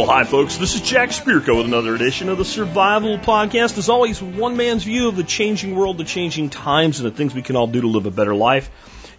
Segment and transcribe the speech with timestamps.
[0.00, 0.56] Well, hi, folks.
[0.56, 3.76] This is Jack Spirko with another edition of the Survival Podcast.
[3.76, 7.34] As always, one man's view of the changing world, the changing times, and the things
[7.34, 8.70] we can all do to live a better life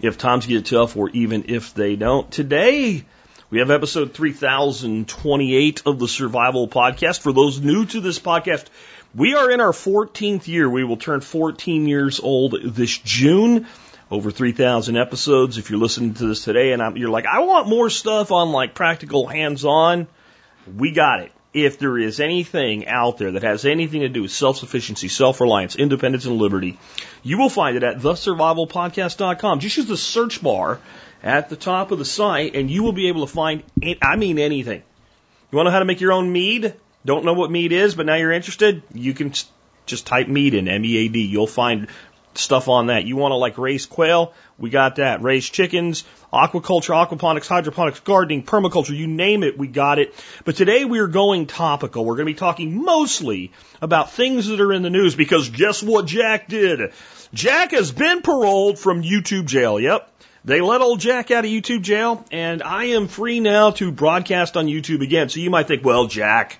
[0.02, 2.31] if times get tough or even if they don't.
[2.31, 3.04] Today,
[3.52, 7.20] we have episode 3028 of the Survival Podcast.
[7.20, 8.66] For those new to this podcast,
[9.13, 10.70] we are in our 14th year.
[10.70, 13.68] We will turn 14 years old this June.
[14.12, 15.58] Over 3,000 episodes.
[15.58, 18.52] If you're listening to this today and I'm, you're like, I want more stuff on
[18.52, 20.08] like practical hands-on,
[20.76, 21.32] we got it.
[21.54, 26.26] If there is anything out there that has anything to do with self-sufficiency, self-reliance, independence,
[26.26, 26.78] and liberty,
[27.24, 29.60] you will find it at thesurvivalpodcast.com.
[29.60, 30.80] Just use the search bar
[31.23, 33.64] at the top of the site and you will be able to find,
[34.02, 34.84] I mean anything.
[35.52, 36.73] You want to know how to make your own mead?
[37.06, 38.84] Don't know what mead is, but now you're interested?
[38.94, 39.34] You can
[39.86, 41.22] just type mead in, M-E-A-D.
[41.22, 41.88] You'll find
[42.34, 43.06] stuff on that.
[43.06, 44.34] You want to like raise quail?
[44.58, 45.22] We got that.
[45.22, 50.14] Raise chickens, aquaculture, aquaponics, hydroponics, gardening, permaculture, you name it, we got it.
[50.46, 52.06] But today we are going topical.
[52.06, 55.82] We're going to be talking mostly about things that are in the news because guess
[55.84, 56.94] what Jack did?
[57.34, 59.80] Jack has been paroled from YouTube jail.
[59.80, 60.08] Yep.
[60.44, 64.58] They let old Jack out of YouTube jail, and I am free now to broadcast
[64.58, 65.30] on YouTube again.
[65.30, 66.58] So you might think, well, Jack,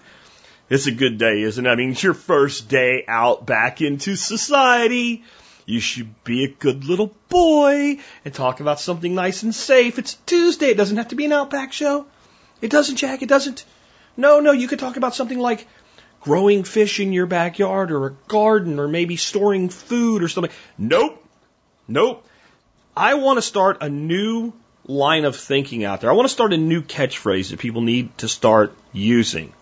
[0.70, 1.70] it's a good day, isn't it?
[1.70, 5.24] I mean, it's your first day out back into society.
[5.66, 10.00] You should be a good little boy and talk about something nice and safe.
[10.00, 10.68] It's Tuesday.
[10.68, 12.06] It doesn't have to be an Outback show.
[12.62, 13.22] It doesn't, Jack.
[13.22, 13.66] It doesn't.
[14.18, 15.68] No, no, you could talk about something like
[16.22, 20.52] growing fish in your backyard or a garden or maybe storing food or something.
[20.78, 21.24] Nope.
[21.88, 22.26] Nope.
[22.96, 24.54] I want to start a new
[24.86, 26.10] line of thinking out there.
[26.10, 29.54] I want to start a new catchphrase that people need to start using.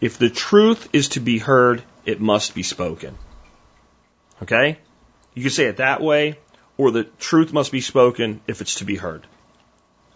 [0.00, 3.16] If the truth is to be heard, it must be spoken.
[4.42, 4.78] Okay?
[5.36, 6.38] You can say it that way,
[6.78, 9.26] or the truth must be spoken if it's to be heard.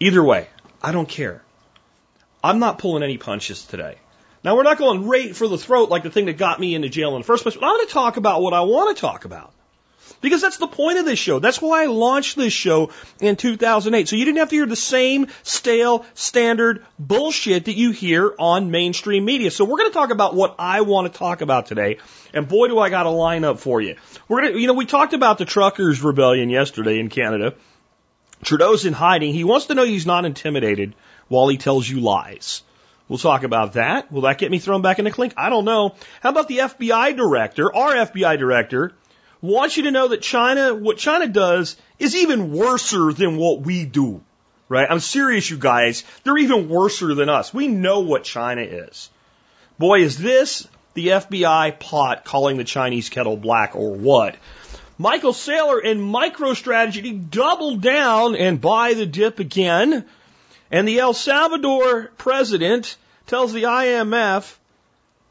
[0.01, 0.49] Either way,
[0.83, 1.43] I don't care.
[2.43, 3.99] I'm not pulling any punches today.
[4.43, 6.89] Now, we're not going right for the throat like the thing that got me into
[6.89, 9.01] jail in the first place, but I'm going to talk about what I want to
[9.01, 9.53] talk about.
[10.21, 11.39] Because that's the point of this show.
[11.39, 12.91] That's why I launched this show
[13.21, 14.09] in 2008.
[14.09, 18.71] So you didn't have to hear the same stale, standard bullshit that you hear on
[18.71, 19.51] mainstream media.
[19.51, 21.99] So we're going to talk about what I want to talk about today.
[22.35, 23.97] And boy, do I got a lineup for you.
[24.29, 27.55] We're going to, you know, we talked about the truckers rebellion yesterday in Canada.
[28.43, 29.35] Trudeau's in hiding.
[29.35, 30.95] He wants to know he's not intimidated
[31.29, 32.63] while he tells you lies.
[33.09, 34.13] We'll talk about that.
[34.13, 35.35] Will that get me thrown back in the clink?
[35.37, 35.97] I don't know.
[36.23, 38.93] How about the FBI director, our FBI director,
[39.43, 43.85] wants you to know that China, what China does is even worse than what we
[43.85, 44.23] do.
[44.69, 44.87] Right?
[44.89, 46.05] I'm serious, you guys.
[46.23, 47.53] They're even worse than us.
[47.53, 49.11] We know what China is.
[49.79, 54.37] Boy, is this the FBI pot calling the Chinese kettle black or what?
[54.97, 60.05] Michael Saylor and MicroStrategy double down and buy the dip again.
[60.71, 62.97] And the El Salvador president
[63.27, 64.55] tells the IMF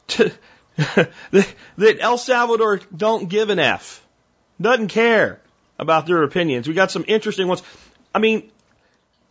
[0.07, 0.31] to,
[1.31, 4.06] that El Salvador don't give an F.
[4.62, 5.41] Doesn't care
[5.78, 6.67] about their opinions.
[6.67, 7.62] We got some interesting ones.
[8.13, 8.50] I mean,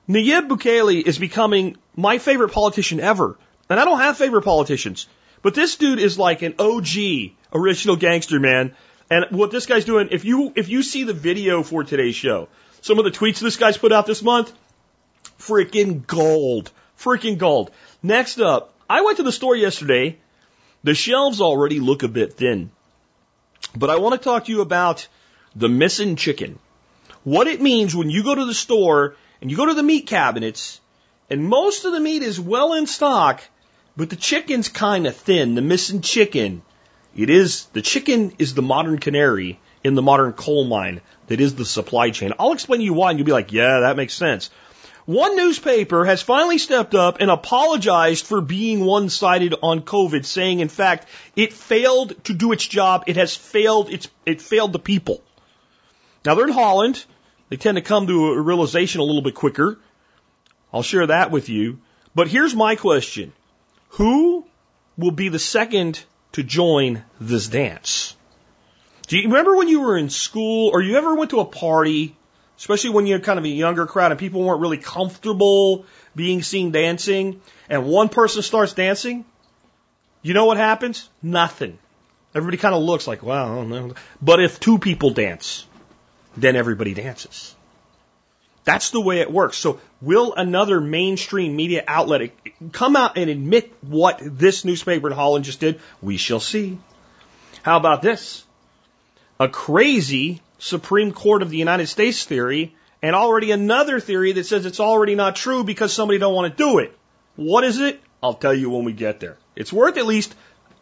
[0.09, 3.39] Nayib Bukele is becoming my favorite politician ever.
[3.71, 5.07] And I don't have favorite politicians.
[5.43, 8.75] But this dude is like an OG original gangster man.
[9.11, 12.49] And what this guy's doing, if you if you see the video for today's show,
[12.83, 14.53] some of the tweets this guy's put out this month,
[15.39, 16.71] freaking gold.
[16.99, 17.71] Freaking gold.
[18.03, 20.19] Next up, I went to the store yesterday.
[20.85, 22.71] The shelves already look a bit thin.
[23.77, 25.07] But I want to talk to you about
[25.55, 26.59] the missing chicken.
[27.25, 30.07] What it means when you go to the store and you go to the meat
[30.07, 30.81] cabinets
[31.31, 33.43] and most of the meat is well in stock,
[33.97, 36.63] but the chicken's kind of thin, the missing chicken.
[37.17, 41.55] It is, the chicken is the modern canary in the modern coal mine that is
[41.55, 42.33] the supply chain.
[42.39, 44.51] I'll explain to you why and you'll be like, yeah, that makes sense.
[45.09, 50.61] One newspaper has finally stepped up and apologized for being one sided on COVID, saying,
[50.61, 53.05] in fact, it failed to do its job.
[53.07, 55.23] It has failed, it's, it failed the people.
[56.27, 57.03] Now they're in Holland.
[57.49, 59.79] They tend to come to a realization a little bit quicker.
[60.75, 61.79] I'll share that with you.
[62.15, 63.33] But here's my question.
[63.93, 64.45] Who
[64.99, 68.15] will be the second to join this dance?
[69.07, 72.15] Do you remember when you were in school or you ever went to a party,
[72.59, 76.73] especially when you're kind of a younger crowd and people weren't really comfortable being seen
[76.73, 79.25] dancing and one person starts dancing?
[80.23, 81.09] You know what happens?
[81.23, 81.79] Nothing.
[82.35, 83.95] Everybody kind of looks like, wow.
[84.21, 85.65] But if two people dance,
[86.37, 87.55] then everybody dances.
[88.65, 89.57] That's the way it works.
[89.57, 92.33] So will another mainstream media outlet
[92.73, 95.81] come out and admit what this newspaper in Holland just did?
[96.03, 96.79] We shall see.
[97.63, 98.45] How about this?
[99.41, 104.67] A crazy Supreme Court of the United States theory and already another theory that says
[104.67, 106.97] it's already not true because somebody don't want to do it.
[107.37, 108.01] What is it?
[108.23, 109.37] I'll tell you when we get there.
[109.55, 110.35] It's worth at least,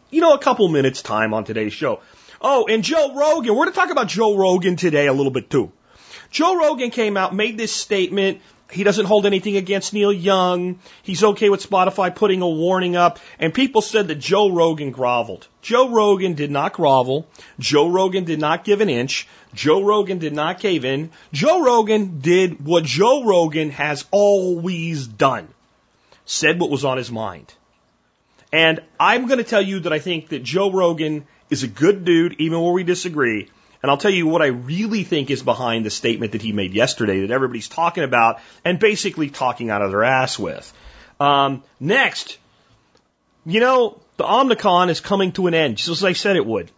[0.09, 2.01] you know, a couple minutes time on today's show.
[2.41, 3.55] Oh, and Joe Rogan.
[3.55, 5.71] We're going to talk about Joe Rogan today a little bit too.
[6.31, 8.41] Joe Rogan came out, made this statement.
[8.69, 10.79] He doesn't hold anything against Neil Young.
[11.01, 13.19] He's okay with Spotify putting a warning up.
[13.39, 15.47] And people said that Joe Rogan groveled.
[15.61, 17.27] Joe Rogan did not grovel.
[17.59, 19.25] Joe Rogan did not give an inch.
[19.53, 21.11] Joe Rogan did not cave in.
[21.31, 25.47] Joe Rogan did what Joe Rogan has always done.
[26.25, 27.53] Said what was on his mind.
[28.51, 32.03] And I'm going to tell you that I think that Joe Rogan is a good
[32.03, 33.49] dude, even where we disagree.
[33.87, 36.73] And I'll tell you what I really think is behind the statement that he made
[36.73, 40.73] yesterday that everybody's talking about and basically talking out of their ass with.
[41.21, 42.37] Um, next,
[43.45, 46.69] you know, the Omnicon is coming to an end, just as I said it would.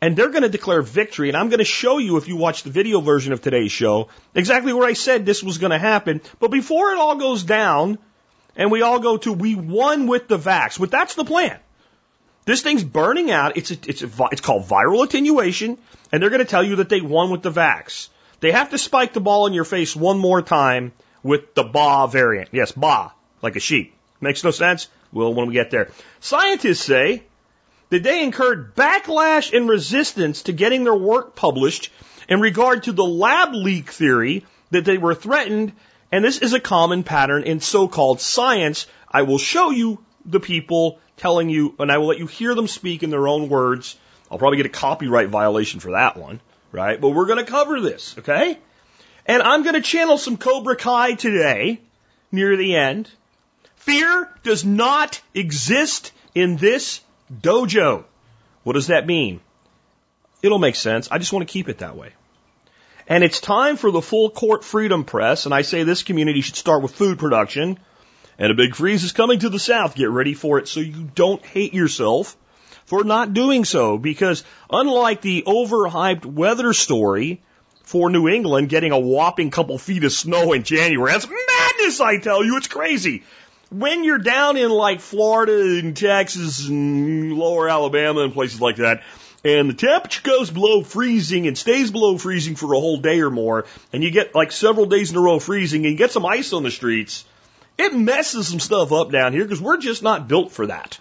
[0.00, 1.28] And they're going to declare victory.
[1.28, 4.08] And I'm going to show you, if you watch the video version of today's show,
[4.34, 6.20] exactly where I said this was going to happen.
[6.40, 7.96] But before it all goes down,
[8.56, 10.80] and we all go to, we won with the vax.
[10.80, 11.60] But that's the plan.
[12.44, 13.56] This thing's burning out.
[13.56, 15.78] It's a, it's a, it's called viral attenuation,
[16.12, 18.08] and they're going to tell you that they won with the vax.
[18.40, 20.92] They have to spike the ball in your face one more time
[21.22, 22.50] with the ba variant.
[22.52, 23.94] Yes, ba, like a sheep.
[24.20, 24.88] Makes no sense.
[25.12, 27.22] Well, when we get there, scientists say
[27.90, 31.90] that they incurred backlash and resistance to getting their work published
[32.28, 35.72] in regard to the lab leak theory that they were threatened.
[36.12, 38.86] And this is a common pattern in so-called science.
[39.10, 42.66] I will show you the people telling you, and I will let you hear them
[42.66, 43.96] speak in their own words.
[44.30, 46.40] I'll probably get a copyright violation for that one,
[46.72, 47.00] right?
[47.00, 48.58] But we're going to cover this, okay?
[49.26, 51.80] And I'm going to channel some Cobra Kai today
[52.32, 53.10] near the end.
[53.76, 57.00] Fear does not exist in this
[57.32, 58.04] dojo.
[58.62, 59.40] What does that mean?
[60.42, 61.08] It'll make sense.
[61.10, 62.10] I just want to keep it that way.
[63.06, 65.44] And it's time for the full court freedom press.
[65.44, 67.78] And I say this community should start with food production
[68.38, 69.94] and a big freeze is coming to the south.
[69.94, 72.36] Get ready for it so you don't hate yourself
[72.86, 73.98] for not doing so.
[73.98, 77.40] Because unlike the overhyped weather story
[77.82, 82.18] for New England getting a whopping couple feet of snow in January, that's madness, I
[82.18, 82.56] tell you.
[82.56, 83.22] It's crazy.
[83.70, 89.02] When you're down in like Florida and Texas and lower Alabama and places like that,
[89.44, 93.30] and the temperature goes below freezing and stays below freezing for a whole day or
[93.30, 96.24] more, and you get like several days in a row freezing and you get some
[96.24, 97.24] ice on the streets,
[97.78, 100.98] it messes some stuff up down here because we're just not built for that.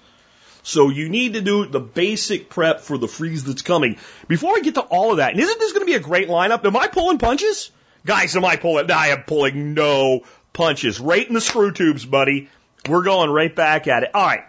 [0.63, 3.97] So you need to do the basic prep for the freeze that's coming.
[4.27, 6.29] Before I get to all of that, and isn't this going to be a great
[6.29, 6.65] lineup?
[6.65, 7.69] Am I pulling punches?
[8.05, 8.89] Guys, am I pulling?
[8.89, 10.21] I am pulling no
[10.53, 10.99] punches.
[10.99, 12.49] Right in the screw tubes, buddy.
[12.87, 14.11] We're going right back at it.
[14.13, 14.43] All right.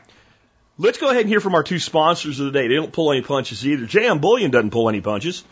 [0.78, 2.68] Let's go ahead and hear from our two sponsors of the day.
[2.68, 3.86] They don't pull any punches either.
[3.86, 5.44] JM Bullion doesn't pull any punches.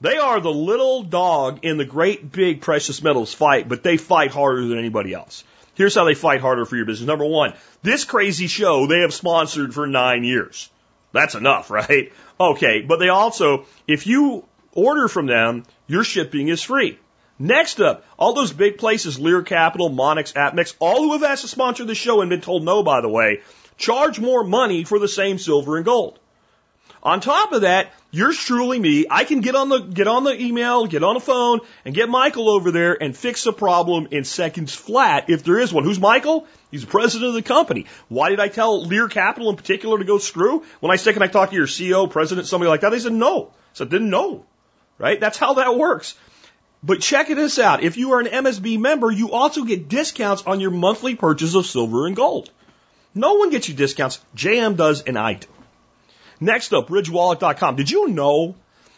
[0.00, 4.30] They are the little dog in the great big precious metals fight, but they fight
[4.30, 5.44] harder than anybody else.
[5.76, 7.06] Here's how they fight harder for your business.
[7.06, 7.52] Number one,
[7.82, 10.70] this crazy show they have sponsored for nine years.
[11.12, 12.12] That's enough, right?
[12.40, 16.98] Okay, but they also, if you order from them, your shipping is free.
[17.38, 21.48] Next up, all those big places, Lear Capital, Monex, APMEX, all who have asked to
[21.48, 23.42] sponsor the show and been told no, by the way,
[23.76, 26.18] charge more money for the same silver and gold.
[27.06, 30.36] On top of that, yours truly me, I can get on the get on the
[30.42, 34.24] email, get on the phone, and get Michael over there and fix a problem in
[34.24, 35.84] seconds flat if there is one.
[35.84, 36.48] Who's Michael?
[36.72, 37.86] He's the president of the company.
[38.08, 40.64] Why did I tell Lear Capital in particular to go screw?
[40.80, 42.90] When I can I talk to your CEO, president, somebody like that?
[42.90, 43.52] They said no.
[43.74, 44.44] So didn't know.
[44.98, 45.20] Right?
[45.20, 46.16] That's how that works.
[46.82, 47.84] But check this out.
[47.84, 51.66] If you are an MSB member, you also get discounts on your monthly purchase of
[51.66, 52.50] silver and gold.
[53.14, 54.18] No one gets you discounts.
[54.34, 55.46] JM does and I do.
[56.40, 57.76] Next up, ridgewallet.com.
[57.76, 58.54] Did you know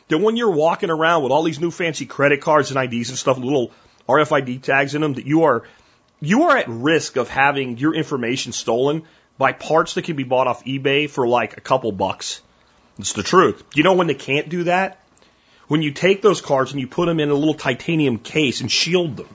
[0.09, 3.19] that when you're walking around with all these new fancy credit cards and IDs and
[3.19, 3.73] stuff, little
[4.09, 5.65] RFID tags in them, that you are
[6.21, 9.05] you are at risk of having your information stolen
[9.37, 12.41] by parts that can be bought off eBay for like a couple bucks.
[12.99, 13.63] It's the truth.
[13.75, 15.01] You know when they can't do that?
[15.69, 18.73] When you take those cards and you put them in a little titanium case and
[18.73, 19.29] shield them.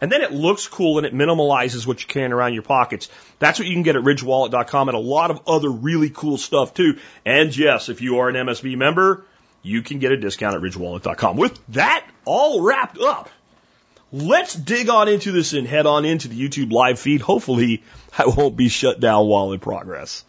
[0.00, 3.08] And then it looks cool and it minimalizes what you can around your pockets.
[3.38, 6.74] That's what you can get at ridgewallet.com and a lot of other really cool stuff
[6.74, 6.98] too.
[7.24, 9.24] And yes, if you are an MSB member,
[9.62, 11.36] you can get a discount at ridgewallet.com.
[11.36, 13.30] With that all wrapped up,
[14.12, 17.20] let's dig on into this and head on into the YouTube live feed.
[17.20, 17.82] Hopefully
[18.16, 20.24] I won't be shut down while in progress.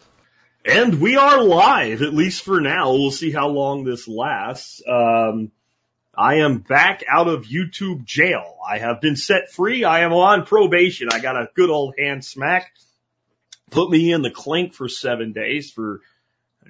[0.64, 2.92] And we are live, at least for now.
[2.92, 4.82] We'll see how long this lasts.
[4.86, 5.50] Um,
[6.18, 8.56] I am back out of YouTube jail.
[8.68, 9.84] I have been set free.
[9.84, 11.10] I am on probation.
[11.12, 12.72] I got a good old hand smack.
[13.70, 16.00] Put me in the clink for seven days for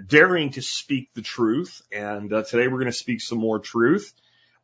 [0.07, 1.81] daring to speak the truth.
[1.91, 4.13] And uh, today we're going to speak some more truth.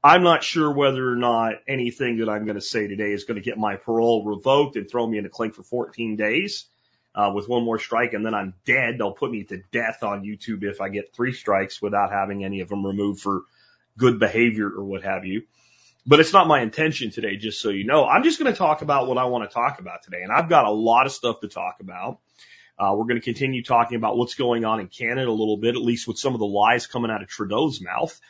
[0.03, 3.37] I'm not sure whether or not anything that I'm going to say today is going
[3.37, 6.67] to get my parole revoked and throw me in a clink for 14 days
[7.15, 8.99] uh, with one more strike, and then I'm dead.
[8.99, 12.61] They'll put me to death on YouTube if I get three strikes without having any
[12.61, 13.45] of them removed for
[13.99, 15.43] good behavior or what have you.
[16.07, 18.05] But it's not my intention today, just so you know.
[18.05, 20.51] I'm just going to talk about what I want to talk about today, and I've
[20.51, 22.19] got a lot of stuff to talk about.
[22.79, 25.77] Uh, we're going to continue talking about what's going on in Canada a little bit,
[25.77, 28.21] at least with some of the lies coming out of Trudeau's mouth.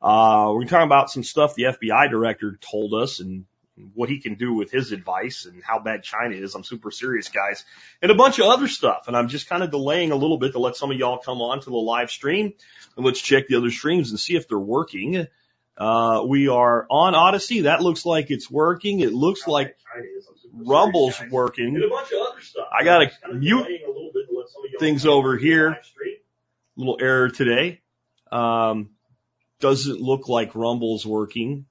[0.00, 3.46] Uh, we're going to talk about some stuff the FBI director told us and
[3.94, 6.54] what he can do with his advice and how bad China is.
[6.54, 7.64] I'm super serious, guys,
[8.00, 9.08] and a bunch of other stuff.
[9.08, 11.40] And I'm just kind of delaying a little bit to let some of y'all come
[11.40, 12.52] on to the live stream
[12.96, 15.26] and let's check the other streams and see if they're working.
[15.76, 17.62] Uh, we are on Odysee.
[17.62, 19.00] That looks like it's working.
[19.00, 19.76] It looks like
[20.52, 21.74] Rumble's working.
[21.74, 22.68] And a bunch of other stuff.
[22.72, 25.76] I gotta mute delaying a little bit to let some of y'all things over here.
[26.76, 27.80] little error today.
[28.30, 28.90] Um,
[29.58, 31.66] doesn't look like Rumble's working.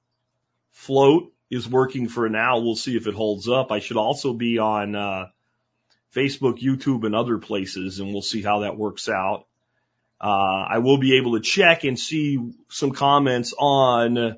[0.72, 2.58] Flote is working for now.
[2.58, 3.70] We'll see if it holds up.
[3.70, 5.26] I should also be on uh,
[6.14, 9.46] Facebook, YouTube, and other places, and we'll see how that works out.
[10.20, 14.34] Uh, I will be able to check and see some comments on uh,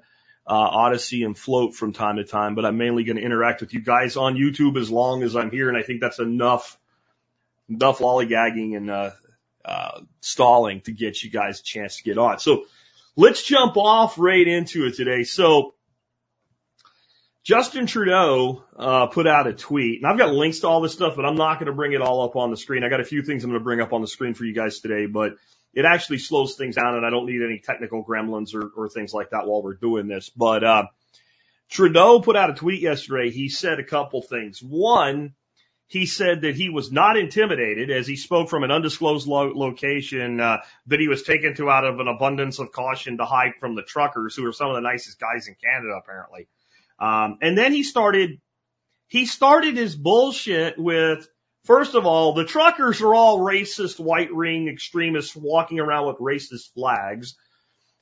[0.47, 3.81] Odysee and Flote from time to time, but I'm mainly going to interact with you
[3.81, 6.79] guys on YouTube as long as I'm here, and I think that's enough,
[7.69, 9.11] enough lollygagging and uh,
[9.65, 12.39] uh, stalling to get you guys a chance to get on.
[12.39, 12.67] So
[13.17, 15.25] let's jump off right into it today.
[15.25, 15.75] So
[17.47, 21.15] Justin Trudeau uh, put out a tweet, and I've got links to all this stuff,
[21.15, 22.83] but I'm not going to bring it all up on the screen.
[22.83, 24.53] I got a few things I'm going to bring up on the screen for you
[24.53, 25.37] guys today, but
[25.73, 29.15] it actually slows things down, and I don't need any technical gremlins or, or things
[29.15, 30.29] like that while we're doing this.
[30.29, 30.87] But uh,
[31.71, 33.31] Trudeau put out a tweet yesterday.
[33.31, 34.59] He said a couple things.
[34.61, 35.35] One,
[35.87, 40.41] he said that he was not intimidated as he spoke from an undisclosed lo- location
[40.41, 40.57] uh,
[40.89, 43.85] that he was taken to out of an abundance of caution to hide from the
[43.85, 46.49] truckers, who are some of the nicest guys in Canada, apparently.
[46.99, 48.41] Um, and then he started,
[49.09, 51.29] he started his bullshit with,
[51.65, 56.73] first of all, the truckers are all racist white ring extremists walking around with racist
[56.75, 57.37] flags.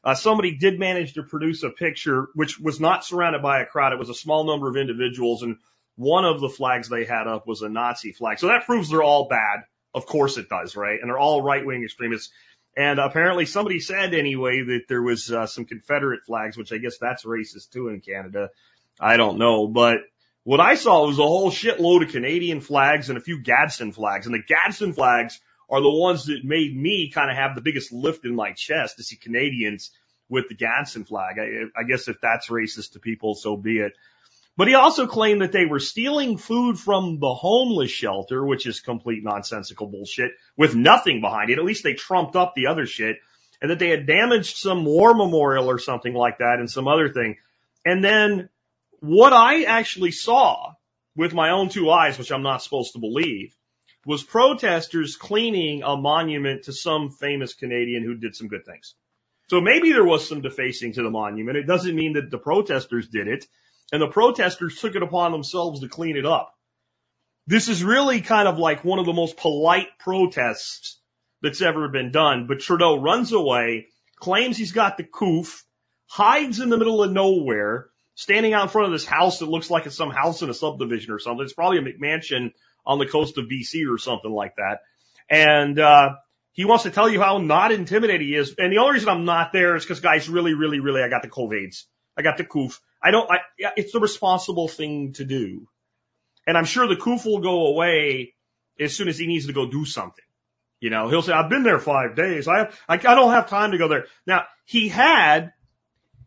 [0.05, 3.93] Uh, somebody did manage to produce a picture which was not surrounded by a crowd.
[3.93, 5.57] It was a small number of individuals and
[5.97, 8.39] one of the flags they had up was a Nazi flag.
[8.39, 9.61] So that proves they're all bad.
[9.95, 10.99] Of course it does, right?
[11.01, 12.33] And they're all right wing extremists.
[12.77, 16.99] And apparently somebody said anyway that there was uh, some Confederate flags, which I guess
[16.99, 18.51] that's racist too in Canada.
[19.01, 19.99] I don't know, but
[20.45, 24.27] what I saw was a whole shitload of Canadian flags and a few Gadsden flags.
[24.27, 27.93] And the Gadsden flags are the ones that made me kind of have the biggest
[27.93, 29.91] lift in my chest to see Canadians
[30.29, 31.39] with the Gadsden flag.
[31.39, 33.95] I, I guess if that's racist to people, so be it.
[34.57, 38.81] But he also claimed that they were stealing food from the homeless shelter, which is
[38.81, 41.59] complete nonsensical bullshit with nothing behind it.
[41.59, 43.17] At least they trumped up the other shit
[43.61, 47.09] and that they had damaged some war memorial or something like that and some other
[47.09, 47.37] thing.
[47.85, 48.49] And then
[49.01, 50.73] what I actually saw
[51.17, 53.57] with my own two eyes, which I'm not supposed to believe,
[54.07, 58.95] was protesters cleaning a monument to some famous Canadian who did some good things.
[59.49, 61.57] So maybe there was some defacing to the monument.
[61.57, 63.47] It doesn't mean that the protesters did it
[63.93, 66.55] and the protesters took it upon themselves to clean it up.
[67.47, 70.99] This is really kind of like one of the most polite protests
[71.43, 75.63] that's ever been done, but Trudeau runs away, claims he's got the coof,
[76.07, 79.71] hides in the middle of nowhere, standing out in front of this house that looks
[79.71, 81.45] like it's some house in a subdivision or something.
[81.45, 82.53] It's probably a McMansion
[82.87, 84.81] on the coast of BC or something like that.
[85.29, 86.15] And, uh,
[86.53, 88.55] he wants to tell you how not intimidating he is.
[88.57, 91.23] And the only reason I'm not there is because guys, really, really, really, I got
[91.23, 91.83] the COVIDs.
[92.17, 92.81] I got the coof.
[93.03, 93.39] I don't, I,
[93.77, 95.67] it's the responsible thing to do.
[96.47, 98.35] And I'm sure the coof will go away
[98.79, 100.25] as soon as he needs to go do something.
[100.81, 102.47] You know, he'll say, I've been there five days.
[102.47, 104.07] I, have, I, I don't have time to go there.
[104.27, 105.53] Now, he had,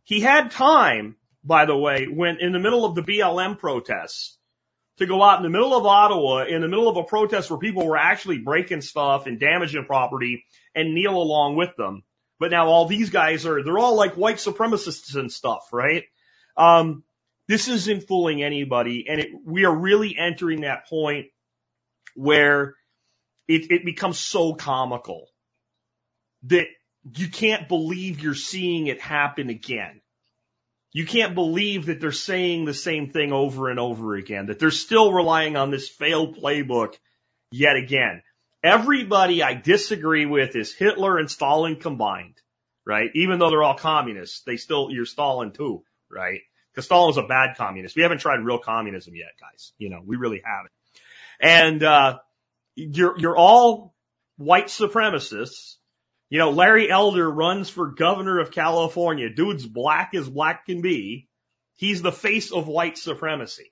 [0.03, 1.15] he had time,
[1.47, 4.37] by the way, when in the middle of the BLM protests
[4.97, 7.59] to go out in the middle of Ottawa in the middle of a protest where
[7.59, 10.43] people were actually breaking stuff and damaging property
[10.75, 12.03] and kneel along with them.
[12.39, 16.03] But now all these guys are, they're all like white supremacists and stuff, right?
[16.55, 17.03] Um,
[17.47, 19.05] this isn't fooling anybody.
[19.07, 21.27] And it, we are really entering that point
[22.15, 22.75] where
[23.47, 25.27] it, it becomes so comical
[26.43, 26.67] that
[27.15, 30.01] you can't believe you're seeing it happen again.
[30.93, 34.71] You can't believe that they're saying the same thing over and over again, that they're
[34.71, 36.95] still relying on this failed playbook
[37.51, 38.23] yet again.
[38.63, 42.41] Everybody I disagree with is Hitler and Stalin combined,
[42.85, 43.09] right?
[43.15, 46.41] Even though they're all communists, they still, you're Stalin too, right?
[46.73, 47.95] Because Stalin was a bad communist.
[47.95, 49.73] We haven't tried real communism yet, guys.
[49.77, 50.71] You know, we really haven't.
[51.39, 52.19] And, uh,
[52.75, 53.95] you're, you're all
[54.37, 55.76] white supremacists
[56.29, 59.29] You know, Larry Elder runs for governor of California.
[59.29, 61.27] Dude's black as black can be.
[61.75, 63.71] He's the face of white supremacy.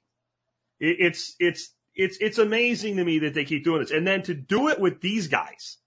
[0.80, 3.92] It's, it's, it's, it's amazing to me that they keep doing this.
[3.92, 5.78] And then to do it with these guys,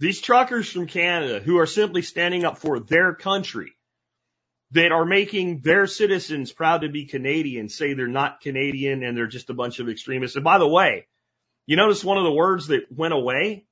[0.00, 3.72] these truckers from Canada who are simply standing up for their country,
[4.72, 9.26] that are making their citizens proud to be Canadian, say they're not Canadian and they're
[9.26, 10.34] just a bunch of extremists.
[10.34, 11.06] And by the way,
[11.66, 13.66] you notice one of the words that went away?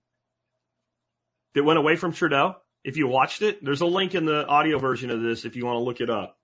[1.54, 2.56] That went away from Trudeau?
[2.84, 5.66] If you watched it, there's a link in the audio version of this if you
[5.66, 6.38] want to look it up.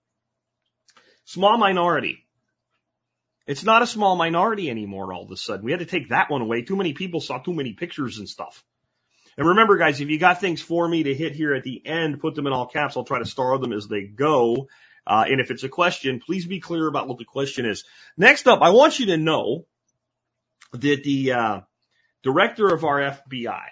[1.25, 2.27] Small minority.
[3.47, 5.65] It's not a small minority anymore all of a sudden.
[5.65, 6.63] We had to take that one away.
[6.63, 8.65] Too many people saw too many pictures and stuff.
[9.39, 12.21] And remember, guys, if you got things for me to hit here at the end,
[12.21, 12.97] put them in all caps.
[12.97, 14.69] I'll try to star them as they go.
[15.07, 17.85] Uh, and if it's a question, please be clear about what the question is.
[18.17, 19.67] Next up, I want you to know
[20.73, 21.61] that the uh,
[22.23, 23.69] director of our FBI,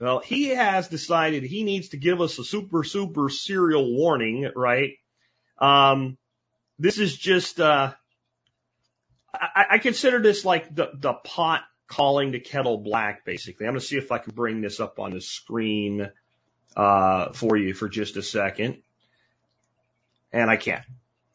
[0.00, 4.92] well, he has decided he needs to give us a super, super serial warning, right?
[5.58, 6.16] Um,
[6.78, 7.92] this is just, uh,
[9.34, 13.66] I, I consider this like the, the pot calling the kettle black, basically.
[13.66, 16.10] I'm going to see if I can bring this up on the screen
[16.76, 18.78] uh, for you for just a second.
[20.32, 20.84] And I can't.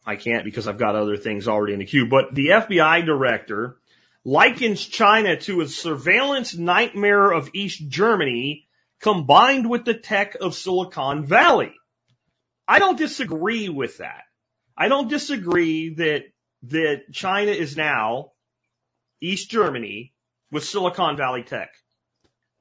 [0.06, 2.06] I can't because I've got other things already in the queue.
[2.06, 3.76] But the FBI director
[4.24, 8.66] likens China to a surveillance nightmare of East Germany
[9.00, 11.74] combined with the tech of Silicon Valley.
[12.66, 14.22] I don't disagree with that.
[14.76, 16.24] I don't disagree that
[16.68, 18.32] that China is now
[19.20, 20.14] East Germany
[20.50, 21.70] with Silicon Valley tech.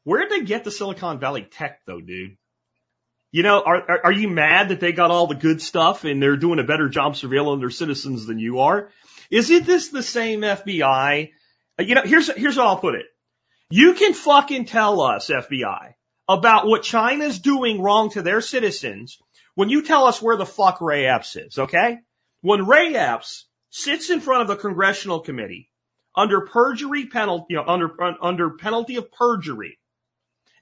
[0.04, 2.38] Where did they get the Silicon Valley tech though, dude?
[3.32, 6.22] You know, are, are, are you mad that they got all the good stuff and
[6.22, 8.90] they're doing a better job surveilling their citizens than you are?
[9.32, 11.32] Is it this the same FBI?
[11.80, 13.06] Uh, you know, here's, here's how I'll put it.
[13.70, 15.94] You can fucking tell us, FBI,
[16.28, 19.18] about what China's doing wrong to their citizens
[19.56, 22.00] when you tell us where the fuck Ray Epps is, okay?
[22.42, 25.70] When Ray Epps sits in front of a congressional committee
[26.16, 29.80] under perjury penalty, you know, under, under penalty of perjury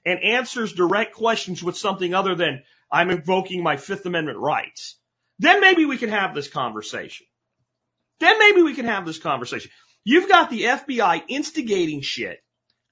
[0.04, 4.96] and answers direct questions with something other than I'm invoking my Fifth Amendment rights,
[5.38, 7.26] then maybe we can have this conversation.
[8.20, 9.70] Then maybe we can have this conversation.
[10.04, 12.42] You've got the FBI instigating shit,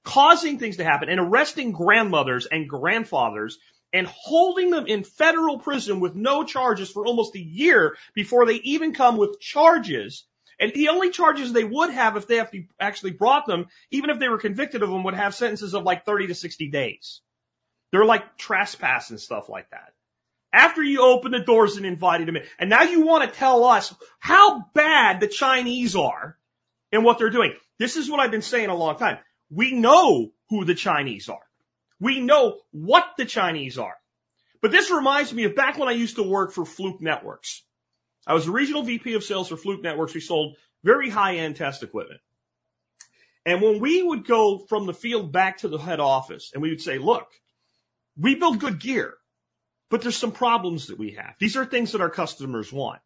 [0.03, 3.57] causing things to happen and arresting grandmothers and grandfathers
[3.93, 8.55] and holding them in federal prison with no charges for almost a year before they
[8.55, 10.25] even come with charges
[10.61, 12.45] and the only charges they would have if they
[12.79, 16.05] actually brought them, even if they were convicted of them, would have sentences of like
[16.05, 17.21] 30 to 60 days.
[17.91, 19.93] They're like trespass and stuff like that.
[20.53, 22.43] After you open the doors and invited them in.
[22.59, 26.37] And now you want to tell us how bad the Chinese are
[26.91, 27.53] and what they're doing.
[27.79, 29.17] This is what I've been saying a long time.
[29.49, 31.43] We know who the Chinese are.
[31.99, 33.95] We know what the Chinese are.
[34.61, 37.63] But this reminds me of back when I used to work for Fluke Networks.
[38.27, 40.13] I was a regional VP of sales for Fluke Networks.
[40.13, 42.21] We sold very high end test equipment.
[43.45, 46.69] And when we would go from the field back to the head office and we
[46.69, 47.27] would say, look,
[48.15, 49.15] we build good gear,
[49.89, 51.33] but there's some problems that we have.
[51.39, 53.01] These are things that our customers want.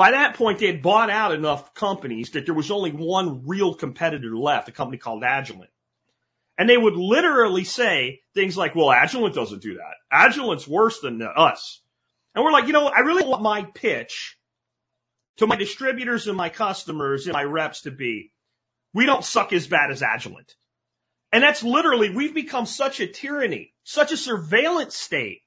[0.00, 3.74] By that point, they had bought out enough companies that there was only one real
[3.74, 5.68] competitor left, a company called Agilent.
[6.56, 9.96] And they would literally say things like, well, Agilent doesn't do that.
[10.10, 11.82] Agilent's worse than us.
[12.34, 14.38] And we're like, you know, I really want my pitch
[15.36, 18.32] to my distributors and my customers and my reps to be,
[18.94, 20.54] we don't suck as bad as Agilent.
[21.30, 25.42] And that's literally, we've become such a tyranny, such a surveillance state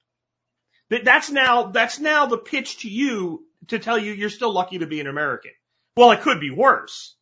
[0.92, 4.80] that that's now, that's now the pitch to you to tell you you're still lucky
[4.80, 5.52] to be an American.
[5.96, 7.16] Well, it could be worse.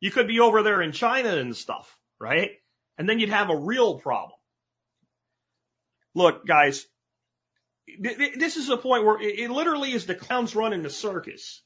[0.00, 2.50] You could be over there in China and stuff, right?
[2.98, 4.38] And then you'd have a real problem.
[6.14, 6.84] Look, guys,
[7.98, 11.62] this is a point where it literally is the clowns running the circus.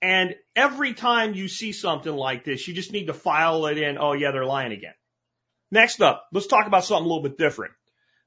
[0.00, 3.98] And every time you see something like this, you just need to file it in.
[3.98, 4.94] Oh yeah, they're lying again.
[5.70, 7.72] Next up, let's talk about something a little bit different.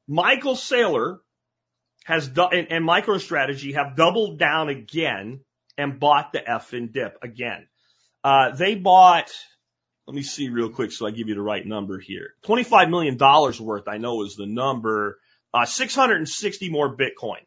[0.07, 1.19] Michael Saylor
[2.05, 5.41] has and, and MicroStrategy have doubled down again
[5.77, 7.67] and bought the F and dip again.
[8.23, 9.31] Uh, they bought,
[10.07, 12.33] let me see real quick so I give you the right number here.
[12.45, 15.19] $25 million worth, I know is the number
[15.53, 17.41] uh, 660 more Bitcoin.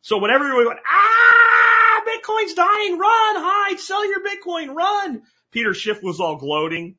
[0.00, 5.22] So whenever we went, ah, Bitcoin's dying, run, hide, sell your Bitcoin, run.
[5.52, 6.96] Peter Schiff was all gloating.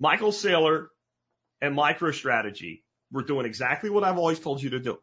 [0.00, 0.86] Michael Saylor
[1.60, 4.98] and MicroStrategy were doing exactly what I've always told you to do.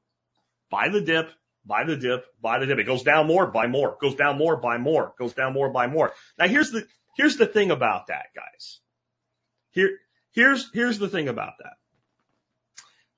[0.70, 1.30] Buy the dip,
[1.66, 2.80] buy the dip, buy the dip.
[2.80, 3.98] It goes down more, buy more.
[4.00, 5.14] Goes down more, buy more.
[5.18, 6.14] Goes down more, buy more.
[6.38, 8.80] Now here's the, here's the thing about that, guys.
[9.72, 9.98] Here,
[10.32, 11.74] here's, here's the thing about that.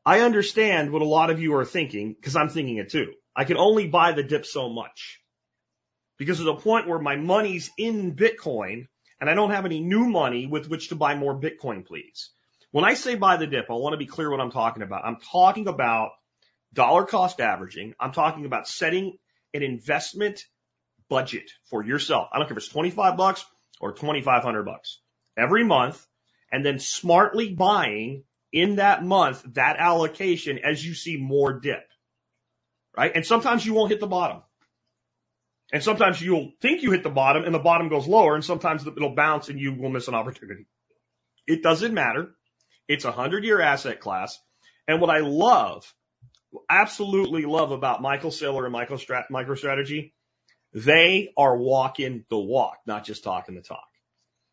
[0.05, 3.13] I understand what a lot of you are thinking because I'm thinking it too.
[3.35, 5.21] I can only buy the dip so much
[6.17, 8.87] because there's a point where my money's in Bitcoin
[9.19, 12.29] and I don't have any new money with which to buy more Bitcoin, please.
[12.71, 15.05] When I say buy the dip, I want to be clear what I'm talking about.
[15.05, 16.11] I'm talking about
[16.73, 17.93] dollar cost averaging.
[17.99, 19.17] I'm talking about setting
[19.53, 20.43] an investment
[21.09, 22.29] budget for yourself.
[22.31, 23.45] I don't care if it's 25 bucks
[23.79, 24.99] or 2500 bucks
[25.37, 26.05] every month
[26.51, 31.87] and then smartly buying in that month that allocation as you see more dip.
[32.95, 33.11] Right?
[33.13, 34.41] And sometimes you won't hit the bottom.
[35.71, 38.87] And sometimes you'll think you hit the bottom and the bottom goes lower and sometimes
[38.87, 40.65] it'll bounce and you will miss an opportunity.
[41.45, 42.31] It doesn't matter.
[42.87, 44.39] It's a hundred year asset class.
[44.87, 45.85] And what I love,
[46.69, 50.11] absolutely love about Michael Saylor and MicroStrategy,
[50.73, 53.87] they are walking the walk, not just talking the talk.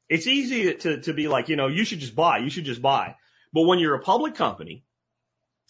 [0.09, 2.83] It's easy to, to be like, you know, you should just buy, you should just
[2.83, 3.17] buy.
[3.53, 4.85] But when you're a public company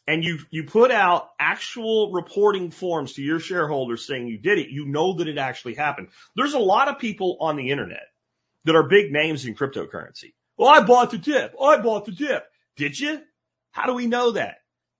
[0.06, 4.70] and you, you put out actual reporting forms to your shareholders saying you did it,
[4.70, 6.08] you know that it actually happened.
[6.36, 8.06] There's a lot of people on the internet
[8.64, 10.34] that are big names in cryptocurrency.
[10.56, 11.54] Well, I bought the dip.
[11.60, 12.44] I bought the dip.
[12.76, 13.20] Did you?
[13.72, 14.56] How do we know that?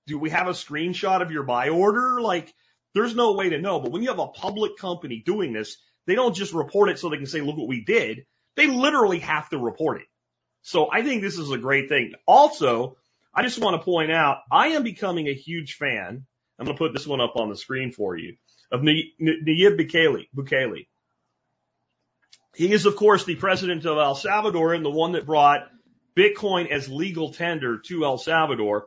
[0.07, 2.21] Do we have a screenshot of your buy order?
[2.21, 2.53] Like,
[2.95, 3.81] there's no way to know.
[3.81, 7.09] But when you have a public company doing this, they don't just report it so
[7.09, 8.27] they can say, look what we did.
[8.57, 10.07] They literally have to report it.
[10.63, 12.13] So I think this is a great thing.
[12.27, 12.97] Also,
[13.35, 16.27] I just want to point out, I am becoming a huge fan.
[16.59, 18.37] I'm going to put this one up on the screen for you
[18.71, 20.29] of Nayib Bukele.
[20.37, 20.87] Bukele.
[22.55, 25.67] He is, of course, the president of El Salvador and the one that brought
[26.17, 28.87] Bitcoin as legal tender to El Salvador.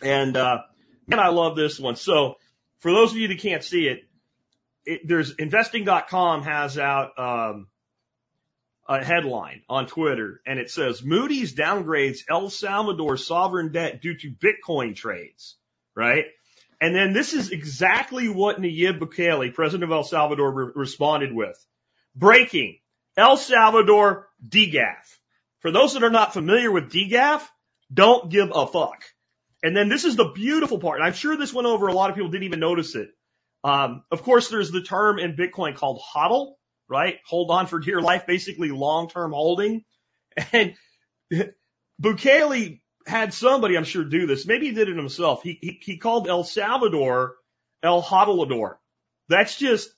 [0.00, 0.62] And, uh,
[1.12, 1.96] I love this one.
[1.96, 2.36] So
[2.80, 4.04] for those of you that can't see it,
[4.84, 7.66] it there's investing.com has out, um,
[8.88, 14.30] a headline on Twitter and it says Moody's downgrades El Salvador sovereign debt due to
[14.30, 15.56] Bitcoin trades,
[15.94, 16.26] right?
[16.80, 21.56] And then this is exactly what Nayib Bukele, president of El Salvador, re- responded with.
[22.16, 22.78] Breaking.
[23.16, 25.18] El Salvador DGAF.
[25.60, 27.42] For those that are not familiar with DGAF,
[27.92, 29.04] don't give a fuck.
[29.62, 30.98] And then this is the beautiful part.
[30.98, 33.10] And I'm sure this went over a lot of people didn't even notice it.
[33.64, 36.54] Um, of course, there's the term in Bitcoin called HODL,
[36.88, 37.18] right?
[37.26, 39.84] Hold on for dear life, basically long-term holding.
[40.52, 40.74] And
[42.02, 44.46] Bukele had somebody, I'm sure, do this.
[44.46, 45.42] Maybe he did it himself.
[45.42, 47.36] He, he, he called El Salvador
[47.82, 48.76] El Hodlador.
[49.28, 49.90] That's just,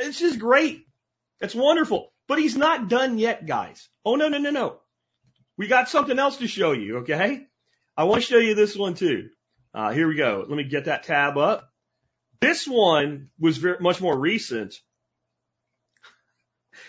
[0.00, 0.86] it's just great.
[1.40, 2.12] That's wonderful.
[2.28, 3.88] But he's not done yet, guys.
[4.04, 4.80] Oh, no, no, no, no.
[5.56, 7.46] We got something else to show you, okay?
[7.96, 9.30] I want to show you this one too.
[9.72, 10.44] Uh, here we go.
[10.46, 11.68] Let me get that tab up.
[12.40, 14.74] This one was very, much more recent.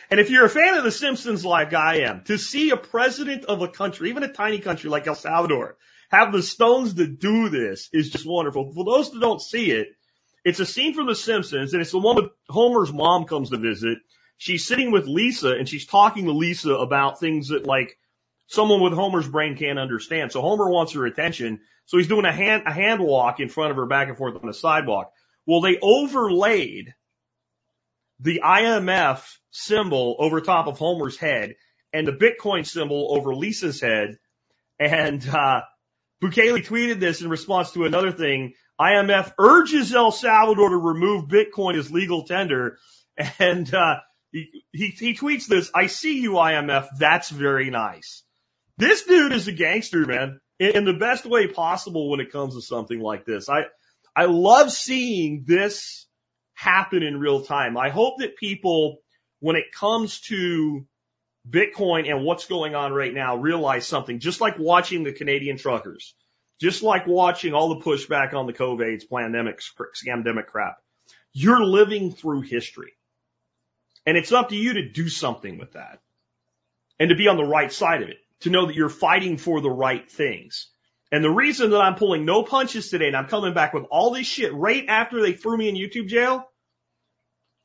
[0.09, 3.45] And if you're a fan of The Simpsons like I am, to see a president
[3.45, 5.77] of a country, even a tiny country like El Salvador,
[6.09, 8.71] have the stones to do this is just wonderful.
[8.73, 9.89] For those that don't see it,
[10.43, 13.57] it's a scene from The Simpsons and it's the one with Homer's mom comes to
[13.57, 13.97] visit.
[14.37, 17.97] She's sitting with Lisa and she's talking to Lisa about things that like
[18.47, 20.31] someone with Homer's brain can't understand.
[20.31, 21.61] So Homer wants her attention.
[21.85, 24.35] So he's doing a hand, a hand walk in front of her back and forth
[24.35, 25.11] on the sidewalk.
[25.45, 26.93] Well, they overlaid
[28.19, 31.55] the IMF symbol over top of Homer's head
[31.93, 34.17] and the Bitcoin symbol over Lisa's head.
[34.79, 35.61] And, uh,
[36.23, 38.53] Bukele tweeted this in response to another thing.
[38.79, 42.77] IMF urges El Salvador to remove Bitcoin as legal tender.
[43.39, 44.01] And, uh,
[44.33, 45.71] he, he, he tweets this.
[45.73, 46.87] I see you, IMF.
[46.99, 48.24] That's very nice.
[48.77, 52.61] This dude is a gangster, man, in, the best way possible when it comes to
[52.61, 53.47] something like this.
[53.47, 53.65] I,
[54.15, 56.07] I love seeing this
[56.53, 57.77] happen in real time.
[57.77, 58.97] I hope that people,
[59.39, 60.85] when it comes to
[61.49, 66.13] Bitcoin and what's going on right now, realize something, just like watching the Canadian truckers,
[66.59, 69.61] just like watching all the pushback on the COVID pandemic,
[69.95, 70.77] scamdemic crap.
[71.31, 72.93] You're living through history.
[74.05, 75.99] And it's up to you to do something with that
[76.99, 79.61] and to be on the right side of it to know that you're fighting for
[79.61, 80.69] the right things.
[81.11, 84.11] And the reason that I'm pulling no punches today and I'm coming back with all
[84.11, 86.49] this shit right after they threw me in YouTube jail,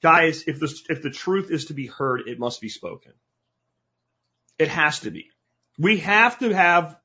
[0.02, 3.12] guys, if the, if the truth is to be heard, it must be spoken.
[4.58, 5.30] It has to be.
[5.78, 6.96] We have to have,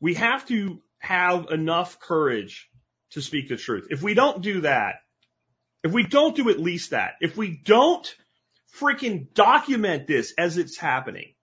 [0.00, 2.68] we have to have enough courage
[3.12, 3.88] to speak the truth.
[3.90, 4.96] If we don't do that,
[5.82, 8.14] if we don't do at least that, if we don't
[8.78, 11.34] freaking document this as it's happening,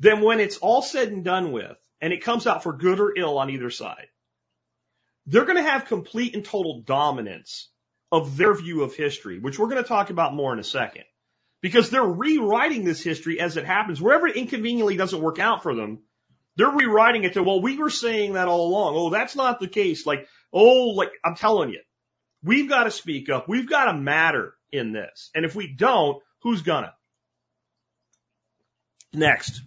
[0.00, 3.14] then when it's all said and done with, and it comes out for good or
[3.16, 4.08] ill on either side,
[5.26, 7.68] they're going to have complete and total dominance
[8.10, 11.04] of their view of history, which we're going to talk about more in a second.
[11.62, 14.00] Because they're rewriting this history as it happens.
[14.00, 16.00] Wherever it inconveniently doesn't work out for them,
[16.56, 18.94] They're rewriting it to, well, we were saying that all along.
[18.96, 20.04] Oh, that's not the case.
[20.06, 21.80] Like, oh, like I'm telling you,
[22.42, 23.48] we've got to speak up.
[23.48, 25.30] We've got to matter in this.
[25.34, 26.92] And if we don't, who's gonna?
[29.12, 29.62] Next.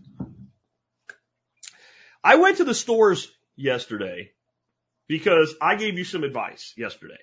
[2.24, 4.32] I went to the stores yesterday
[5.08, 7.20] because I gave you some advice yesterday.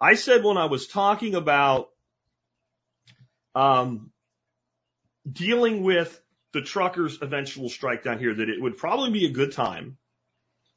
[0.00, 1.90] I said when I was talking about
[3.54, 4.10] um,
[5.30, 6.20] dealing with
[6.52, 9.98] the truckers' eventual strike down here that it would probably be a good time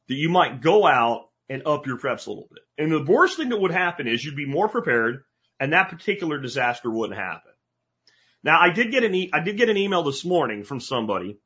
[0.08, 2.64] that you might go out and up your preps a little bit.
[2.78, 5.24] And the worst thing that would happen is you'd be more prepared
[5.60, 7.52] and that particular disaster wouldn't happen.
[8.44, 11.40] Now I did get an e- I did get an email this morning from somebody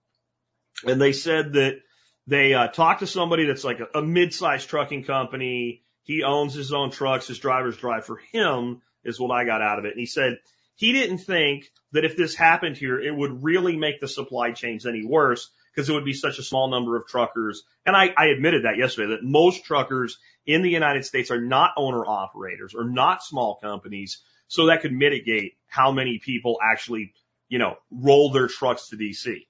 [0.85, 1.79] and they said that
[2.27, 5.83] they uh, talked to somebody that's like a, a mid-sized trucking company.
[6.03, 7.27] He owns his own trucks.
[7.27, 9.91] His drivers drive for him is what I got out of it.
[9.91, 10.39] And he said
[10.75, 14.85] he didn't think that if this happened here, it would really make the supply chains
[14.85, 17.63] any worse because it would be such a small number of truckers.
[17.85, 21.71] And I, I admitted that yesterday that most truckers in the United States are not
[21.77, 24.21] owner operators or not small companies.
[24.47, 27.13] So that could mitigate how many people actually,
[27.49, 29.46] you know, roll their trucks to DC.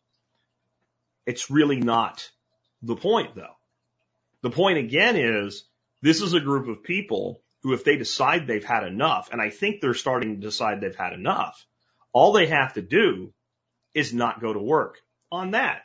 [1.28, 2.28] It's really not
[2.82, 3.56] the point though.
[4.42, 5.66] The point again is
[6.02, 9.50] this is a group of people who, if they decide they've had enough, and I
[9.50, 11.66] think they're starting to decide they've had enough,
[12.14, 13.34] all they have to do
[13.94, 15.82] is not go to work on that.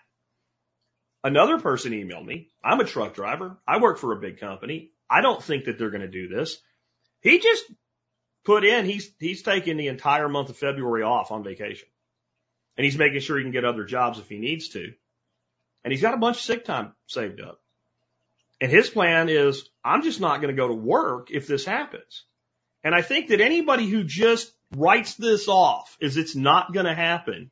[1.25, 2.51] Another person emailed me.
[2.63, 3.59] I'm a truck driver.
[3.67, 4.93] I work for a big company.
[5.11, 6.59] I don't think that they're going to do this.
[7.21, 7.65] He just
[8.45, 11.89] put in, he's, he's taking the entire month of February off on vacation.
[12.77, 14.93] And he's making sure he can get other jobs if he needs to.
[15.85, 17.61] And he's got a bunch of sick time saved up.
[18.61, 22.25] And his plan is, I'm just not going to go to work if this happens.
[22.85, 26.95] And I think that anybody who just writes this off as it's not going to
[26.95, 27.51] happen,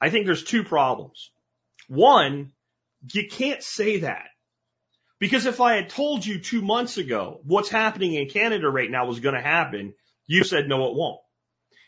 [0.00, 1.30] I think there's two problems.
[1.88, 2.52] One,
[3.12, 4.26] you can't say that.
[5.20, 9.06] Because if I had told you two months ago what's happening in Canada right now
[9.06, 9.94] was going to happen,
[10.26, 11.20] you said no, it won't.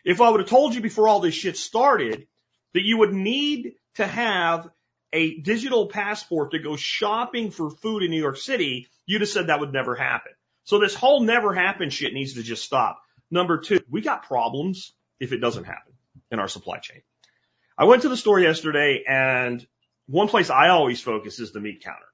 [0.04, 2.28] If I would have told you before all this shit started
[2.72, 4.68] that you would need to have
[5.16, 9.46] a digital passport to go shopping for food in New York City, you'd have said
[9.46, 10.32] that would never happen.
[10.64, 13.00] So this whole never happen shit needs to just stop.
[13.30, 15.94] Number two, we got problems if it doesn't happen
[16.30, 17.00] in our supply chain.
[17.78, 19.66] I went to the store yesterday and
[20.06, 22.12] one place I always focus is the meat counter,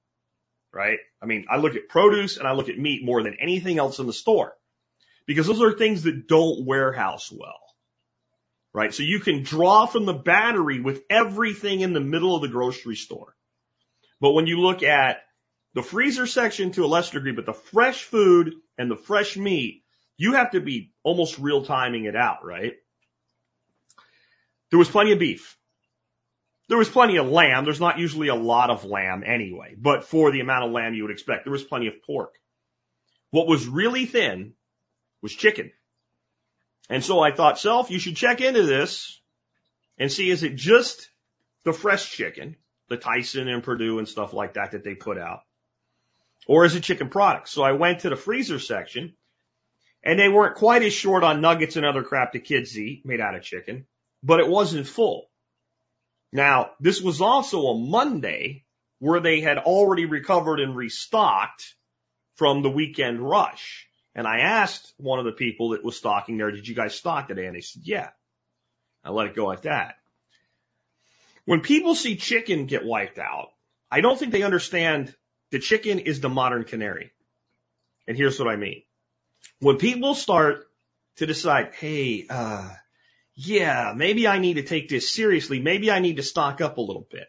[0.72, 0.98] right?
[1.20, 3.98] I mean, I look at produce and I look at meat more than anything else
[3.98, 4.54] in the store
[5.26, 7.60] because those are things that don't warehouse well,
[8.72, 8.92] right?
[8.94, 12.96] So you can draw from the battery with everything in the middle of the grocery
[12.96, 13.34] store.
[14.20, 15.22] But when you look at
[15.74, 19.82] the freezer section to a lesser degree, but the fresh food and the fresh meat,
[20.16, 22.74] you have to be almost real timing it out, right?
[24.70, 25.56] There was plenty of beef.
[26.68, 27.64] There was plenty of lamb.
[27.64, 31.02] There's not usually a lot of lamb anyway, but for the amount of lamb you
[31.02, 32.34] would expect, there was plenty of pork.
[33.30, 34.54] What was really thin
[35.20, 35.72] was chicken.
[36.88, 39.20] And so I thought, self, you should check into this
[39.98, 41.08] and see is it just
[41.64, 42.56] the fresh chicken,
[42.88, 45.40] the Tyson and Perdue and stuff like that that they put out,
[46.46, 47.52] or is it chicken products?
[47.52, 49.14] So I went to the freezer section
[50.02, 53.20] and they weren't quite as short on nuggets and other crap the kids eat made
[53.20, 53.86] out of chicken,
[54.22, 55.28] but it wasn't full.
[56.32, 58.64] Now, this was also a Monday
[58.98, 61.74] where they had already recovered and restocked
[62.36, 63.86] from the weekend rush.
[64.14, 67.28] And I asked one of the people that was stocking there, did you guys stock
[67.28, 67.46] today?
[67.46, 68.10] And they said, yeah.
[69.04, 69.96] I let it go at that.
[71.44, 73.48] When people see chicken get wiped out,
[73.90, 75.14] I don't think they understand
[75.50, 77.10] the chicken is the modern canary.
[78.06, 78.82] And here's what I mean.
[79.58, 80.68] When people start
[81.16, 82.70] to decide, hey, uh,
[83.34, 85.60] yeah, maybe I need to take this seriously.
[85.60, 87.26] Maybe I need to stock up a little bit.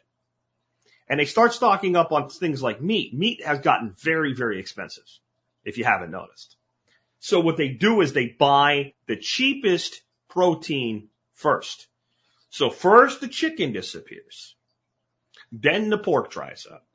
[1.08, 3.14] And they start stocking up on things like meat.
[3.14, 5.04] Meat has gotten very, very expensive,
[5.64, 6.56] if you haven't noticed.
[7.26, 11.88] So what they do is they buy the cheapest protein first.
[12.50, 14.56] So first the chicken disappears.
[15.50, 16.86] Then the pork dries up.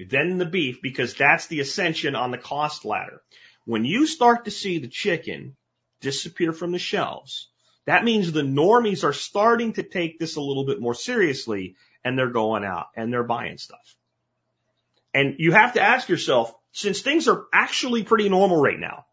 [0.00, 3.22] Then the beef, because that's the ascension on the cost ladder.
[3.66, 5.54] When you start to see the chicken
[6.00, 7.50] disappear from the shelves,
[7.84, 12.18] that means the normies are starting to take this a little bit more seriously and
[12.18, 13.94] they're going out and they're buying stuff.
[15.14, 19.04] And you have to ask yourself, since things are actually pretty normal right now,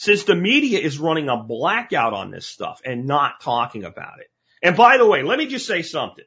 [0.00, 4.28] since the media is running a blackout on this stuff and not talking about it.
[4.62, 6.24] And by the way, let me just say something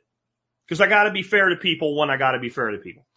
[0.68, 2.78] because I got to be fair to people when I got to be fair to
[2.78, 3.08] people.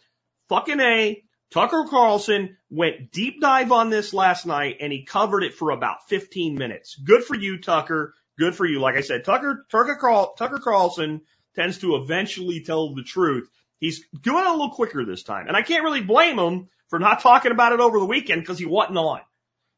[0.49, 5.53] Fucking A, Tucker Carlson went deep dive on this last night and he covered it
[5.53, 6.95] for about 15 minutes.
[6.95, 8.15] Good for you, Tucker.
[8.39, 8.79] Good for you.
[8.79, 11.21] Like I said, Tucker, Tucker, Carl, Tucker Carlson
[11.55, 13.47] tends to eventually tell the truth.
[13.79, 15.49] He's doing it a little quicker this time.
[15.49, 18.57] And I can't really blame him for not talking about it over the weekend because
[18.57, 19.19] he wasn't on.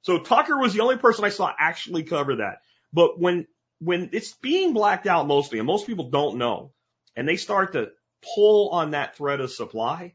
[0.02, 2.62] So Tucker was the only person I saw actually cover that.
[2.94, 3.48] But when,
[3.80, 6.72] when it's being blacked out mostly and most people don't know
[7.16, 7.92] and they start to
[8.36, 10.14] pull on that thread of supply,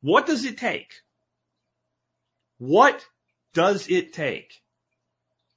[0.00, 0.92] what does it take?
[2.58, 3.04] What
[3.54, 4.60] does it take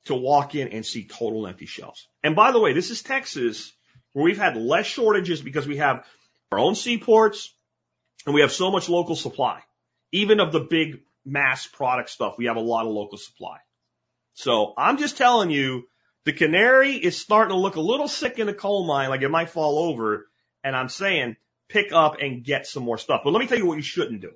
[0.05, 2.07] to walk in and see total empty shelves?
[2.23, 3.71] And by the way, this is Texas
[4.13, 6.05] where we've had less shortages because we have
[6.51, 7.53] our own seaports
[8.25, 9.61] and we have so much local supply.
[10.11, 13.57] Even of the big mass product stuff, we have a lot of local supply.
[14.33, 15.87] So I'm just telling you,
[16.25, 19.29] the canary is starting to look a little sick in the coal mine, like it
[19.29, 20.27] might fall over.
[20.63, 21.35] And I'm saying
[21.69, 23.21] pick up and get some more stuff.
[23.23, 24.31] But let me tell you what you shouldn't do.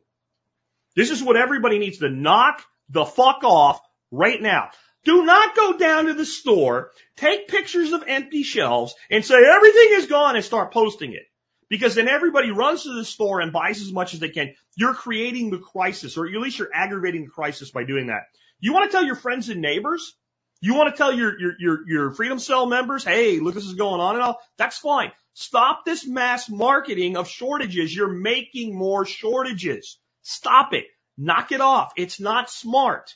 [0.95, 3.79] This is what everybody needs to knock the fuck off
[4.11, 4.69] right now.
[5.05, 9.89] Do not go down to the store, take pictures of empty shelves and say everything
[9.91, 11.23] is gone and start posting it.
[11.69, 14.55] Because then everybody runs to the store and buys as much as they can.
[14.75, 18.23] You're creating the crisis, or at least you're aggravating the crisis by doing that.
[18.59, 20.15] You want to tell your friends and neighbors?
[20.61, 23.75] You want to tell your, your, your, your Freedom Cell members, hey, look, this is
[23.75, 24.41] going on and all?
[24.57, 25.11] That's fine.
[25.33, 27.95] Stop this mass marketing of shortages.
[27.95, 29.99] You're making more shortages.
[30.21, 30.85] Stop it.
[31.17, 31.93] Knock it off.
[31.95, 33.15] It's not smart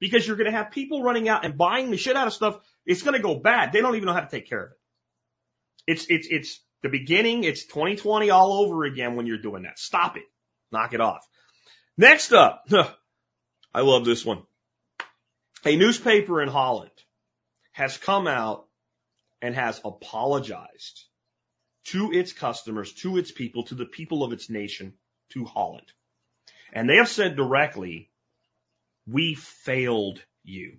[0.00, 2.58] because you're going to have people running out and buying the shit out of stuff.
[2.86, 3.72] It's going to go bad.
[3.72, 4.78] They don't even know how to take care of it.
[5.92, 7.44] It's, it's, it's the beginning.
[7.44, 9.78] It's 2020 all over again when you're doing that.
[9.78, 10.24] Stop it.
[10.72, 11.26] Knock it off.
[11.96, 12.64] Next up.
[13.74, 14.42] I love this one.
[15.64, 16.90] A newspaper in Holland
[17.72, 18.66] has come out
[19.42, 21.04] and has apologized
[21.84, 24.94] to its customers, to its people, to the people of its nation,
[25.30, 25.86] to Holland.
[26.72, 28.10] And they have said directly,
[29.06, 30.78] we failed you.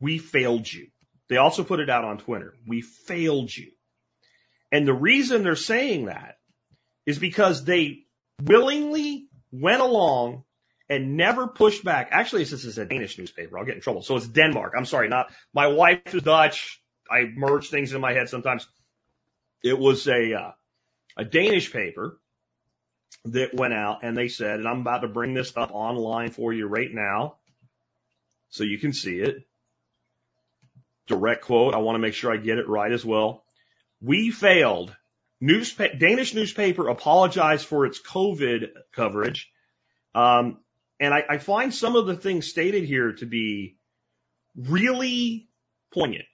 [0.00, 0.88] We failed you.
[1.28, 2.54] They also put it out on Twitter.
[2.66, 3.70] We failed you.
[4.74, 6.34] And the reason they're saying that
[7.06, 8.06] is because they
[8.42, 10.42] willingly went along
[10.88, 12.08] and never pushed back.
[12.10, 13.56] Actually, this is a Danish newspaper.
[13.56, 14.02] I'll get in trouble.
[14.02, 14.72] So it's Denmark.
[14.76, 16.82] I'm sorry, not my wife is Dutch.
[17.08, 18.66] I merge things in my head sometimes.
[19.62, 20.50] It was a uh,
[21.16, 22.18] a Danish paper
[23.26, 26.52] that went out and they said, and I'm about to bring this up online for
[26.52, 27.36] you right now
[28.48, 29.46] so you can see it.
[31.06, 31.74] Direct quote.
[31.74, 33.43] I want to make sure I get it right as well.
[34.04, 34.94] We failed.
[35.42, 39.50] Newspa- Danish newspaper apologized for its COVID coverage.
[40.14, 40.58] Um,
[41.00, 43.76] and I, I find some of the things stated here to be
[44.56, 45.48] really
[45.92, 46.26] poignant.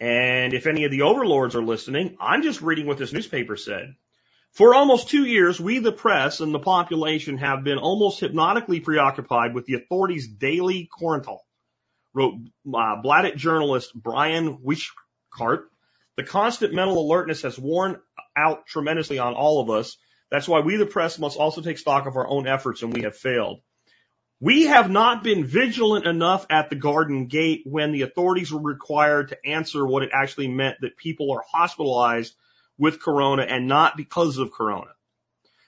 [0.00, 3.94] And if any of the overlords are listening, I'm just reading what this newspaper said.
[4.52, 9.54] For almost two years, we, the press and the population, have been almost hypnotically preoccupied
[9.54, 11.38] with the authorities' daily quarantine,
[12.12, 12.34] wrote
[12.68, 15.64] uh, Bladet journalist Brian Weichardt.
[16.16, 18.00] The constant mental alertness has worn
[18.36, 19.96] out tremendously on all of us.
[20.30, 23.02] That's why we, the press, must also take stock of our own efforts, and we
[23.02, 23.60] have failed.
[24.40, 29.28] We have not been vigilant enough at the Garden Gate when the authorities were required
[29.30, 32.34] to answer what it actually meant that people are hospitalized
[32.76, 34.90] with corona and not because of corona.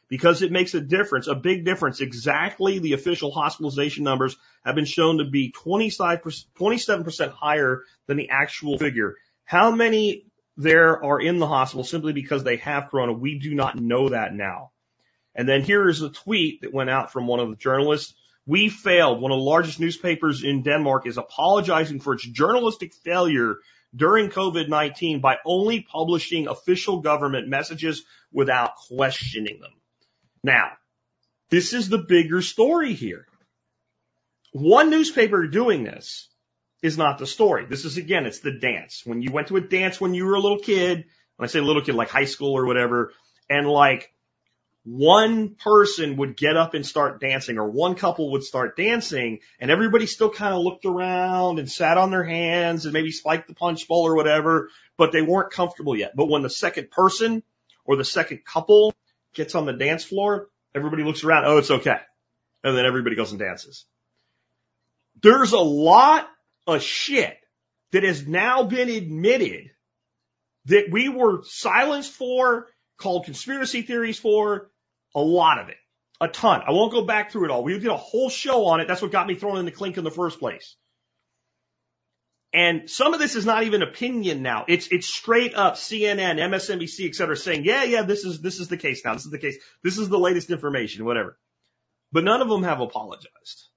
[0.09, 2.00] Because it makes a difference, a big difference.
[2.00, 8.78] Exactly the official hospitalization numbers have been shown to be 27% higher than the actual
[8.78, 9.16] figure.
[9.44, 10.25] How many
[10.57, 13.12] there are in the hospital simply because they have corona?
[13.12, 14.71] We do not know that now.
[15.35, 18.14] And then here is a tweet that went out from one of the journalists.
[18.47, 19.21] We failed.
[19.21, 23.57] One of the largest newspapers in Denmark is apologizing for its journalistic failure
[23.95, 29.73] during COVID-19 by only publishing official government messages without questioning them.
[30.42, 30.73] Now,
[31.51, 33.27] this is the bigger story here.
[34.53, 36.29] One newspaper doing this
[36.82, 37.66] is not the story.
[37.66, 39.02] This is again, it's the dance.
[39.04, 41.04] When you went to a dance when you were a little kid,
[41.36, 43.12] when I say little kid, like high school or whatever,
[43.48, 44.12] and like
[44.84, 49.68] one person would get up and start dancing or one couple would start dancing and
[49.68, 53.54] everybody still kind of looked around and sat on their hands and maybe spiked the
[53.54, 56.14] punch bowl or whatever, but they weren't comfortable yet.
[56.14, 57.42] But when the second person
[57.85, 58.94] or the second couple
[59.35, 61.46] gets on the dance floor, everybody looks around.
[61.46, 61.98] Oh, it's okay.
[62.62, 63.87] And then everybody goes and dances.
[65.20, 66.29] There's a lot
[66.67, 67.37] of shit
[67.92, 69.71] that has now been admitted
[70.67, 72.67] that we were silenced for,
[72.98, 74.71] called conspiracy theories for,
[75.14, 75.77] a lot of it.
[76.21, 76.62] A ton.
[76.67, 77.62] I won't go back through it all.
[77.62, 78.88] We did a whole show on it.
[78.88, 80.77] That's what got me thrown in the clink in the first place.
[82.52, 84.64] And some of this is not even opinion now.
[84.67, 88.69] It's, it's straight up CNN, MSNBC, et cetera, saying, yeah, yeah, this is, this is
[88.69, 89.12] the case now.
[89.12, 89.58] This is the case.
[89.85, 91.38] This is the latest information, whatever.
[92.12, 93.69] But none of them have apologized.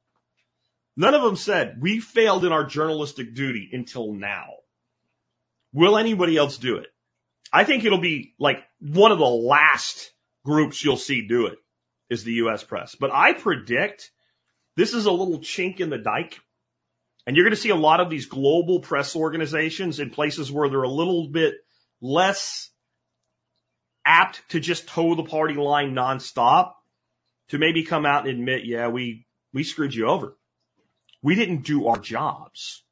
[1.00, 4.48] None of them said, we failed in our journalistic duty until now.
[5.72, 6.88] Will anybody else do it?
[7.54, 10.12] I think it'll be like one of the last
[10.44, 11.58] groups you'll see do it
[12.10, 12.66] is the U.S.
[12.66, 12.96] press.
[13.00, 14.12] But I predict
[14.76, 16.38] this is a little chink in the dike.
[17.26, 20.68] And you're going to see a lot of these global press organizations in places where
[20.68, 21.54] they're a little bit
[22.02, 22.70] less
[24.04, 26.74] apt to just toe the party line nonstop
[27.52, 30.36] to maybe come out and admit, yeah, we, we screwed you over.
[31.22, 32.84] We didn't do our jobs.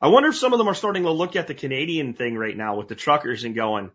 [0.00, 2.56] I wonder if some of them are starting to look at the Canadian thing right
[2.56, 3.90] now with the truckers and going,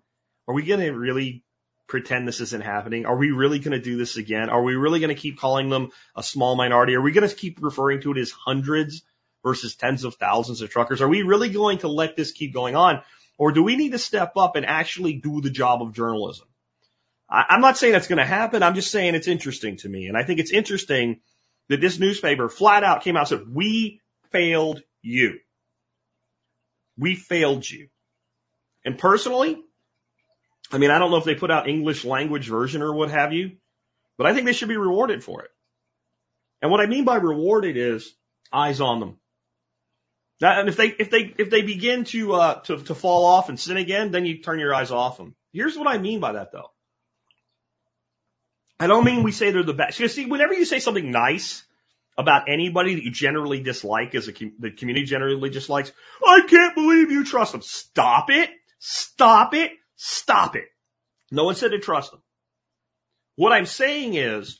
[0.47, 1.43] are we going to really
[1.87, 3.05] pretend this isn't happening?
[3.05, 4.49] Are we really going to do this again?
[4.49, 6.95] Are we really going to keep calling them a small minority?
[6.95, 9.03] Are we going to keep referring to it as hundreds
[9.43, 11.01] versus tens of thousands of truckers?
[11.01, 13.01] Are we really going to let this keep going on?
[13.37, 16.47] Or do we need to step up and actually do the job of journalism?
[17.29, 18.63] I, I'm not saying that's going to happen.
[18.63, 20.07] I'm just saying it's interesting to me.
[20.07, 21.19] And I think it's interesting
[21.71, 25.39] that this newspaper flat out came out and said, we failed you.
[26.97, 27.87] We failed you.
[28.83, 29.57] And personally,
[30.69, 33.31] I mean, I don't know if they put out English language version or what have
[33.31, 33.53] you,
[34.17, 35.49] but I think they should be rewarded for it.
[36.61, 38.13] And what I mean by rewarded is
[38.51, 39.17] eyes on them.
[40.41, 43.47] That, and if they if they if they begin to uh to to fall off
[43.47, 45.35] and sin again, then you turn your eyes off them.
[45.53, 46.71] Here's what I mean by that though.
[48.81, 49.99] I don't mean we say they're the best.
[49.99, 51.63] You see, whenever you say something nice
[52.17, 55.91] about anybody that you generally dislike, as a the community generally dislikes,
[56.25, 57.61] I can't believe you trust them.
[57.61, 58.49] Stop it!
[58.79, 59.73] Stop it!
[59.97, 60.65] Stop it!
[61.29, 62.23] No one said to trust them.
[63.35, 64.59] What I'm saying is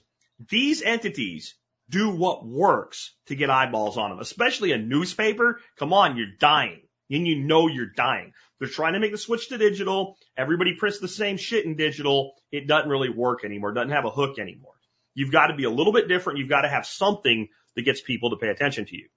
[0.50, 1.56] these entities
[1.90, 5.62] do what works to get eyeballs on them, especially a newspaper.
[5.78, 6.82] Come on, you're dying.
[7.10, 8.34] And you know you're dying.
[8.62, 10.20] They're trying to make the switch to digital.
[10.38, 12.36] Everybody prints the same shit in digital.
[12.52, 13.72] It doesn't really work anymore.
[13.72, 14.76] It doesn't have a hook anymore.
[15.16, 16.38] You've got to be a little bit different.
[16.38, 19.08] You've got to have something that gets people to pay attention to you.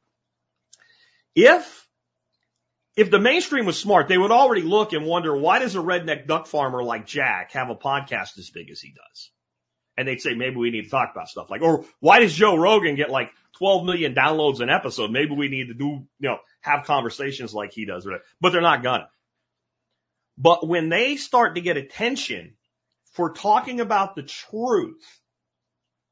[1.34, 1.86] If,
[2.96, 6.26] if the mainstream was smart, they would already look and wonder, why does a redneck
[6.26, 9.30] duck farmer like Jack have a podcast as big as he does?
[9.96, 12.56] and they'd say maybe we need to talk about stuff like, or why does Joe
[12.56, 15.10] Rogan get like 12 million downloads an episode?
[15.10, 15.84] Maybe we need to do,
[16.18, 18.04] you know, have conversations like he does,
[18.40, 19.08] but they're not gonna.
[20.36, 22.54] But when they start to get attention
[23.12, 25.04] for talking about the truth,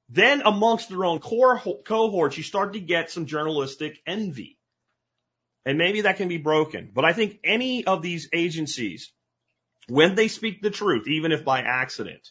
[0.09, 4.59] then amongst their own core cohorts, you start to get some journalistic envy.
[5.64, 6.91] And maybe that can be broken.
[6.93, 9.11] But I think any of these agencies,
[9.89, 12.29] when they speak the truth, even if by accident,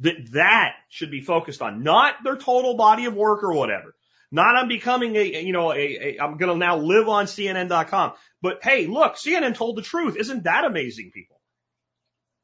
[0.00, 3.95] that that should be focused on, not their total body of work or whatever.
[4.32, 8.12] Not on becoming a, you know, a, a I'm going to now live on CNN.com.
[8.42, 10.16] But hey, look, CNN told the truth.
[10.16, 11.40] Isn't that amazing, people?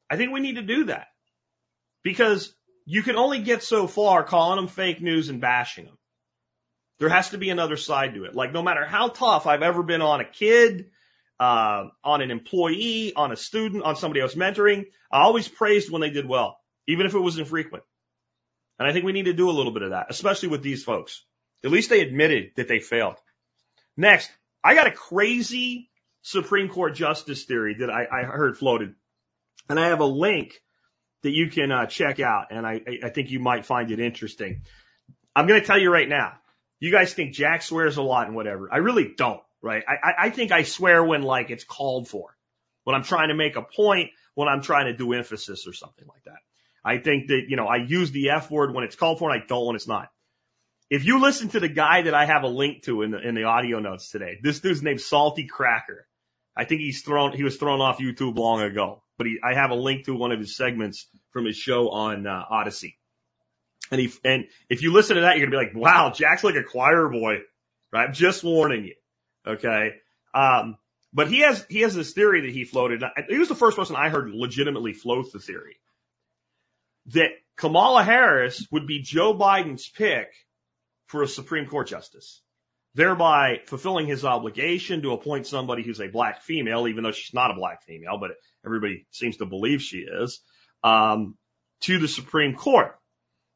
[0.09, 1.07] I think we need to do that
[2.03, 2.53] because
[2.85, 5.97] you can only get so far calling them fake news and bashing them.
[6.99, 8.35] There has to be another side to it.
[8.35, 10.91] Like no matter how tough I've ever been on a kid,
[11.39, 16.01] uh, on an employee, on a student, on somebody else mentoring, I always praised when
[16.01, 16.57] they did well
[16.87, 17.83] even if it was infrequent.
[18.79, 20.83] And I think we need to do a little bit of that, especially with these
[20.83, 21.23] folks.
[21.63, 23.15] At least they admitted that they failed.
[23.95, 24.29] Next,
[24.63, 25.89] I got a crazy
[26.21, 28.95] Supreme Court justice theory that I, I heard floated.
[29.69, 30.61] And I have a link
[31.21, 32.47] that you can uh, check out.
[32.51, 34.61] And I, I think you might find it interesting.
[35.35, 36.33] I'm going to tell you right now.
[36.79, 38.67] You guys think Jack swears a lot and whatever.
[38.71, 39.83] I really don't, right?
[39.87, 42.35] I, I think I swear when like it's called for,
[42.83, 46.05] when I'm trying to make a point, when I'm trying to do emphasis or something
[46.07, 46.39] like that.
[46.83, 49.41] I think that, you know, I use the F word when it's called for and
[49.41, 50.09] I don't when it's not.
[50.89, 53.35] If you listen to the guy that I have a link to in the, in
[53.35, 56.07] the audio notes today, this dude's named Salty Cracker.
[56.55, 59.71] I think he's thrown, he was thrown off YouTube long ago, but he, I have
[59.71, 62.97] a link to one of his segments from his show on uh, Odysee.
[63.91, 66.55] And he, and if you listen to that, you're gonna be like, wow, Jack's like
[66.55, 67.37] a choir boy,
[67.91, 68.07] right?
[68.07, 68.95] I'm just warning you.
[69.45, 69.95] Okay.
[70.33, 70.77] Um,
[71.11, 73.03] but he has, he has this theory that he floated.
[73.29, 75.77] He was the first person I heard legitimately float the theory
[77.07, 80.29] that Kamala Harris would be Joe Biden's pick
[81.13, 82.41] for a Supreme Court justice,
[82.95, 87.51] thereby fulfilling his obligation to appoint somebody who's a black female, even though she's not
[87.51, 88.31] a black female, but
[88.65, 90.41] everybody seems to believe she is,
[90.83, 91.37] um,
[91.81, 92.97] to the Supreme Court,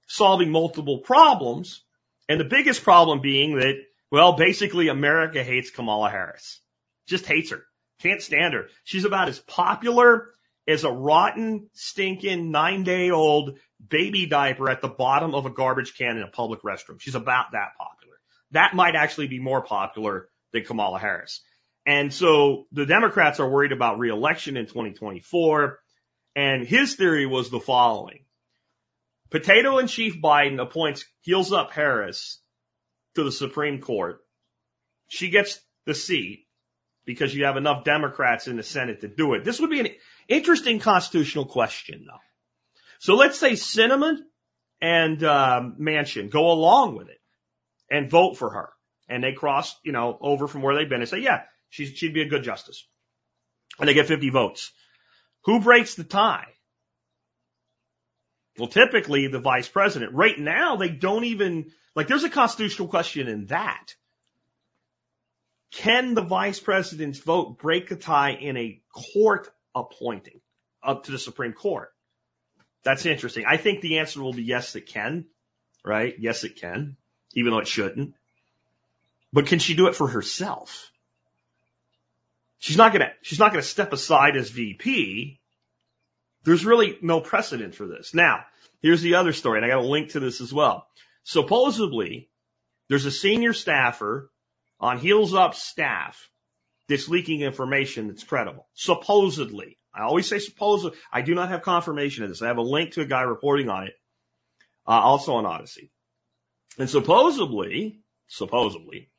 [0.05, 1.83] solving multiple problems.
[2.29, 3.77] And the biggest problem being that,
[4.11, 6.61] well, basically America hates Kamala Harris.
[7.07, 7.63] Just hates her.
[8.03, 8.67] Can't stand her.
[8.83, 10.27] She's about as popular
[10.67, 15.97] as a rotten, stinking, nine day old baby diaper at the bottom of a garbage
[15.97, 16.99] can in a public restroom.
[16.99, 18.15] She's about that popular.
[18.51, 21.41] That might actually be more popular than Kamala Harris.
[21.85, 25.79] And so the Democrats are worried about reelection in 2024.
[26.35, 28.25] And his theory was the following.
[29.29, 32.39] Potato in Chief Biden appoints heels up Harris
[33.15, 34.19] to the Supreme Court.
[35.07, 36.45] She gets the seat
[37.05, 39.43] because you have enough Democrats in the Senate to do it.
[39.43, 39.89] This would be an
[40.27, 42.19] Interesting constitutional question though.
[42.99, 44.25] So let's say Cinnamon
[44.81, 47.19] and um, Manchin go along with it
[47.89, 48.69] and vote for her,
[49.07, 52.13] and they cross, you know, over from where they've been and say, yeah, she's, she'd
[52.13, 52.87] be a good justice,
[53.79, 54.71] and they get 50 votes.
[55.45, 56.47] Who breaks the tie?
[58.57, 60.13] Well, typically the vice president.
[60.13, 62.07] Right now, they don't even like.
[62.07, 63.95] There's a constitutional question in that.
[65.71, 68.81] Can the vice president's vote break a tie in a
[69.13, 70.39] court appointing
[70.81, 71.89] up to the Supreme Court?
[72.87, 73.43] That's interesting.
[73.45, 75.25] I think the answer will be yes, it can.
[75.83, 76.15] Right?
[76.17, 76.95] Yes, it can,
[77.33, 78.13] even though it shouldn't.
[79.33, 80.89] But can she do it for herself?
[82.59, 85.37] She's not gonna, she's not gonna step aside as VP.
[86.45, 88.13] There's really no precedent for this.
[88.13, 88.45] Now,
[88.81, 90.87] here's the other story, and I got a link to this as well.
[91.25, 92.29] Supposedly,
[92.87, 94.31] there's a senior staffer
[94.79, 96.29] on Heels Up staff
[96.87, 98.65] that's leaking information that's credible.
[98.75, 99.77] Supposedly.
[99.97, 100.97] I always say supposedly.
[101.11, 102.41] I do not have confirmation of this.
[102.41, 103.93] I have a link to a guy reporting on it,
[104.87, 105.91] uh, also on Odysee.
[106.77, 109.09] And supposedly, supposedly,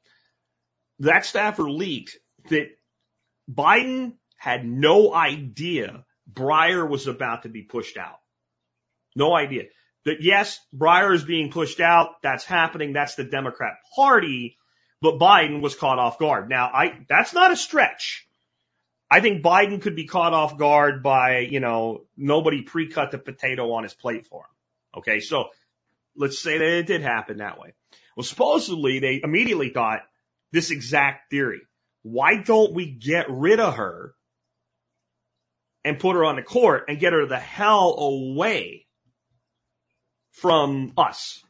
[1.01, 2.16] that staffer leaked
[2.51, 2.68] that
[3.51, 8.18] Biden had no idea Breyer was about to be pushed out.
[9.16, 9.64] No idea.
[10.05, 12.22] That yes, Breyer is being pushed out.
[12.22, 12.93] That's happening.
[12.93, 14.57] That's the Democrat party.
[15.01, 16.49] But Biden was caught off guard.
[16.49, 18.28] Now, I, that's not a stretch.
[19.11, 23.73] I think Biden could be caught off guard by, you know, nobody pre-cut the potato
[23.73, 24.99] on his plate for him.
[24.99, 25.21] Okay.
[25.21, 25.47] So
[26.15, 27.73] let's say that it did happen that way.
[28.17, 30.01] Well, supposedly they immediately thought
[30.53, 31.61] this exact theory.
[32.03, 34.15] Why don't we get rid of her
[35.85, 38.87] and put her on the court and get her the hell away
[40.33, 41.43] from us?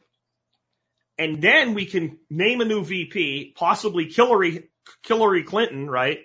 [1.17, 4.69] And then we can name a new VP, possibly Hillary,
[5.05, 6.19] Hillary Clinton, right?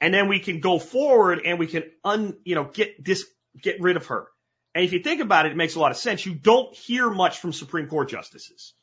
[0.00, 3.24] And then we can go forward and we can un, you know, get this,
[3.60, 4.26] get rid of her.
[4.74, 6.26] And if you think about it, it makes a lot of sense.
[6.26, 8.74] You don't hear much from Supreme Court justices.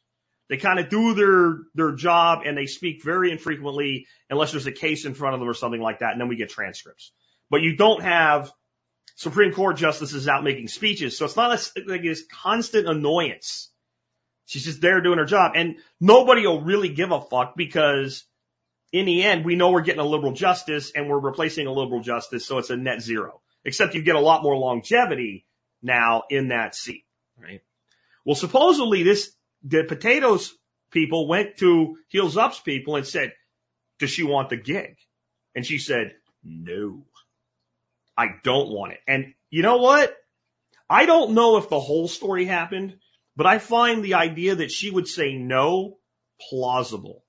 [0.50, 4.72] They kind of do their, their job and they speak very infrequently unless there's a
[4.72, 6.12] case in front of them or something like that.
[6.12, 7.12] And then we get transcripts,
[7.50, 8.52] but you don't have
[9.16, 11.18] Supreme Court justices out making speeches.
[11.18, 13.70] So it's not a, like this constant annoyance.
[14.46, 18.26] She's just there doing her job and nobody will really give a fuck because
[18.94, 22.02] in the end, we know we're getting a liberal justice and we're replacing a liberal
[22.02, 22.46] justice.
[22.46, 25.46] So it's a net zero, except you get a lot more longevity
[25.82, 27.04] now in that seat,
[27.38, 27.62] right?
[28.24, 30.54] Well, supposedly this the potatoes
[30.92, 33.34] people went to Heels Up's people and said,
[34.00, 34.96] does she want the gig?
[35.56, 36.14] And she said,
[36.44, 37.06] no,
[38.16, 39.00] I don't want it.
[39.08, 40.16] And you know what?
[40.90, 42.98] I don't know if the whole story happened,
[43.36, 45.98] but I find the idea that she would say no
[46.50, 47.23] plausible.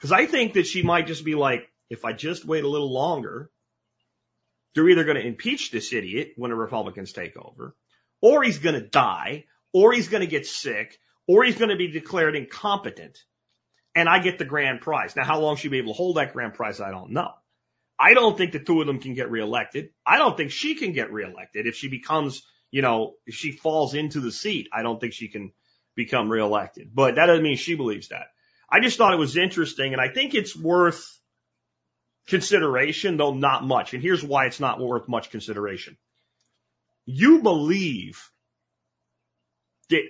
[0.00, 2.92] Cause I think that she might just be like, if I just wait a little
[2.92, 3.50] longer,
[4.74, 7.74] they're either going to impeach this idiot when the Republicans take over,
[8.22, 11.76] or he's going to die, or he's going to get sick, or he's going to
[11.76, 13.18] be declared incompetent
[13.94, 15.16] and I get the grand prize.
[15.16, 17.32] Now, how long she'll be able to hold that grand prize, I don't know.
[17.98, 19.90] I don't think the two of them can get reelected.
[20.06, 23.94] I don't think she can get reelected if she becomes, you know, if she falls
[23.94, 24.68] into the seat.
[24.72, 25.52] I don't think she can
[25.96, 28.28] become reelected, but that doesn't mean she believes that.
[28.70, 31.18] I just thought it was interesting and I think it's worth
[32.28, 33.92] consideration, though not much.
[33.92, 35.96] And here's why it's not worth much consideration.
[37.04, 38.30] You believe
[39.88, 40.02] that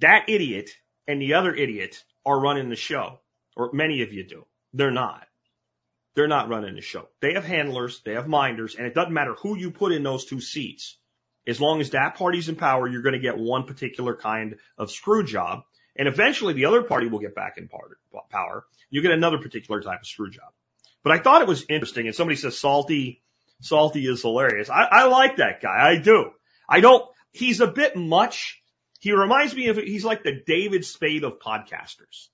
[0.00, 0.70] that idiot
[1.06, 3.20] and the other idiot are running the show,
[3.56, 4.46] or many of you do.
[4.72, 5.26] They're not.
[6.14, 7.08] They're not running the show.
[7.20, 10.24] They have handlers, they have minders, and it doesn't matter who you put in those
[10.24, 10.96] two seats.
[11.46, 14.90] As long as that party's in power, you're going to get one particular kind of
[14.90, 15.64] screw job.
[15.96, 17.68] And eventually the other party will get back in
[18.30, 18.64] power.
[18.90, 20.52] You get another particular type of screw job.
[21.02, 22.06] But I thought it was interesting.
[22.06, 23.22] And somebody says salty,
[23.60, 24.70] salty is hilarious.
[24.70, 25.90] I, I like that guy.
[25.90, 26.30] I do.
[26.68, 28.62] I don't, he's a bit much
[29.04, 32.28] he reminds me of, he's like the David Spade of podcasters.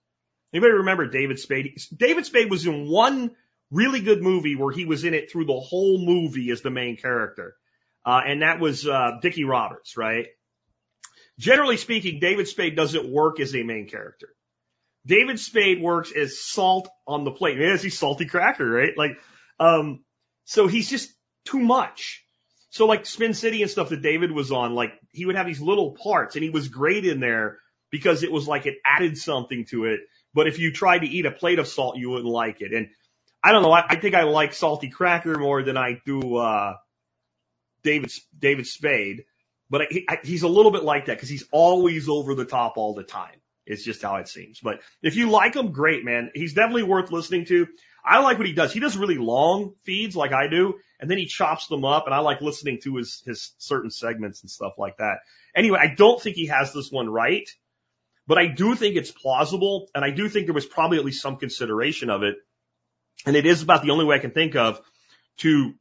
[0.55, 1.77] Anybody remember David Spade?
[1.97, 3.33] David Spade was in one
[3.73, 6.97] really good movie where he was in it through the whole movie as the main
[6.97, 7.57] character.
[8.07, 10.29] Uh, and that was, uh, Dickie Roberts, right?
[11.41, 14.29] Generally speaking, David Spade doesn't work as a main character.
[15.07, 17.59] David Spade works as salt on the plate.
[17.59, 18.93] Yeah, he's salty cracker, right?
[18.95, 19.13] Like,
[19.59, 20.05] um,
[20.45, 21.11] so he's just
[21.47, 22.23] too much.
[22.69, 25.63] So like Spin City and stuff that David was on, like he would have these
[25.63, 27.57] little parts and he was great in there
[27.91, 30.01] because it was like it added something to it.
[30.35, 32.75] But if you tried to eat a plate of salt, you wouldn't like it.
[32.75, 32.91] And
[33.43, 33.73] I don't know.
[33.73, 36.75] I, I think I like salty cracker more than I do, uh,
[37.83, 39.25] David, David Spade.
[39.71, 42.77] But he, I, he's a little bit like that because he's always over the top
[42.77, 43.37] all the time.
[43.67, 44.59] It's just how it seems.
[44.59, 46.31] But if you like him, great, man.
[46.35, 47.69] He's definitely worth listening to.
[48.05, 48.73] I like what he does.
[48.73, 52.15] He does really long feeds like I do, and then he chops them up, and
[52.15, 55.19] I like listening to his, his certain segments and stuff like that.
[55.55, 57.49] Anyway, I don't think he has this one right,
[58.27, 61.23] but I do think it's plausible, and I do think there was probably at least
[61.23, 62.37] some consideration of it.
[63.27, 64.81] And it is about the only way I can think of
[65.39, 65.75] to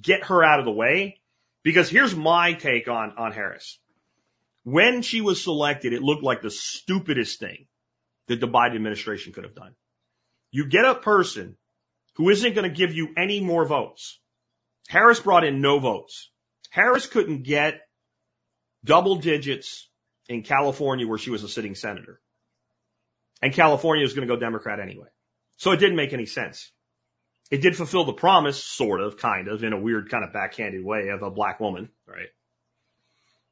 [0.00, 1.21] get her out of the way.
[1.62, 3.78] Because here's my take on, on Harris.
[4.64, 7.66] When she was selected, it looked like the stupidest thing
[8.28, 9.74] that the Biden administration could have done.
[10.50, 11.56] You get a person
[12.14, 14.20] who isn't going to give you any more votes.
[14.88, 16.30] Harris brought in no votes.
[16.70, 17.80] Harris couldn't get
[18.84, 19.88] double digits
[20.28, 22.20] in California where she was a sitting senator.
[23.40, 25.08] And California was going to go Democrat anyway.
[25.56, 26.70] So it didn't make any sense.
[27.52, 30.82] It did fulfill the promise, sort of, kind of, in a weird kind of backhanded
[30.82, 32.28] way of a black woman, right?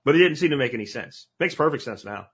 [0.06, 1.26] But it didn't seem to make any sense.
[1.38, 2.28] Makes perfect sense now.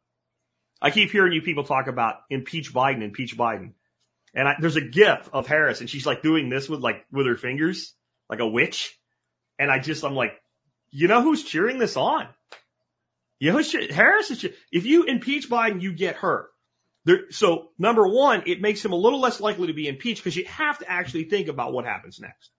[0.81, 3.73] I keep hearing you people talk about impeach Biden, impeach Biden.
[4.33, 7.27] And I, there's a gif of Harris and she's like doing this with like, with
[7.27, 7.95] her fingers,
[8.31, 8.97] like a witch.
[9.59, 10.41] And I just, I'm like,
[10.93, 12.29] you know who's cheering this on?
[13.41, 16.49] You know, Harris is, if you impeach Biden, you get her.
[17.07, 20.37] There, so number one, it makes him a little less likely to be impeached because
[20.37, 22.51] you have to actually think about what happens next.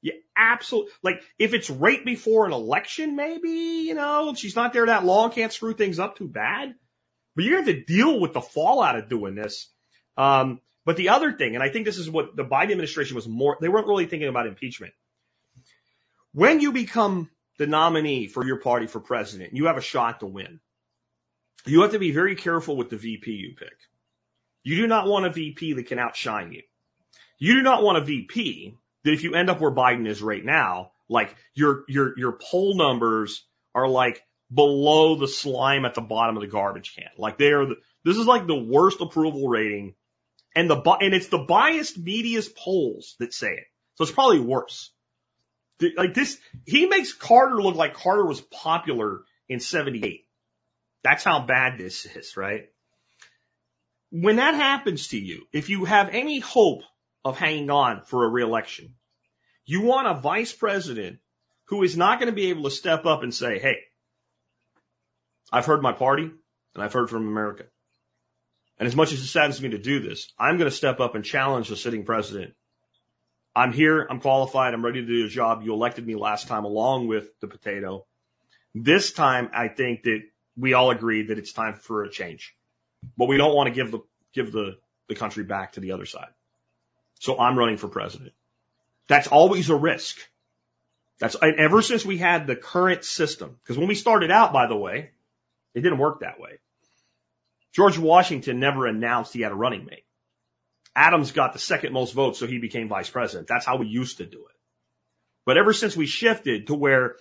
[0.00, 3.50] You absolutely, like, if it's right before an election, maybe,
[3.86, 6.74] you know, she's not there that long, can't screw things up too bad.
[7.36, 9.70] But you have to deal with the fallout of doing this.
[10.16, 13.28] Um, but the other thing, and I think this is what the Biden administration was
[13.28, 14.94] more, they weren't really thinking about impeachment.
[16.32, 17.28] When you become
[17.58, 20.60] the nominee for your party for president, you have a shot to win.
[21.64, 23.76] You have to be very careful with the VP you pick.
[24.64, 26.62] You do not want a VP that can outshine you.
[27.38, 30.44] You do not want a VP that if you end up where Biden is right
[30.44, 33.44] now, like your, your, your poll numbers
[33.74, 34.22] are like
[34.52, 37.08] below the slime at the bottom of the garbage can.
[37.18, 39.94] Like they are, the, this is like the worst approval rating
[40.54, 43.64] and the, and it's the biased media's polls that say it.
[43.94, 44.92] So it's probably worse.
[45.96, 50.26] Like this, he makes Carter look like Carter was popular in 78.
[51.02, 52.68] That's how bad this is, right?
[54.10, 56.82] When that happens to you, if you have any hope
[57.24, 58.94] of hanging on for a reelection,
[59.64, 61.18] you want a vice president
[61.66, 63.78] who is not going to be able to step up and say, Hey,
[65.50, 66.24] I've heard my party
[66.74, 67.64] and I've heard from America.
[68.78, 71.14] And as much as it saddens me to do this, I'm going to step up
[71.14, 72.54] and challenge the sitting president.
[73.54, 74.06] I'm here.
[74.08, 74.72] I'm qualified.
[74.72, 75.62] I'm ready to do the job.
[75.62, 78.06] You elected me last time along with the potato.
[78.74, 80.22] This time, I think that
[80.56, 82.54] we all agree that it's time for a change,
[83.16, 84.00] but we don't want to give the,
[84.32, 84.78] give the,
[85.08, 86.30] the country back to the other side.
[87.20, 88.32] So I'm running for president.
[89.08, 90.18] That's always a risk.
[91.18, 93.56] That's ever since we had the current system.
[93.62, 95.10] Because when we started out, by the way,
[95.74, 96.58] it didn't work that way.
[97.72, 100.04] George Washington never announced he had a running mate.
[100.94, 103.48] Adams got the second most votes, so he became vice president.
[103.48, 104.56] That's how we used to do it.
[105.46, 107.16] But ever since we shifted to where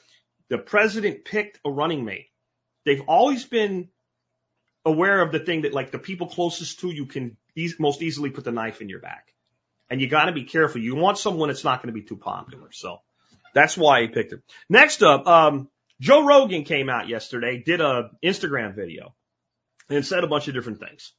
[0.50, 2.31] the president picked a running mate,
[2.86, 3.90] they've always been
[4.86, 8.30] aware of the thing that like the people closest to you can e- most easily
[8.30, 9.34] put the knife in your back.
[9.90, 10.82] And you got to be careful.
[10.82, 12.72] You want someone that's not going to be too popular.
[12.72, 13.00] So
[13.54, 14.42] that's why he picked him.
[14.70, 15.70] Next up, um,
[16.00, 19.14] Joe Rogan came out yesterday, did a Instagram video
[19.90, 21.14] and said a bunch of different things.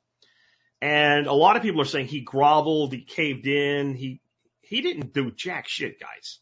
[0.81, 4.21] And a lot of people are saying he groveled, he caved in, he,
[4.63, 6.39] he didn't do jack shit, guys.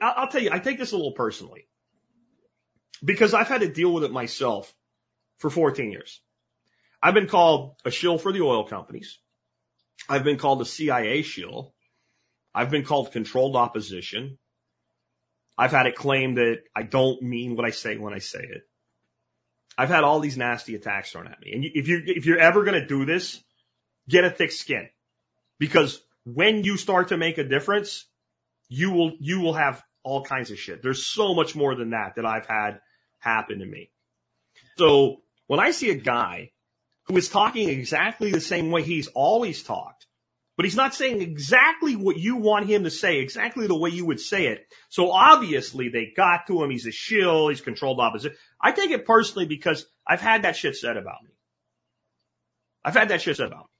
[0.00, 1.66] I'll tell you, I take this a little personally
[3.04, 4.72] because I've had to deal with it myself
[5.38, 6.20] for 14 years.
[7.02, 9.18] I've been called a shill for the oil companies.
[10.08, 11.74] I've been called a CIA shill.
[12.54, 14.38] I've been called controlled opposition.
[15.58, 18.62] I've had it claimed that I don't mean what I say when I say it.
[19.76, 21.52] I've had all these nasty attacks thrown at me.
[21.52, 23.42] And if you're, if you're ever going to do this,
[24.08, 24.88] get a thick skin
[25.58, 28.06] because when you start to make a difference,
[28.68, 30.82] you will, you will have all kinds of shit.
[30.82, 32.80] There's so much more than that that I've had
[33.22, 33.90] happen to me.
[34.76, 36.50] So when I see a guy
[37.04, 40.06] who is talking exactly the same way he's always talked,
[40.56, 44.04] but he's not saying exactly what you want him to say, exactly the way you
[44.06, 44.66] would say it.
[44.90, 46.70] So obviously they got to him.
[46.70, 47.48] He's a shill.
[47.48, 48.36] He's controlled opposition.
[48.60, 51.30] I take it personally because I've had that shit said about me.
[52.84, 53.70] I've had that shit said about me.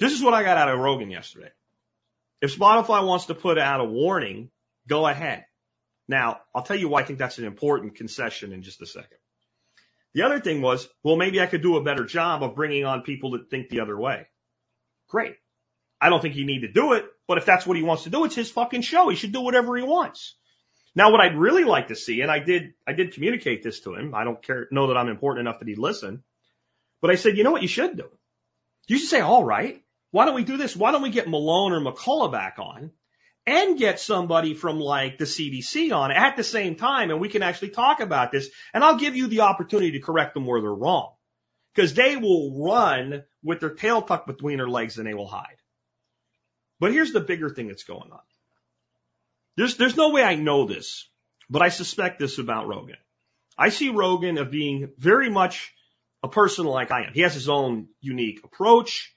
[0.00, 1.50] This is what I got out of Rogan yesterday.
[2.40, 4.50] If Spotify wants to put out a warning,
[4.88, 5.44] go ahead.
[6.12, 9.16] Now, I'll tell you why I think that's an important concession in just a second.
[10.12, 13.00] The other thing was, well, maybe I could do a better job of bringing on
[13.00, 14.26] people that think the other way.
[15.08, 15.36] Great.
[16.02, 18.10] I don't think you need to do it, but if that's what he wants to
[18.10, 19.08] do, it's his fucking show.
[19.08, 20.36] He should do whatever he wants.
[20.94, 23.94] Now, what I'd really like to see, and I did, I did communicate this to
[23.94, 24.14] him.
[24.14, 26.22] I don't care, know that I'm important enough that he'd listen,
[27.00, 28.10] but I said, you know what you should do?
[28.86, 30.76] You should say, all right, why don't we do this?
[30.76, 32.90] Why don't we get Malone or McCullough back on
[33.46, 37.42] and get somebody from like the CDC on at the same time and we can
[37.42, 40.72] actually talk about this and I'll give you the opportunity to correct them where they're
[40.72, 41.12] wrong.
[41.74, 45.56] Cause they will run with their tail tucked between their legs and they will hide.
[46.78, 48.20] But here's the bigger thing that's going on.
[49.56, 51.08] There's, there's no way I know this,
[51.48, 52.96] but I suspect this about Rogan.
[53.56, 55.72] I see Rogan of being very much
[56.22, 57.12] a person like I am.
[57.12, 59.14] He has his own unique approach.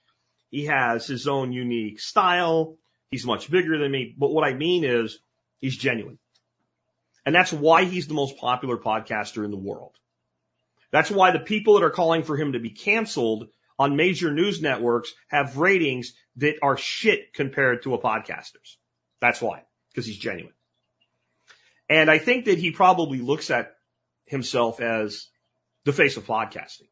[0.49, 2.78] He has his own unique style.
[3.12, 4.14] He's much bigger than me.
[4.18, 5.20] But what I mean is
[5.60, 6.20] he's genuine.
[7.26, 9.95] And that's why he's the most popular podcaster in the world.
[10.91, 13.47] That's why the people that are calling for him to be canceled
[13.78, 18.78] on major news networks have ratings that are shit compared to a podcaster's.
[19.20, 20.53] That's why, because he's genuine.
[21.89, 23.76] And I think that he probably looks at
[24.26, 25.28] himself as
[25.84, 26.88] the face of podcasting.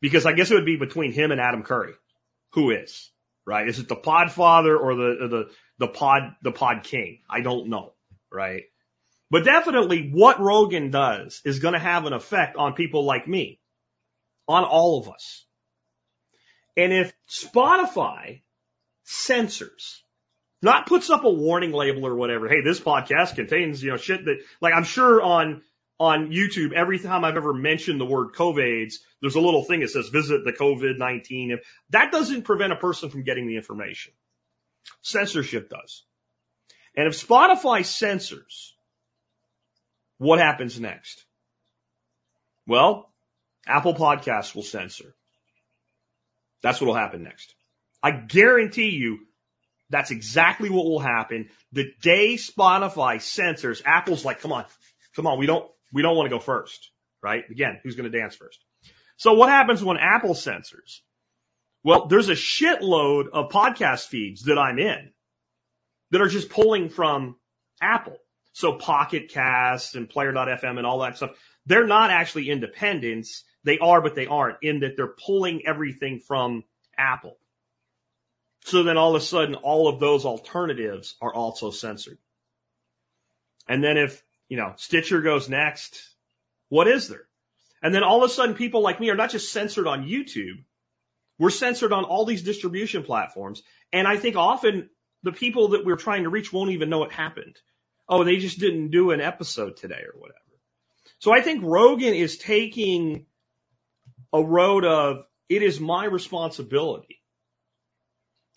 [0.00, 1.94] Because I guess it would be between him and Adam Curry.
[2.54, 3.11] Who is?
[3.46, 3.68] Right?
[3.68, 7.20] Is it the pod father or the the the Pod the Pod King?
[7.28, 7.92] I don't know.
[8.30, 8.64] Right?
[9.30, 13.58] But definitely what Rogan does is going to have an effect on people like me,
[14.46, 15.46] on all of us.
[16.76, 18.42] And if Spotify
[19.04, 20.02] censors,
[20.60, 24.24] not puts up a warning label or whatever, hey, this podcast contains, you know, shit
[24.24, 25.62] that, like I'm sure on
[25.98, 29.90] on YouTube, every time I've ever mentioned the word COVIDs, there's a little thing that
[29.90, 31.58] says visit the COVID-19.
[31.90, 34.12] That doesn't prevent a person from getting the information.
[35.02, 36.02] Censorship does.
[36.96, 38.74] And if Spotify censors,
[40.18, 41.24] what happens next?
[42.66, 43.12] Well,
[43.66, 45.14] Apple Podcasts will censor.
[46.62, 47.54] That's what will happen next.
[48.02, 49.20] I guarantee you
[49.90, 51.50] that's exactly what will happen.
[51.72, 54.64] The day Spotify censors, Apple's like, come on,
[55.14, 56.90] come on, we don't, we don't want to go first,
[57.22, 57.44] right?
[57.50, 58.58] Again, who's going to dance first?
[59.16, 61.02] So what happens when Apple censors?
[61.84, 65.12] Well, there's a shitload of podcast feeds that I'm in
[66.10, 67.36] that are just pulling from
[67.80, 68.16] Apple.
[68.52, 71.30] So Pocket Cast and Player.fm and all that stuff.
[71.66, 73.44] They're not actually independents.
[73.64, 76.64] They are, but they aren't in that they're pulling everything from
[76.96, 77.38] Apple.
[78.64, 82.18] So then all of a sudden, all of those alternatives are also censored.
[83.68, 84.22] And then if
[84.52, 85.98] you know, Stitcher goes next.
[86.68, 87.24] What is there?
[87.82, 90.62] And then all of a sudden people like me are not just censored on YouTube.
[91.38, 93.62] We're censored on all these distribution platforms.
[93.94, 94.90] And I think often
[95.22, 97.56] the people that we're trying to reach won't even know it happened.
[98.06, 100.38] Oh, they just didn't do an episode today or whatever.
[101.18, 103.24] So I think Rogan is taking
[104.34, 107.22] a road of it is my responsibility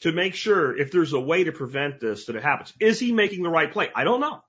[0.01, 2.73] to make sure if there's a way to prevent this that it happens.
[2.81, 3.87] Is he making the right play?
[3.95, 4.41] I don't know.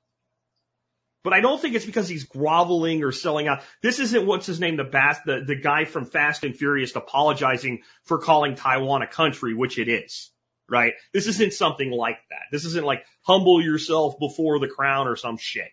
[1.26, 3.60] But I don't think it's because he's groveling or selling out.
[3.82, 8.18] This isn't what's his name, the the, the guy from Fast and Furious apologizing for
[8.18, 10.30] calling Taiwan a country, which it is,
[10.70, 10.92] right?
[11.12, 12.42] This isn't something like that.
[12.52, 15.66] This isn't like humble yourself before the crown or some shit.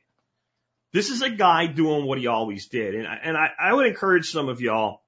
[0.91, 2.95] This is a guy doing what he always did.
[2.95, 5.03] And, I, and I, I would encourage some of y'all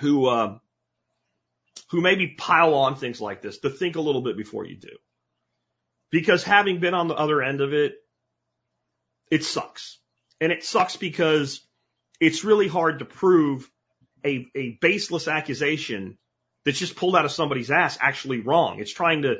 [0.00, 0.58] who, uh,
[1.92, 4.98] who maybe pile on things like this to think a little bit before you do.
[6.10, 7.94] Because having been on the other end of it,
[9.30, 9.98] it sucks.
[10.40, 11.60] And it sucks because
[12.20, 13.70] it's really hard to prove
[14.24, 16.18] a, a baseless accusation
[16.64, 18.80] that's just pulled out of somebody's ass actually wrong.
[18.80, 19.36] It's trying to,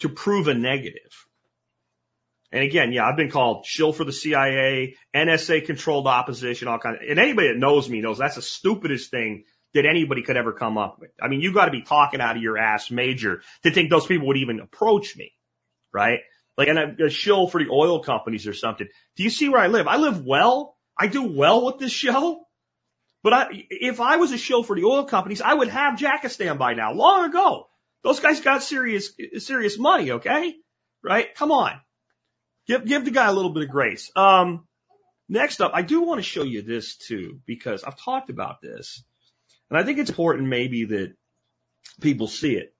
[0.00, 1.26] to prove a negative.
[2.52, 6.98] And again, yeah, I've been called shill for the CIA, NSA controlled opposition, all kinds
[7.02, 9.44] of, and anybody that knows me knows that's the stupidest thing
[9.74, 11.10] that anybody could ever come up with.
[11.20, 14.06] I mean, you got to be talking out of your ass major to think those
[14.06, 15.32] people would even approach me,
[15.92, 16.20] right?
[16.56, 18.88] Like, and a, shill for the oil companies or something.
[19.16, 19.86] Do you see where I live?
[19.86, 20.76] I live well.
[20.98, 22.46] I do well with this show.
[23.22, 26.58] But I, if I was a shill for the oil companies, I would have Jackistan
[26.58, 27.68] by now, long ago.
[28.02, 30.54] Those guys got serious, serious money, okay?
[31.02, 31.34] Right?
[31.34, 31.80] Come on.
[32.66, 34.10] Give, give the guy a little bit of grace.
[34.16, 34.66] Um,
[35.28, 39.02] next up, I do want to show you this too, because I've talked about this.
[39.70, 41.14] And I think it's important maybe that
[42.00, 42.74] people see it.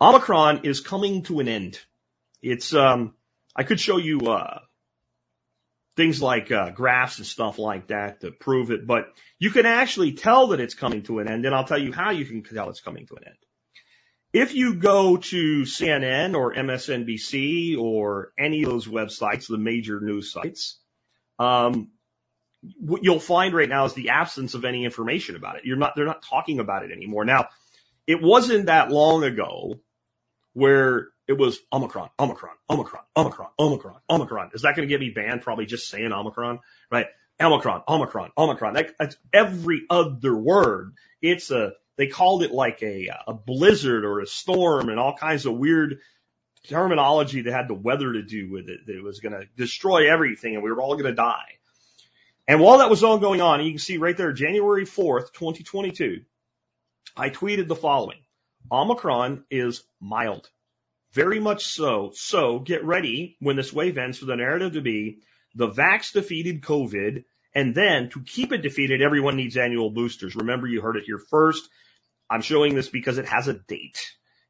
[0.00, 1.78] Omicron is coming to an end.
[2.42, 3.14] It's, um,
[3.54, 4.60] I could show you, uh,
[5.96, 9.06] things like, uh, graphs and stuff like that to prove it, but
[9.38, 12.10] you can actually tell that it's coming to an end, and I'll tell you how
[12.10, 13.36] you can tell it's coming to an end.
[14.32, 20.32] If you go to CNN or MSNBC or any of those websites, the major news
[20.32, 20.78] sites,
[21.40, 21.90] um,
[22.78, 25.64] what you'll find right now is the absence of any information about it.
[25.64, 27.24] You're not, they're not talking about it anymore.
[27.24, 27.48] Now,
[28.06, 29.80] it wasn't that long ago
[30.52, 34.50] where it was Omicron, Omicron, Omicron, Omicron, Omicron, Omicron.
[34.52, 35.42] Is that going to get me banned?
[35.42, 36.58] Probably just saying Omicron,
[36.90, 37.06] right?
[37.40, 38.74] Omicron, Omicron, Omicron.
[38.74, 40.94] That, that's every other word.
[41.22, 45.46] It's a, they called it like a, a blizzard or a storm and all kinds
[45.46, 46.00] of weird
[46.66, 50.12] terminology that had the weather to do with it, that it was going to destroy
[50.12, 51.58] everything and we were all going to die.
[52.48, 56.22] And while that was all going on, you can see right there, January 4th, 2022,
[57.16, 58.18] I tweeted the following.
[58.72, 60.50] Omicron is mild.
[61.12, 62.12] Very much so.
[62.14, 65.18] So get ready when this wave ends for the narrative to be
[65.54, 67.24] the vax defeated COVID.
[67.54, 70.36] And then to keep it defeated, everyone needs annual boosters.
[70.36, 71.68] Remember, you heard it here first.
[72.28, 73.98] I'm showing this because it has a date.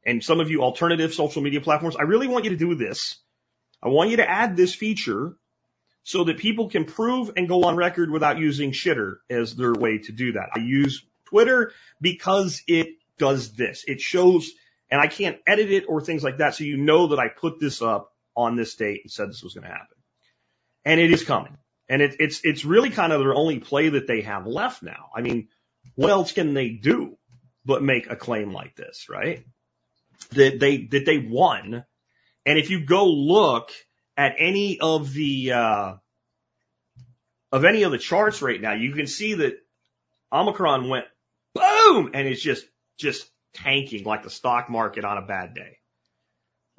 [0.05, 3.17] And some of you alternative social media platforms, I really want you to do this.
[3.81, 5.35] I want you to add this feature
[6.03, 9.99] so that people can prove and go on record without using shitter as their way
[9.99, 10.49] to do that.
[10.55, 13.83] I use Twitter because it does this.
[13.87, 14.51] It shows,
[14.91, 16.53] and I can't edit it or things like that.
[16.53, 19.53] So you know that I put this up on this date and said this was
[19.53, 19.97] going to happen.
[20.83, 21.57] And it is coming.
[21.87, 25.09] And it, it's, it's really kind of their only play that they have left now.
[25.15, 25.47] I mean,
[25.95, 27.17] what else can they do
[27.63, 29.45] but make a claim like this, right?
[30.31, 31.85] That they, that they won.
[32.45, 33.71] And if you go look
[34.17, 35.93] at any of the, uh,
[37.51, 39.53] of any of the charts right now, you can see that
[40.33, 41.05] Omicron went
[41.53, 42.65] boom and it's just,
[42.97, 45.77] just tanking like the stock market on a bad day.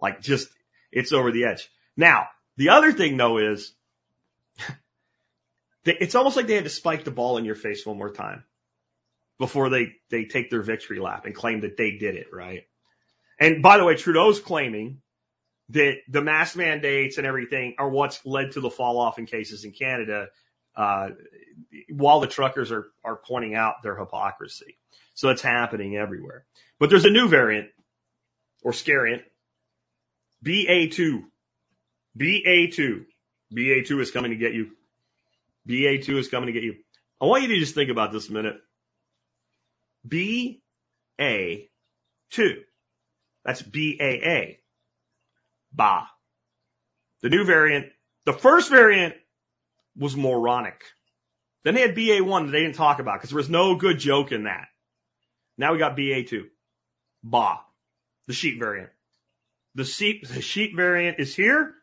[0.01, 0.49] Like just,
[0.91, 1.68] it's over the edge.
[1.97, 3.73] Now, the other thing though is
[5.85, 8.45] it's almost like they had to spike the ball in your face one more time
[9.39, 12.62] before they, they take their victory lap and claim that they did it, right?
[13.41, 15.03] And by the way, Trudeau's claiming
[15.70, 19.64] that the mask mandates and everything are what's led to the fall off in cases
[19.64, 20.29] in Canada,
[20.77, 21.11] uh,
[21.91, 24.79] while the truckers are, are pointing out their hypocrisy.
[25.14, 26.45] So it's happening everywhere.
[26.79, 27.68] But there's a new variant
[28.62, 29.23] or scariant,
[30.45, 31.23] BA2.
[32.18, 33.05] BA2.
[33.55, 34.70] BA2 is coming to get you.
[35.68, 36.77] BA2 is coming to get you.
[37.20, 38.57] I want you to just think about this a minute.
[40.09, 40.59] BA2.
[43.45, 44.57] That's BAA.
[45.73, 46.09] Ba.
[47.23, 47.87] The new variant,
[48.25, 49.14] the first variant
[49.97, 50.82] was moronic.
[51.64, 54.32] Then they had BA1 that they didn't talk about because there was no good joke
[54.32, 54.68] in that.
[55.57, 56.45] Now we got BA2.
[57.22, 57.61] Ba.
[58.26, 58.90] The sheep variant.
[59.74, 61.74] The sheep, the sheep variant is here.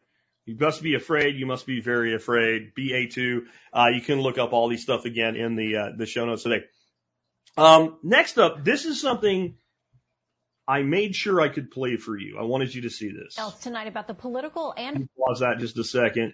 [0.45, 1.35] You must be afraid.
[1.35, 2.73] You must be very afraid.
[2.75, 3.41] BA2.
[3.71, 6.43] Uh, you can look up all these stuff again in the, uh, the show notes
[6.43, 6.65] today.
[7.57, 9.55] Um, next up, this is something
[10.67, 12.37] I made sure I could play for you.
[12.39, 13.37] I wanted you to see this.
[13.37, 16.33] Else tonight about the political and pause that just a second.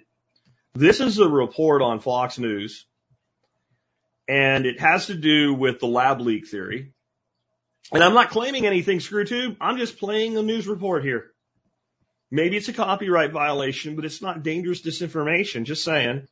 [0.77, 2.85] This is a report on Fox News,
[4.27, 6.91] and it has to do with the lab leak theory.
[7.93, 9.55] And I'm not claiming anything, ScrewTube.
[9.61, 11.31] I'm just playing a news report here.
[12.29, 15.63] Maybe it's a copyright violation, but it's not dangerous disinformation.
[15.63, 16.27] Just saying.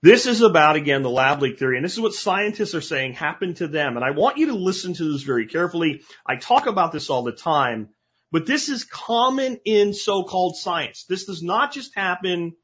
[0.00, 3.12] This is about, again, the lab leak theory, and this is what scientists are saying
[3.12, 3.96] happened to them.
[3.96, 6.00] And I want you to listen to this very carefully.
[6.24, 7.90] I talk about this all the time,
[8.32, 11.04] but this is common in so-called science.
[11.04, 12.54] This does not just happen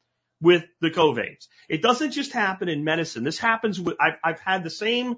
[0.41, 1.47] with the COVIDs.
[1.69, 3.25] It doesn't just happen in medicine.
[3.25, 5.17] This happens with, I've, I've had the same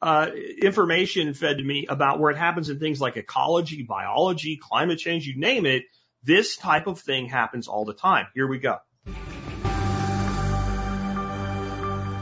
[0.00, 0.28] uh,
[0.62, 5.26] information fed to me about where it happens in things like ecology, biology, climate change,
[5.26, 5.84] you name it.
[6.22, 8.26] This type of thing happens all the time.
[8.34, 8.76] Here we go.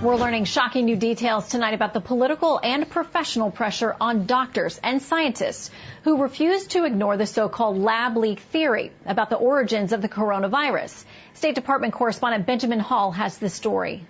[0.03, 5.01] We're learning shocking new details tonight about the political and professional pressure on doctors and
[5.01, 5.71] scientists
[6.05, 11.03] who refuse to ignore the so-called lab leak theory about the origins of the coronavirus.
[11.33, 14.05] State Department correspondent Benjamin Hall has the story.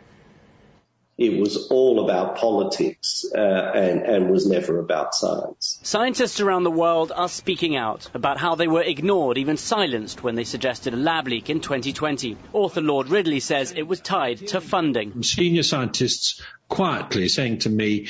[1.18, 5.80] It was all about politics uh, and, and was never about science.
[5.82, 10.34] Scientists around the world are speaking out about how they were ignored, even silenced, when
[10.34, 12.36] they suggested a lab leak in 2020.
[12.52, 15.22] Author Lord Ridley says it was tied to funding.
[15.22, 18.08] Senior scientists quietly saying to me,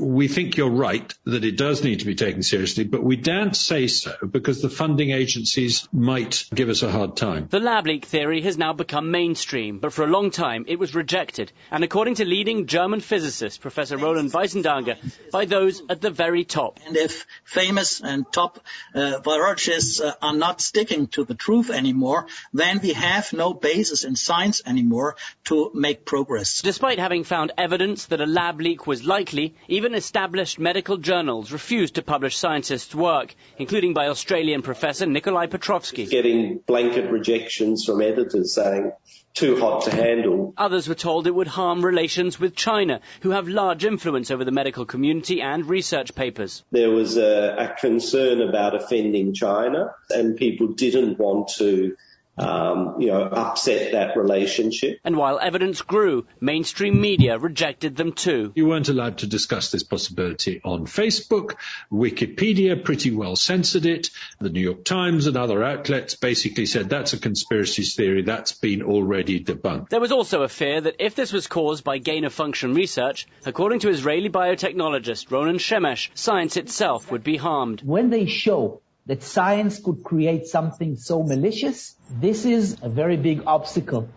[0.00, 3.56] we think you're right that it does need to be taken seriously, but we daren't
[3.56, 7.48] say so because the funding agencies might give us a hard time.
[7.50, 10.94] The lab leak theory has now become mainstream, but for a long time it was
[10.94, 11.52] rejected.
[11.70, 14.96] And according to leading German physicist Professor Roland Wiesendanger,
[15.32, 16.78] by those at the very top.
[16.86, 18.60] And if famous and top
[18.94, 24.04] uh, virologists uh, are not sticking to the truth anymore, then we have no basis
[24.04, 26.62] in science anymore to make progress.
[26.62, 31.94] Despite having found evidence that a lab leak was likely, even established medical journals refused
[31.96, 36.06] to publish scientists' work, including by Australian professor Nikolai Petrovsky.
[36.06, 38.92] Getting blanket rejections from editors saying,
[39.34, 40.52] too hot to handle.
[40.56, 44.50] Others were told it would harm relations with China, who have large influence over the
[44.50, 46.64] medical community and research papers.
[46.72, 51.96] There was a, a concern about offending China, and people didn't want to
[52.38, 55.00] um, you know, upset that relationship.
[55.04, 58.52] And while evidence grew, mainstream media rejected them too.
[58.54, 61.56] You weren't allowed to discuss this possibility on Facebook.
[61.92, 64.10] Wikipedia pretty well censored it.
[64.40, 68.82] The New York Times and other outlets basically said that's a conspiracy theory that's been
[68.82, 69.88] already debunked.
[69.90, 73.26] There was also a fear that if this was caused by gain of function research,
[73.46, 77.82] according to Israeli biotechnologist Ronen Shemesh, science itself would be harmed.
[77.82, 83.42] When they show that science could create something so malicious, this is a very big
[83.46, 84.08] obstacle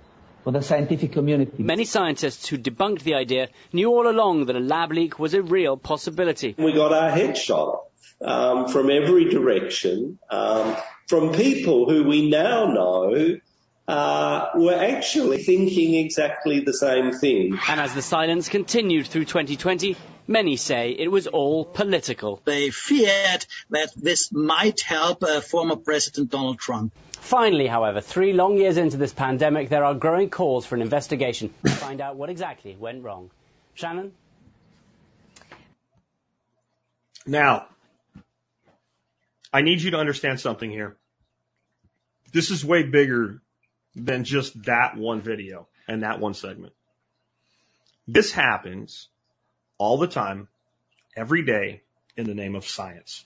[0.43, 1.63] for the scientific community.
[1.63, 5.41] Many scientists who debunked the idea knew all along that a lab leak was a
[5.41, 6.55] real possibility.
[6.57, 7.83] We got our head shot
[8.21, 10.75] um, from every direction um,
[11.07, 13.37] from people who we now know
[13.91, 17.59] uh, were actually thinking exactly the same thing.
[17.67, 22.41] And as the silence continued through 2020, many say it was all political.
[22.45, 26.93] They feared that this might help uh, former President Donald Trump.
[27.11, 31.53] Finally, however, three long years into this pandemic, there are growing calls for an investigation
[31.65, 33.29] to find out what exactly went wrong.
[33.73, 34.13] Shannon?
[37.25, 37.67] Now,
[39.51, 40.95] I need you to understand something here.
[42.31, 43.41] This is way bigger
[43.95, 46.73] than just that one video and that one segment.
[48.07, 49.09] This happens
[49.77, 50.47] all the time,
[51.15, 51.81] every day
[52.15, 53.25] in the name of science.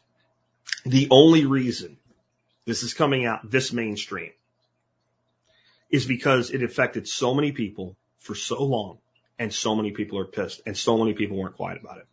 [0.85, 1.97] The only reason
[2.65, 4.31] this is coming out this mainstream
[5.89, 8.97] is because it affected so many people for so long
[9.37, 12.07] and so many people are pissed and so many people weren't quiet about it.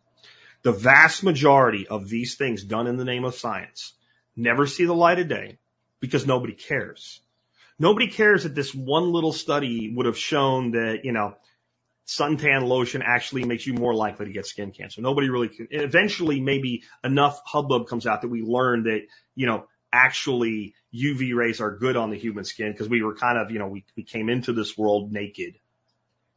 [0.61, 3.93] The vast majority of these things done in the name of science
[4.35, 5.57] never see the light of day
[5.99, 7.19] because nobody cares.
[7.83, 11.35] Nobody cares that this one little study would have shown that, you know,
[12.07, 15.01] suntan lotion actually makes you more likely to get skin cancer.
[15.01, 15.67] Nobody really can.
[15.69, 19.01] Eventually, maybe enough hubbub comes out that we learn that,
[19.35, 23.37] you know, actually UV rays are good on the human skin because we were kind
[23.37, 25.55] of, you know, we, we came into this world naked.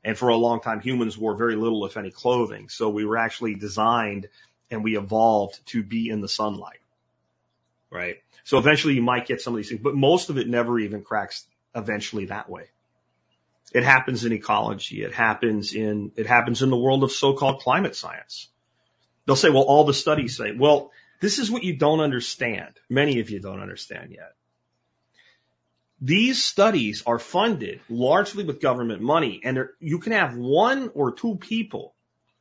[0.02, 2.70] And for a long time, humans wore very little, if any, clothing.
[2.70, 4.26] So we were actually designed
[4.68, 6.80] and we evolved to be in the sunlight.
[7.88, 8.16] Right.
[8.46, 11.02] So eventually you might get some of these things, but most of it never even
[11.02, 11.44] cracks
[11.74, 12.66] eventually that way.
[13.74, 15.02] It happens in ecology.
[15.02, 18.48] It happens in, it happens in the world of so-called climate science.
[19.26, 22.78] They'll say, well, all the studies say, well, this is what you don't understand.
[22.88, 24.34] Many of you don't understand yet.
[26.00, 31.34] These studies are funded largely with government money and you can have one or two
[31.34, 31.96] people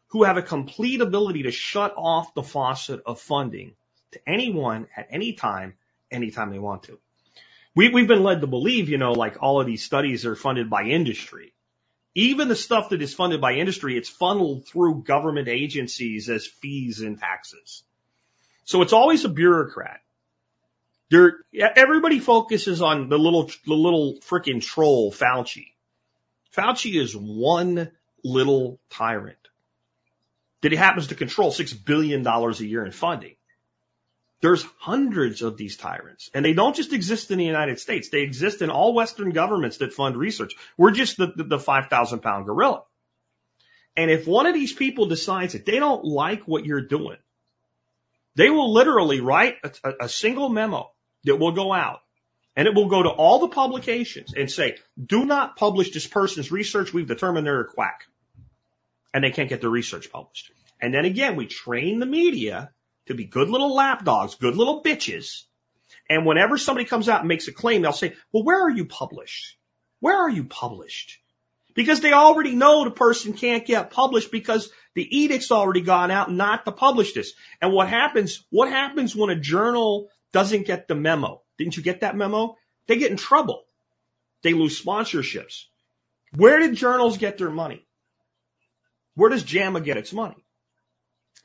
[0.10, 3.74] who have a complete ability to shut off the faucet of funding
[4.12, 5.74] to anyone at any time,
[6.12, 7.00] anytime they want to.
[7.76, 10.70] We, we've been led to believe, you know, like all of these studies are funded
[10.70, 11.54] by industry.
[12.14, 17.02] Even the stuff that is funded by industry, it's funneled through government agencies as fees
[17.02, 17.84] and taxes.
[18.64, 20.00] So it's always a bureaucrat.
[21.10, 25.68] There, everybody focuses on the little, the little freaking troll Fauci.
[26.56, 27.92] Fauci is one
[28.24, 29.38] little tyrant
[30.62, 33.36] that he happens to control six billion dollars a year in funding.
[34.46, 38.10] There's hundreds of these tyrants and they don't just exist in the United States.
[38.10, 40.54] They exist in all Western governments that fund research.
[40.78, 42.84] We're just the, the, the 5,000 pound gorilla.
[43.98, 47.18] And if one of these people decides that they don't like what you're doing,
[48.36, 50.92] they will literally write a, a, single memo
[51.24, 52.02] that will go out
[52.56, 56.52] and it will go to all the publications and say, do not publish this person's
[56.52, 56.94] research.
[56.94, 58.02] We've determined they're a quack
[59.12, 60.52] and they can't get their research published.
[60.80, 62.70] And then again, we train the media
[63.08, 65.44] to be good little lapdogs, good little bitches.
[66.10, 68.86] And whenever somebody comes out and makes a claim, they'll say, well, where are you
[68.86, 69.58] published?
[70.00, 71.20] Where are you published?
[71.74, 76.32] Because they already know the person can't get published because the edict's already gone out
[76.32, 77.34] not to publish this.
[77.62, 81.42] And what happens, what happens when a journal doesn't get the memo?
[81.58, 82.56] Didn't you get that memo?
[82.88, 83.64] They get in trouble.
[84.42, 85.64] They lose sponsorships.
[86.36, 87.86] Where did journals get their money?
[89.16, 90.45] Where does JAMA get its money?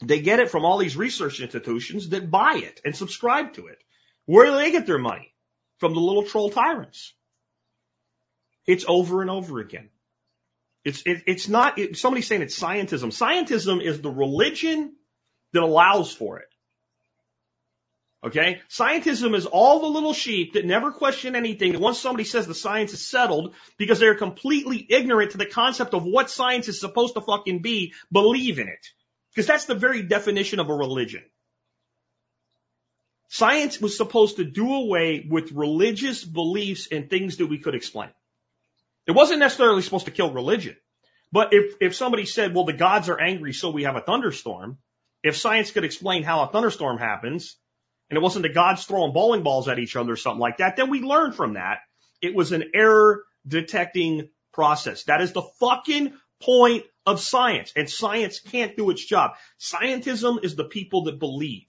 [0.02, 3.78] They get it from all these research institutions that buy it and subscribe to it.
[4.24, 5.34] Where do they get their money?
[5.78, 7.14] From the little troll tyrants.
[8.66, 9.90] It's over and over again.
[10.84, 13.08] It's, it, it's not, it, somebody's saying it's scientism.
[13.08, 14.94] Scientism is the religion
[15.52, 16.48] that allows for it.
[18.24, 18.60] Okay?
[18.68, 21.72] Scientism is all the little sheep that never question anything.
[21.72, 25.92] That once somebody says the science is settled because they're completely ignorant to the concept
[25.94, 28.86] of what science is supposed to fucking be, believe in it.
[29.30, 31.22] Because that's the very definition of a religion.
[33.28, 38.10] Science was supposed to do away with religious beliefs and things that we could explain.
[39.06, 40.76] It wasn't necessarily supposed to kill religion.
[41.32, 44.78] But if, if somebody said, well, the gods are angry, so we have a thunderstorm,
[45.22, 47.56] if science could explain how a thunderstorm happens,
[48.08, 50.76] and it wasn't the gods throwing bowling balls at each other or something like that,
[50.76, 51.78] then we learn from that.
[52.20, 55.04] It was an error detecting process.
[55.04, 57.72] That is the fucking point of science.
[57.76, 59.32] And science can't do its job.
[59.58, 61.68] Scientism is the people that believe.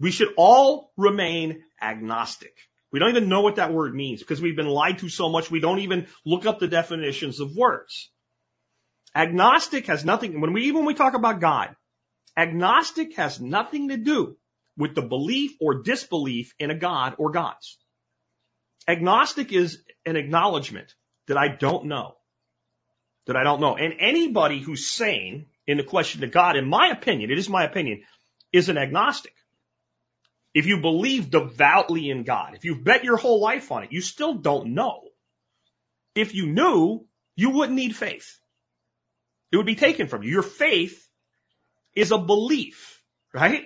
[0.00, 2.54] We should all remain agnostic.
[2.92, 5.50] We don't even know what that word means because we've been lied to so much
[5.50, 8.10] we don't even look up the definitions of words.
[9.14, 11.74] Agnostic has nothing, when we, even when we talk about God,
[12.36, 14.36] agnostic has nothing to do
[14.76, 17.78] with the belief or disbelief in a God or gods.
[18.88, 20.94] Agnostic is an acknowledgement
[21.28, 22.16] that I don't know.
[23.26, 23.76] That I don't know.
[23.76, 27.64] And anybody who's sane in the question of God, in my opinion, it is my
[27.64, 28.02] opinion,
[28.52, 29.32] is an agnostic.
[30.52, 34.00] If you believe devoutly in God, if you've bet your whole life on it, you
[34.00, 35.02] still don't know.
[36.14, 38.38] If you knew, you wouldn't need faith.
[39.50, 40.30] It would be taken from you.
[40.30, 41.08] Your faith
[41.94, 43.02] is a belief,
[43.32, 43.64] right?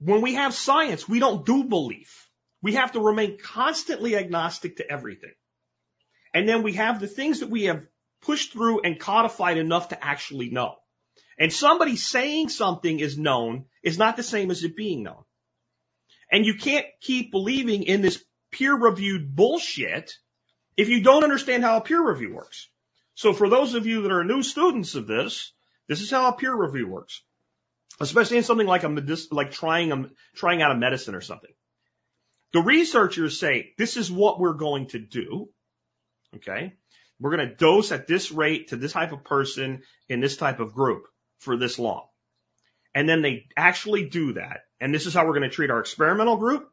[0.00, 2.28] When we have science, we don't do belief.
[2.62, 5.34] We have to remain constantly agnostic to everything.
[6.32, 7.82] And then we have the things that we have
[8.22, 10.76] pushed through and codified enough to actually know.
[11.38, 15.24] And somebody saying something is known is not the same as it being known.
[16.30, 20.12] And you can't keep believing in this peer reviewed bullshit
[20.76, 22.68] if you don't understand how a peer review works.
[23.14, 25.52] So for those of you that are new students of this,
[25.88, 27.22] this is how a peer review works.
[28.00, 31.50] Especially in something like a like trying a, trying out a medicine or something.
[32.52, 35.50] The researchers say, this is what we're going to do.
[36.36, 36.74] Okay.
[37.20, 40.58] We're going to dose at this rate to this type of person in this type
[40.58, 41.04] of group
[41.38, 42.06] for this long.
[42.94, 44.62] And then they actually do that.
[44.80, 46.68] And this is how we're going to treat our experimental group,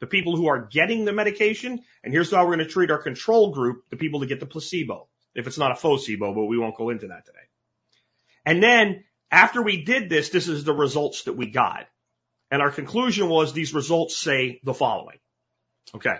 [0.00, 1.82] the people who are getting the medication.
[2.02, 4.46] And here's how we're going to treat our control group, the people that get the
[4.46, 5.08] placebo.
[5.34, 7.38] If it's not a placebo, but we won't go into that today.
[8.44, 11.86] And then after we did this, this is the results that we got.
[12.50, 15.18] And our conclusion was these results say the following.
[15.94, 16.18] Okay.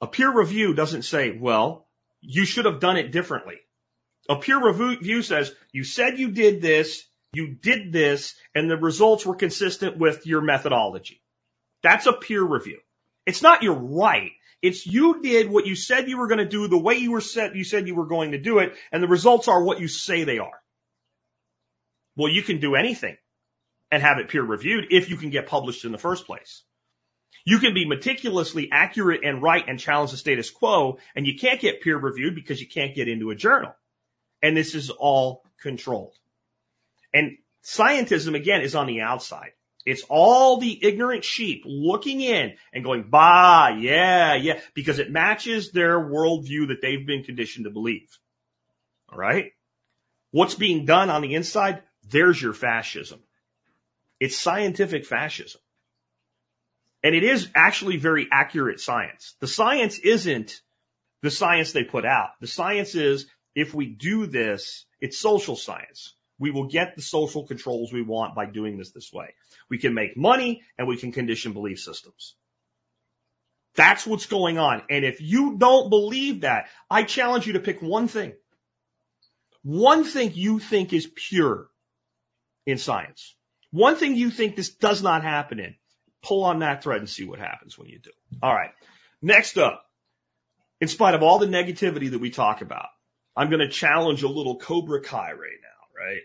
[0.00, 1.87] A peer review doesn't say, well,
[2.20, 3.56] you should have done it differently.
[4.28, 9.24] A peer review says, you said you did this, you did this, and the results
[9.24, 11.22] were consistent with your methodology.
[11.82, 12.78] That's a peer review.
[13.26, 14.32] It's not you're right.
[14.60, 17.20] It's you did what you said you were going to do the way you were
[17.20, 19.88] said, you said you were going to do it, and the results are what you
[19.88, 20.60] say they are.
[22.16, 23.16] Well, you can do anything
[23.90, 26.64] and have it peer reviewed if you can get published in the first place.
[27.44, 31.60] You can be meticulously accurate and right and challenge the status quo, and you can't
[31.60, 33.74] get peer reviewed because you can't get into a journal.
[34.42, 36.14] And this is all controlled.
[37.14, 39.52] And scientism, again, is on the outside.
[39.86, 45.70] It's all the ignorant sheep looking in and going, bah, yeah, yeah, because it matches
[45.70, 48.10] their worldview that they've been conditioned to believe.
[49.10, 49.52] All right?
[50.30, 51.82] What's being done on the inside?
[52.10, 53.20] There's your fascism.
[54.20, 55.60] It's scientific fascism.
[57.02, 59.34] And it is actually very accurate science.
[59.40, 60.60] The science isn't
[61.22, 62.30] the science they put out.
[62.40, 66.14] The science is if we do this, it's social science.
[66.38, 69.34] We will get the social controls we want by doing this this way.
[69.68, 72.36] We can make money and we can condition belief systems.
[73.74, 74.82] That's what's going on.
[74.90, 78.34] And if you don't believe that, I challenge you to pick one thing.
[79.62, 81.68] One thing you think is pure
[82.66, 83.36] in science.
[83.70, 85.74] One thing you think this does not happen in.
[86.22, 88.10] Pull on that thread and see what happens when you do.
[88.42, 88.70] All right.
[89.22, 89.84] Next up,
[90.80, 92.88] in spite of all the negativity that we talk about,
[93.36, 96.20] I'm going to challenge a little Cobra Kai right now, right?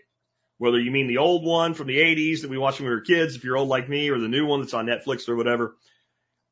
[0.58, 3.00] Whether you mean the old one from the 80s that we watched when we were
[3.00, 5.76] kids, if you're old like me, or the new one that's on Netflix or whatever.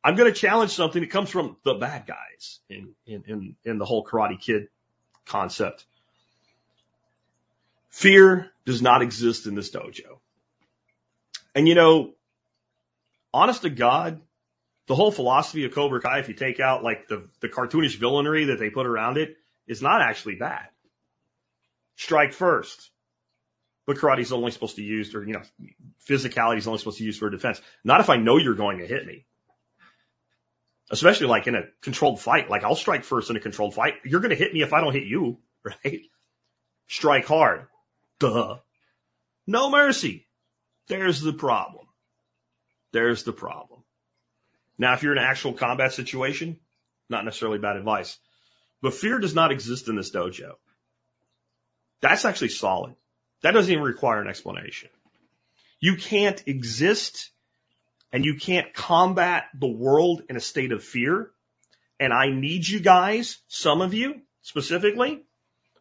[0.04, 3.78] I'm going to challenge something that comes from the bad guys in, in, in, in
[3.78, 4.68] the whole Karate Kid
[5.26, 5.84] concept.
[7.90, 10.18] Fear does not exist in this dojo.
[11.54, 12.14] And you know,
[13.32, 14.20] honest to God,
[14.86, 18.44] the whole philosophy of Cobra Kai, if you take out like the, the cartoonish villainy
[18.46, 19.36] that they put around it,
[19.66, 20.66] is not actually bad.
[21.96, 22.90] Strike first.
[23.86, 25.42] But karate is only supposed to use, or you know,
[26.08, 27.60] physicality is only supposed to use for defense.
[27.82, 29.26] Not if I know you're going to hit me.
[30.90, 32.48] Especially like in a controlled fight.
[32.50, 33.94] Like I'll strike first in a controlled fight.
[34.04, 36.02] You're going to hit me if I don't hit you, right?
[36.88, 37.66] Strike hard.
[38.20, 38.58] Duh.
[39.46, 40.26] No mercy.
[40.86, 41.81] There's the problem.
[42.92, 43.82] There's the problem.
[44.78, 46.58] Now, if you're in an actual combat situation,
[47.08, 48.18] not necessarily bad advice,
[48.80, 50.52] but fear does not exist in this dojo.
[52.00, 52.94] That's actually solid.
[53.42, 54.90] That doesn't even require an explanation.
[55.80, 57.30] You can't exist
[58.12, 61.30] and you can't combat the world in a state of fear.
[61.98, 65.22] And I need you guys, some of you specifically,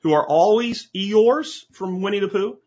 [0.03, 2.57] who are always Eeyores from Winnie the Pooh.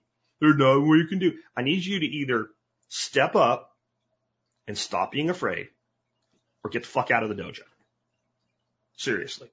[0.40, 1.34] There's nothing we can do.
[1.56, 2.48] I need you to either
[2.88, 3.73] step up
[4.66, 5.68] and stop being afraid
[6.62, 7.60] or get the fuck out of the dojo.
[8.96, 9.50] Seriously.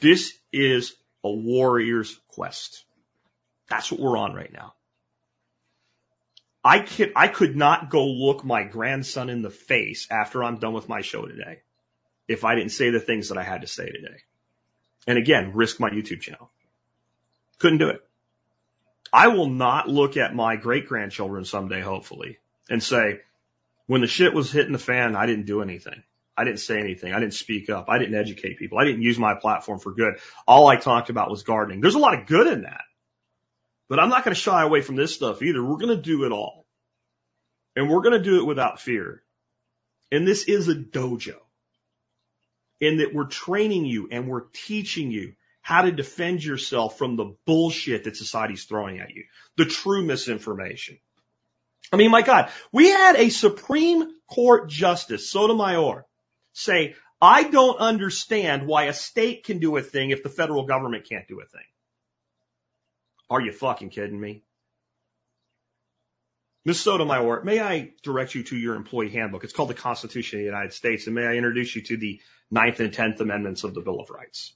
[0.00, 0.94] This is
[1.24, 2.84] a warrior's quest.
[3.68, 4.74] That's what we're on right now.
[6.64, 10.74] I could, I could not go look my grandson in the face after I'm done
[10.74, 11.62] with my show today
[12.28, 14.16] if I didn't say the things that I had to say today.
[15.06, 16.50] And again, risk my YouTube channel.
[17.58, 18.00] Couldn't do it.
[19.12, 22.38] I will not look at my great grandchildren someday, hopefully,
[22.70, 23.20] and say,
[23.92, 26.02] when the shit was hitting the fan, I didn't do anything.
[26.34, 27.12] I didn't say anything.
[27.12, 27.90] I didn't speak up.
[27.90, 28.78] I didn't educate people.
[28.78, 30.14] I didn't use my platform for good.
[30.46, 31.82] All I talked about was gardening.
[31.82, 32.84] There's a lot of good in that.
[33.90, 35.62] But I'm not going to shy away from this stuff either.
[35.62, 36.64] We're going to do it all.
[37.76, 39.22] And we're going to do it without fear.
[40.10, 41.36] And this is a dojo
[42.80, 47.36] in that we're training you and we're teaching you how to defend yourself from the
[47.44, 49.24] bullshit that society's throwing at you,
[49.58, 50.98] the true misinformation.
[51.92, 56.06] I mean, my God, we had a Supreme Court Justice, Sotomayor,
[56.54, 61.08] say, I don't understand why a state can do a thing if the federal government
[61.08, 61.60] can't do a thing.
[63.28, 64.42] Are you fucking kidding me?
[66.64, 66.80] Ms.
[66.80, 69.44] Sotomayor, may I direct you to your employee handbook?
[69.44, 72.20] It's called the Constitution of the United States, and may I introduce you to the
[72.50, 74.54] Ninth and Tenth Amendments of the Bill of Rights?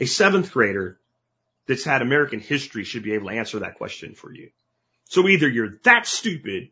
[0.00, 0.98] A seventh grader
[1.66, 4.50] that's had American history should be able to answer that question for you.
[5.12, 6.70] So either you're that stupid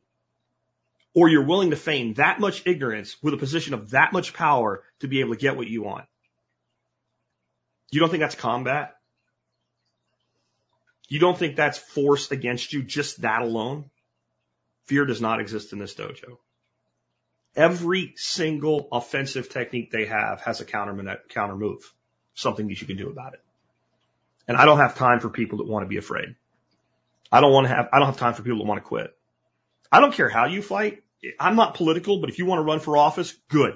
[1.12, 4.83] or you're willing to feign that much ignorance with a position of that much power
[5.01, 6.07] to be able to get what you want.
[7.91, 8.95] You don't think that's combat?
[11.07, 13.91] You don't think that's force against you, just that alone?
[14.87, 16.39] Fear does not exist in this dojo.
[17.55, 21.93] Every single offensive technique they have has a counter, counter move,
[22.33, 23.41] something that you can do about it.
[24.49, 26.37] And I don't have time for people that want to be afraid.
[27.32, 29.15] I don't want to have, I don't have time for people that want to quit.
[29.93, 31.02] I don't care how you fight.
[31.39, 33.74] I'm not political, but if you want to run for office, good.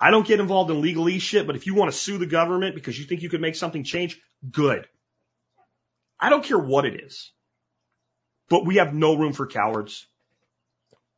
[0.00, 2.74] I don't get involved in legalese shit, but if you want to sue the government
[2.74, 4.20] because you think you could make something change,
[4.50, 4.86] good.
[6.18, 7.32] I don't care what it is.
[8.48, 10.06] But we have no room for cowards.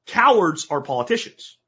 [0.07, 1.59] Cowards are politicians.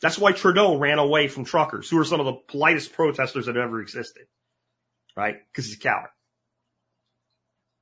[0.00, 3.56] That's why Trudeau ran away from truckers, who are some of the politest protesters that
[3.56, 4.26] have ever existed.
[5.16, 5.36] Right?
[5.50, 6.10] Because he's a coward.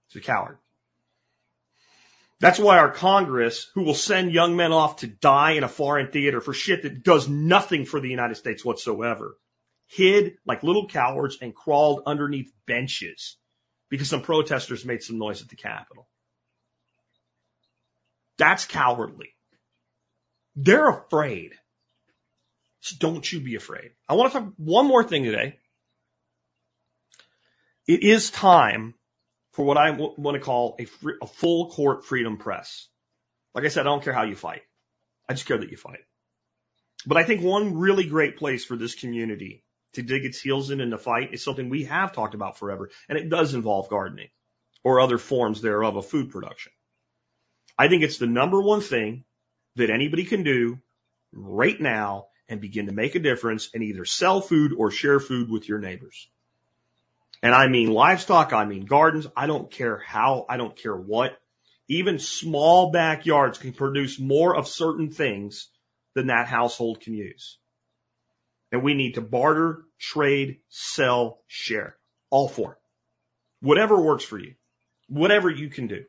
[0.08, 0.58] He's a coward.
[2.40, 6.10] That's why our Congress, who will send young men off to die in a foreign
[6.10, 9.36] theater for shit that does nothing for the United States whatsoever,
[9.86, 13.36] hid like little cowards and crawled underneath benches
[13.90, 16.08] because some protesters made some noise at the Capitol.
[18.38, 19.34] That's cowardly.
[20.56, 21.52] They're afraid.
[22.80, 23.90] So don't you be afraid.
[24.08, 25.58] I want to talk one more thing today.
[27.86, 28.94] It is time
[29.52, 32.88] for what I want to call a, free, a full court freedom press.
[33.54, 34.62] Like I said, I don't care how you fight.
[35.28, 36.00] I just care that you fight.
[37.06, 39.64] But I think one really great place for this community
[39.94, 42.90] to dig its heels in and to fight is something we have talked about forever,
[43.08, 44.28] and it does involve gardening
[44.84, 46.72] or other forms thereof of food production.
[47.78, 49.24] I think it's the number one thing
[49.76, 50.78] that anybody can do
[51.32, 55.50] right now and begin to make a difference and either sell food or share food
[55.50, 56.28] with your neighbors.
[57.42, 61.38] And I mean livestock, I mean gardens, I don't care how, I don't care what.
[61.88, 65.68] Even small backyards can produce more of certain things
[66.14, 67.58] than that household can use.
[68.70, 71.96] And we need to barter, trade, sell, share.
[72.30, 72.78] All four.
[73.60, 74.54] Whatever works for you.
[75.08, 76.04] Whatever you can do.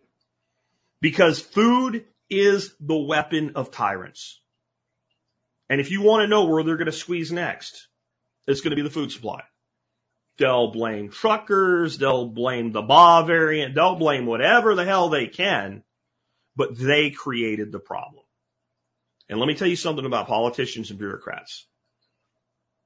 [1.01, 4.39] Because food is the weapon of tyrants.
[5.69, 7.87] And if you want to know where they're going to squeeze next,
[8.45, 9.41] it's going to be the food supply.
[10.41, 11.99] They'll blame truckers.
[11.99, 13.75] They'll blame the Ba variant.
[13.75, 15.83] They'll blame whatever the hell they can,
[16.55, 18.23] but they created the problem.
[19.29, 21.67] And let me tell you something about politicians and bureaucrats.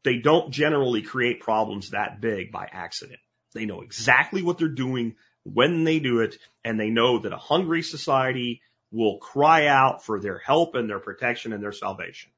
[0.04, 3.22] They don't generally create problems that big by accident.
[3.54, 5.16] They know exactly what they're doing
[5.46, 10.20] when they do it, and they know that a hungry society will cry out for
[10.20, 12.32] their help and their protection and their salvation.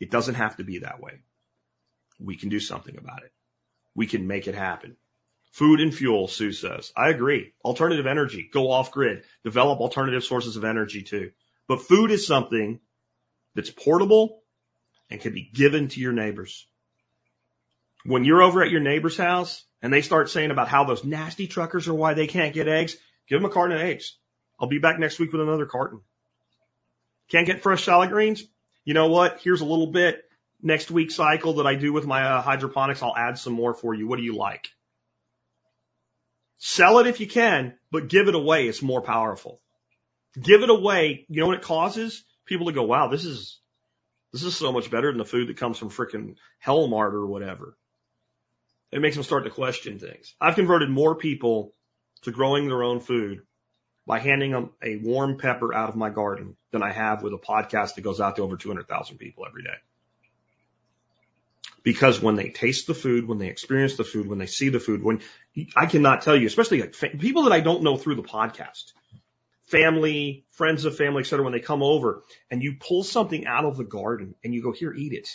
[0.00, 1.20] It doesn't have to be that way.
[2.18, 3.30] We can do something about it.
[3.94, 4.96] We can make it happen.
[5.52, 6.92] Food and fuel, Sue says.
[6.96, 7.52] I agree.
[7.62, 11.30] Alternative energy, go off grid, develop alternative sources of energy too.
[11.68, 12.80] But food is something
[13.54, 14.42] that's portable
[15.10, 16.66] and can be given to your neighbors.
[18.04, 21.46] When you're over at your neighbor's house and they start saying about how those nasty
[21.46, 22.96] truckers are why they can't get eggs,
[23.28, 24.16] give them a carton of eggs.
[24.58, 26.00] I'll be back next week with another carton.
[27.28, 28.42] Can't get fresh salad greens?
[28.84, 29.40] You know what?
[29.42, 30.22] Here's a little bit
[30.62, 33.02] next week cycle that I do with my uh, hydroponics.
[33.02, 34.06] I'll add some more for you.
[34.06, 34.70] What do you like?
[36.58, 38.68] Sell it if you can, but give it away.
[38.68, 39.60] It's more powerful.
[40.40, 41.26] Give it away.
[41.28, 42.24] You know what it causes?
[42.46, 43.58] People to go, wow, this is,
[44.32, 47.76] This is so much better than the food that comes from frickin' Hellmart or whatever.
[48.92, 50.34] It makes them start to question things.
[50.40, 51.74] I've converted more people
[52.22, 53.42] to growing their own food
[54.06, 57.38] by handing them a warm pepper out of my garden than I have with a
[57.38, 59.76] podcast that goes out to over 200,000 people every day.
[61.82, 64.78] Because when they taste the food, when they experience the food, when they see the
[64.78, 65.20] food, when
[65.74, 68.92] I cannot tell you, especially like fa- people that I don't know through the podcast,
[69.64, 73.64] family, friends of family, et cetera, when they come over and you pull something out
[73.64, 75.28] of the garden and you go, here, eat it.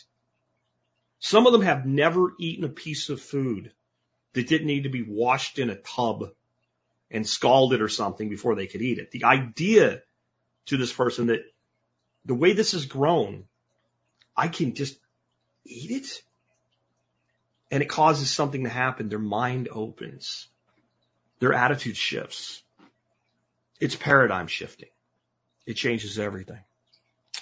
[1.20, 3.72] Some of them have never eaten a piece of food
[4.34, 6.30] that didn't need to be washed in a tub
[7.10, 9.12] and scalded or something before they could eat it.
[9.12, 10.02] The idea
[10.68, 11.42] to this person that
[12.26, 13.46] the way this is grown,
[14.36, 14.98] I can just
[15.66, 16.22] eat it
[17.72, 19.10] and it causes something to happen.
[19.10, 20.48] Their mind opens.
[21.40, 22.62] Their attitude shifts.
[23.80, 24.90] It's paradigm shifting.
[25.66, 26.60] It changes everything.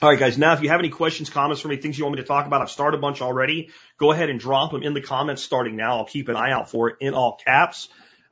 [0.01, 0.37] All right, guys.
[0.37, 2.47] Now, if you have any questions, comments for me, things you want me to talk
[2.47, 3.69] about, I've started a bunch already.
[3.97, 5.97] Go ahead and drop them in the comments starting now.
[5.97, 7.87] I'll keep an eye out for it in all caps.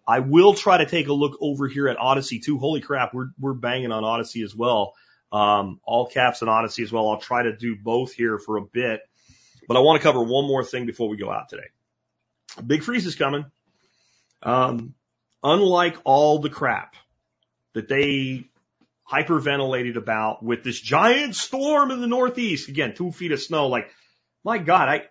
[0.06, 2.58] I will try to take a look over here at Odysee too.
[2.60, 4.94] Holy crap, we're we're banging on Odysee as well.
[5.32, 7.08] Um, all caps and Odysee as well.
[7.10, 9.02] I'll try to do both here for a bit,
[9.66, 11.70] but I want to cover one more thing before we go out today.
[12.66, 13.46] Big freeze is coming.
[14.42, 14.94] Um,
[15.44, 16.96] unlike all the crap
[17.74, 18.46] that they
[19.12, 23.90] hyperventilated about with this giant storm in the Northeast, again, two feet of snow, like,
[24.44, 25.04] my God, I,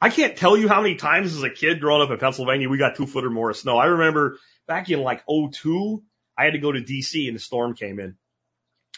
[0.00, 2.78] I can't tell you how many times as a kid growing up in Pennsylvania, we
[2.78, 3.76] got two foot or more of snow.
[3.76, 6.02] I remember back in like 02,
[6.36, 8.16] I had to go to DC and the storm came in.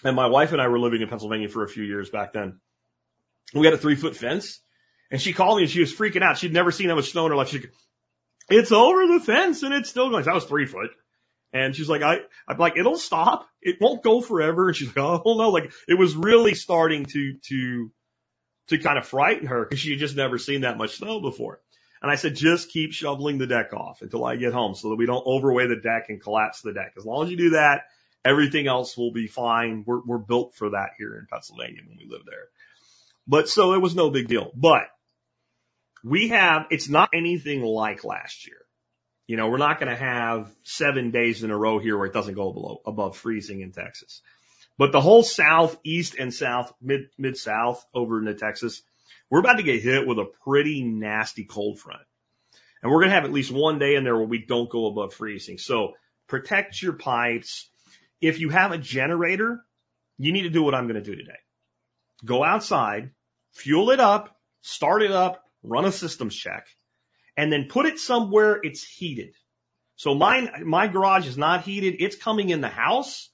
[0.04, 2.60] And my wife and I were living in Pennsylvania for a few years back then.
[3.54, 4.60] We had a three foot fence
[5.10, 6.38] and she called me and she was freaking out.
[6.38, 7.52] She'd never seen that much snow in her life.
[7.52, 7.72] Like,
[8.48, 10.24] it's over the fence and it's still going.
[10.24, 10.90] That was three foot.
[11.52, 13.48] And she's like, I, I'm like, it'll stop.
[13.60, 14.68] It won't go forever.
[14.68, 17.90] And she's like, oh no, like it was really starting to, to,
[18.68, 21.60] to kind of frighten her because she had just never seen that much snow before.
[22.02, 24.96] And I said, just keep shoveling the deck off until I get home so that
[24.96, 26.94] we don't overweigh the deck and collapse the deck.
[26.96, 27.82] As long as you do that,
[28.24, 29.84] everything else will be fine.
[29.86, 32.48] We're, we're built for that here in Pennsylvania when we live there.
[33.26, 34.50] But so it was no big deal.
[34.54, 34.84] But
[36.04, 38.56] we have, it's not anything like last year.
[39.26, 42.12] You know, we're not going to have seven days in a row here where it
[42.12, 44.22] doesn't go below, above freezing in Texas.
[44.76, 48.82] But the whole south, east and south, mid, mid south over into Texas,
[49.30, 52.02] we're about to get hit with a pretty nasty cold front.
[52.82, 54.86] And we're going to have at least one day in there where we don't go
[54.86, 55.58] above freezing.
[55.58, 55.92] So
[56.26, 57.68] protect your pipes.
[58.20, 59.62] If you have a generator,
[60.18, 61.38] you need to do what I'm going to do today.
[62.24, 63.10] Go outside,
[63.52, 66.66] fuel it up, start it up, run a systems check,
[67.36, 69.34] and then put it somewhere it's heated.
[69.96, 71.96] So mine, my garage is not heated.
[72.00, 73.28] It's coming in the house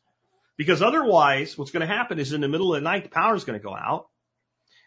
[0.57, 3.35] because otherwise what's going to happen is in the middle of the night, the power
[3.35, 4.07] is going to go out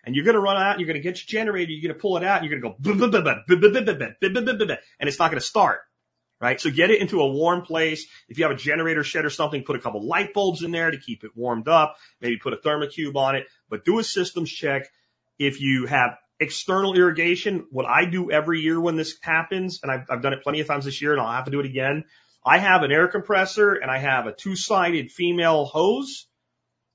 [0.03, 0.79] and you're going to run out.
[0.79, 1.71] You're going to get your generator.
[1.71, 2.43] You're going to pull it out.
[2.43, 2.75] You're going to go,
[4.99, 5.81] and it's not going to start.
[6.41, 6.59] Right.
[6.61, 8.07] So get it into a warm place.
[8.29, 10.89] If you have a generator shed or something, put a couple light bulbs in there
[10.89, 11.97] to keep it warmed up.
[12.21, 14.87] Maybe put a thermocube on it, but do a systems check.
[15.37, 20.05] If you have external irrigation, what I do every year when this happens, and I've,
[20.09, 22.05] I've done it plenty of times this year and I'll have to do it again.
[22.45, 26.27] I have an air compressor and I have a two sided female hose.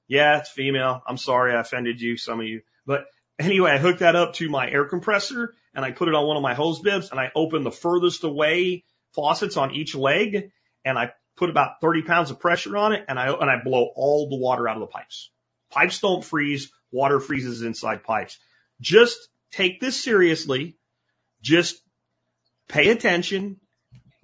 [0.08, 1.02] Yeah, it's female.
[1.06, 2.62] I'm sorry I offended you, some of you.
[2.86, 3.06] But
[3.38, 6.36] anyway, I hooked that up to my air compressor and I put it on one
[6.36, 8.84] of my hose bibs and I open the furthest away
[9.14, 10.50] faucets on each leg
[10.84, 13.90] and I put about 30 pounds of pressure on it and I, and I blow
[13.94, 15.30] all the water out of the pipes.
[15.70, 16.70] Pipes don't freeze.
[16.90, 18.38] Water freezes inside pipes.
[18.80, 20.76] Just take this seriously.
[21.42, 21.80] Just
[22.68, 23.60] pay attention.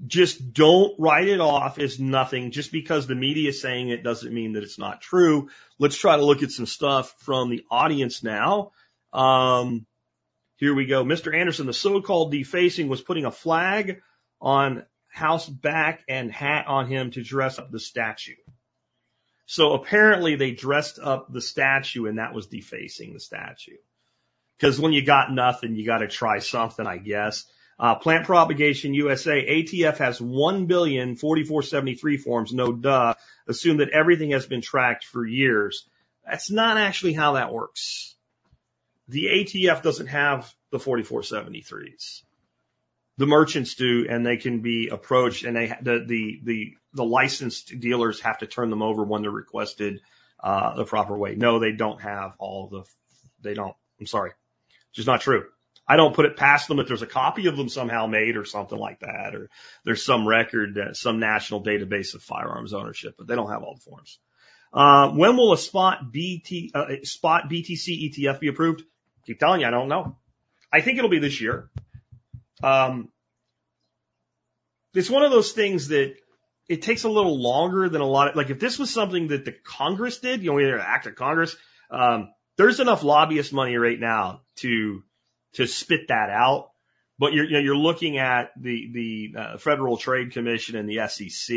[0.07, 2.51] Just don't write it off as nothing.
[2.51, 5.51] Just because the media is saying it doesn't mean that it's not true.
[5.79, 8.73] Let's try to look at some stuff from the audience now.
[9.13, 9.87] Um,
[10.57, 11.05] here we go.
[11.05, 11.35] Mr.
[11.35, 14.01] Anderson, the so-called defacing was putting a flag
[14.41, 18.37] on house back and hat on him to dress up the statue.
[19.47, 23.77] So apparently they dressed up the statue and that was defacing the statue.
[24.61, 27.45] Cause when you got nothing, you got to try something, I guess.
[27.79, 32.53] Uh, Plant Propagation USA, ATF has 1 billion 4473 forms.
[32.53, 33.15] No duh.
[33.49, 35.89] Assume that everything has been tracked for years.
[36.27, 38.15] That's not actually how that works.
[39.09, 42.23] The ATF doesn't have the 4473s.
[43.17, 47.79] The merchants do, and they can be approached, and they the the the, the licensed
[47.79, 50.01] dealers have to turn them over when they're requested
[50.43, 51.35] uh, the proper way.
[51.35, 52.85] No, they don't have all the.
[53.43, 53.75] They don't.
[53.99, 54.31] I'm sorry,
[54.91, 55.45] it's just not true.
[55.87, 58.45] I don't put it past them if there's a copy of them somehow made or
[58.45, 59.51] something like that, or
[59.85, 63.75] there's some record, uh, some national database of firearms ownership, but they don't have all
[63.75, 64.21] the forms.
[64.73, 68.85] Uh, when will a spot BT, uh, spot BTC ETF be approved?
[69.27, 70.17] Keep telling you, I don't know.
[70.73, 71.69] I think it'll be this year.
[72.63, 73.09] Um,
[74.95, 76.15] it's one of those things that
[76.69, 79.45] it takes a little longer than a lot of, like if this was something that
[79.45, 81.57] the Congress did, you know, either act of Congress,
[81.91, 85.03] um, there's enough lobbyist money right now to,
[85.55, 86.73] to spit that out.
[87.19, 91.09] But you're, you know, you're looking at the, the uh, Federal Trade Commission and the
[91.09, 91.57] SEC,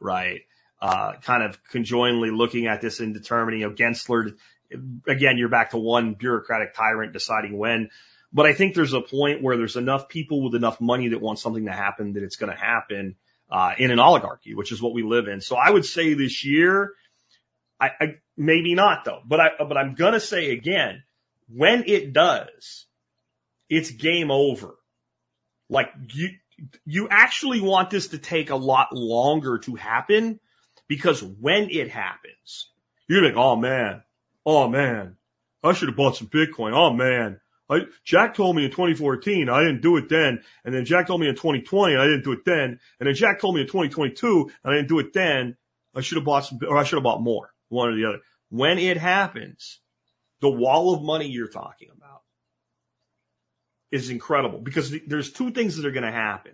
[0.00, 0.40] right?
[0.80, 4.34] Uh, kind of conjointly looking at this and determining, you know, Gensler,
[5.06, 7.90] again, you're back to one bureaucratic tyrant deciding when.
[8.32, 11.38] But I think there's a point where there's enough people with enough money that want
[11.38, 13.16] something to happen that it's going to happen
[13.50, 15.42] uh, in an oligarchy, which is what we live in.
[15.42, 16.94] So I would say this year,
[17.84, 21.02] I, I maybe not though, but I but I'm gonna say again,
[21.48, 22.86] when it does,
[23.68, 24.76] it's game over.
[25.68, 26.30] Like you
[26.84, 30.40] you actually want this to take a lot longer to happen
[30.88, 32.70] because when it happens,
[33.08, 34.02] you're like, oh man,
[34.46, 35.16] oh man,
[35.62, 36.72] I should have bought some Bitcoin.
[36.74, 40.42] Oh man, I, Jack told me in 2014, I didn't do it then.
[40.64, 42.78] And then Jack told me in 2020, I didn't do it then.
[43.00, 45.56] And then Jack told me in 2022, and I didn't do it then.
[45.94, 48.18] I should have bought some, or I should have bought more, one or the other.
[48.50, 49.80] When it happens,
[50.40, 52.22] the wall of money you're talking about
[53.90, 56.52] is incredible because there's two things that are going to happen.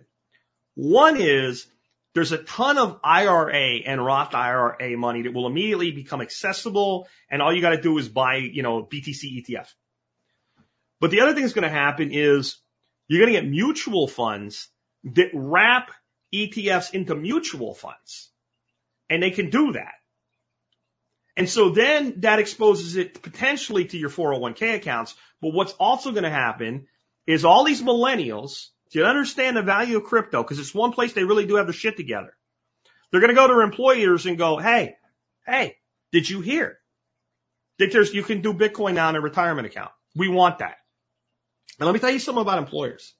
[0.75, 1.67] One is
[2.13, 7.41] there's a ton of IRA and Roth IRA money that will immediately become accessible and
[7.41, 9.67] all you got to do is buy, you know, BTC ETF.
[10.99, 12.57] But the other thing that's going to happen is
[13.07, 14.69] you're going to get mutual funds
[15.03, 15.91] that wrap
[16.33, 18.29] ETFs into mutual funds.
[19.09, 19.93] And they can do that.
[21.41, 25.15] And so then that exposes it potentially to your 401k accounts.
[25.41, 26.85] But what's also going to happen
[27.25, 31.23] is all these millennials, to understand the value of crypto, because it's one place they
[31.23, 32.37] really do have their shit together.
[33.09, 34.93] They're going to go to their employers and go, Hey,
[35.43, 35.77] hey,
[36.11, 36.77] did you hear
[37.79, 39.89] that there's, you can do Bitcoin now in a retirement account?
[40.15, 40.75] We want that.
[41.79, 43.15] And let me tell you something about employers.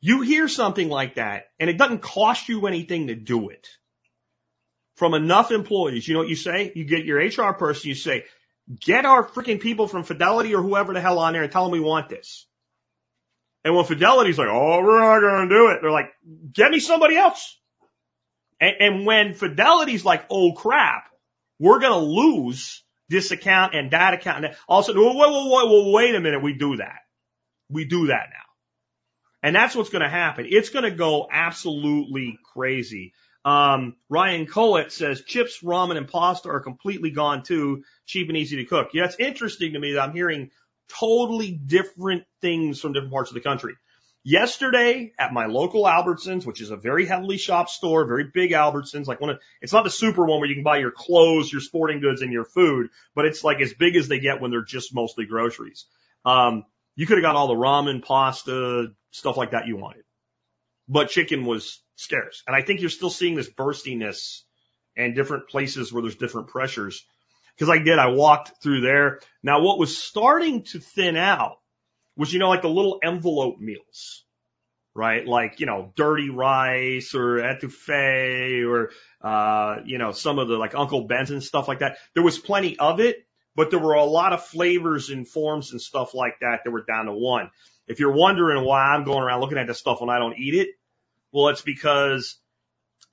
[0.00, 3.68] You hear something like that and it doesn't cost you anything to do it.
[4.96, 6.72] From enough employees, you know what you say?
[6.74, 8.24] You get your HR person, you say,
[8.80, 11.72] get our freaking people from Fidelity or whoever the hell on there and tell them
[11.72, 12.46] we want this.
[13.64, 16.12] And when Fidelity's like, oh, we're not going to do it, they're like,
[16.52, 17.58] get me somebody else.
[18.60, 21.08] And, and when Fidelity's like, oh crap,
[21.58, 24.44] we're going to lose this account and that account.
[24.44, 27.00] And of a wait, wait, wait, wait, wait a minute, we do that.
[27.70, 28.46] We do that now.
[29.42, 30.46] And that's what's going to happen.
[30.48, 33.12] It's going to go absolutely crazy.
[33.46, 38.56] Um, Ryan Collett says chips, ramen, and pasta are completely gone too, cheap and easy
[38.56, 38.88] to cook.
[38.92, 40.50] Yeah, it's interesting to me that I'm hearing
[40.88, 43.74] totally different things from different parts of the country.
[44.24, 49.06] Yesterday at my local Albertsons, which is a very heavily shopped store, very big Albertsons,
[49.06, 51.60] like one of, it's not the super one where you can buy your clothes, your
[51.60, 54.64] sporting goods, and your food, but it's like as big as they get when they're
[54.64, 55.86] just mostly groceries.
[56.24, 56.64] Um,
[56.96, 60.02] you could have got all the ramen, pasta, stuff like that you wanted.
[60.88, 62.42] But chicken was scarce.
[62.46, 64.44] And I think you're still seeing this burstiness
[64.96, 67.04] and different places where there's different pressures.
[67.58, 69.20] Cause I did, I walked through there.
[69.42, 71.58] Now what was starting to thin out
[72.16, 74.24] was, you know, like the little envelope meals,
[74.94, 75.26] right?
[75.26, 78.90] Like, you know, dirty rice or etouffee or,
[79.22, 81.96] uh, you know, some of the like Uncle Ben's and stuff like that.
[82.14, 85.80] There was plenty of it, but there were a lot of flavors and forms and
[85.80, 87.50] stuff like that that were down to one.
[87.86, 90.54] If you're wondering why I'm going around looking at this stuff when I don't eat
[90.54, 90.68] it,
[91.36, 92.38] well, it's because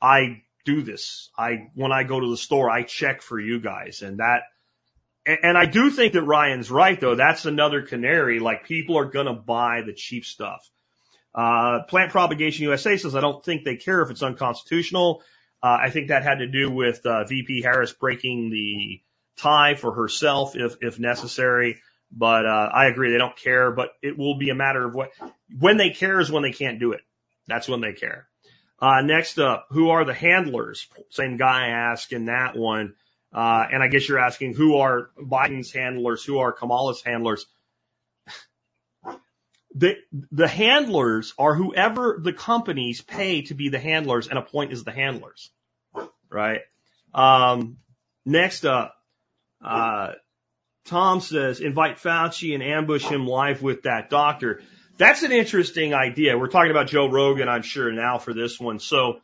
[0.01, 1.29] I do this.
[1.37, 4.43] I, when I go to the store, I check for you guys and that,
[5.25, 7.15] and, I do think that Ryan's right though.
[7.15, 8.39] That's another canary.
[8.39, 10.65] Like people are going to buy the cheap stuff.
[11.35, 15.21] Uh, Plant Propagation USA says, I don't think they care if it's unconstitutional.
[15.61, 19.01] Uh, I think that had to do with, uh, VP Harris breaking the,
[19.35, 21.81] tie for herself if, if necessary.
[22.09, 23.11] But, uh, I agree.
[23.11, 25.09] They don't care, but it will be a matter of what,
[25.59, 27.01] when they care is when they can't do it.
[27.47, 28.27] That's when they care.
[28.79, 30.87] Uh, next up, who are the handlers?
[31.09, 32.95] Same guy asking that one.
[33.33, 36.23] Uh, and I guess you're asking who are Biden's handlers?
[36.23, 37.45] Who are Kamala's handlers?
[39.75, 39.95] The,
[40.31, 44.91] the handlers are whoever the companies pay to be the handlers and appoint as the
[44.91, 45.49] handlers.
[46.29, 46.59] Right?
[47.11, 47.77] Um,
[48.23, 48.93] next up,
[49.65, 50.11] uh,
[50.85, 54.61] Tom says, invite Fauci and ambush him live with that doctor.
[55.03, 56.37] That's an interesting idea.
[56.37, 58.79] We're talking about Joe Rogan, I'm sure now for this one.
[58.79, 59.19] So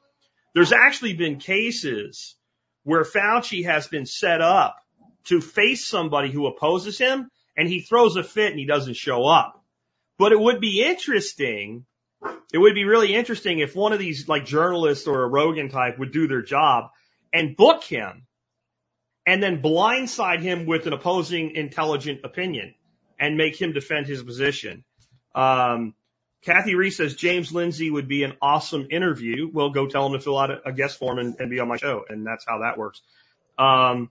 [0.53, 2.35] there's actually been cases
[2.83, 4.75] where Fauci has been set up
[5.27, 9.25] to face somebody who opposes him and he throws a fit and he doesn't show
[9.25, 9.63] up.
[10.17, 11.85] But it would be interesting.
[12.51, 15.97] It would be really interesting if one of these like journalists or a Rogan type
[15.97, 16.89] would do their job
[17.31, 18.27] and book him
[19.25, 22.75] and then blindside him with an opposing intelligent opinion
[23.17, 24.83] and make him defend his position.
[25.39, 25.93] Um,
[26.41, 29.49] Kathy Reese says James Lindsay would be an awesome interview.
[29.51, 31.69] Well, go tell him to fill out a, a guest form and, and, be on
[31.69, 32.03] my show.
[32.07, 33.01] And that's how that works.
[33.57, 34.09] Um,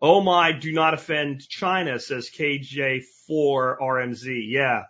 [0.00, 4.44] oh my, do not offend China, says KJ4RMZ.
[4.48, 4.82] Yeah.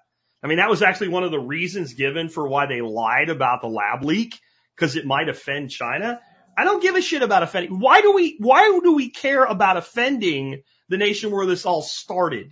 [0.43, 3.63] I mean, that was actually one of the reasons given for why they lied about
[3.63, 4.39] the lab leak
[4.75, 6.21] because it might offend China.
[6.57, 7.81] I don't give a shit about offending.
[7.81, 12.51] Why do we, why do we care about offending the nation where this all started?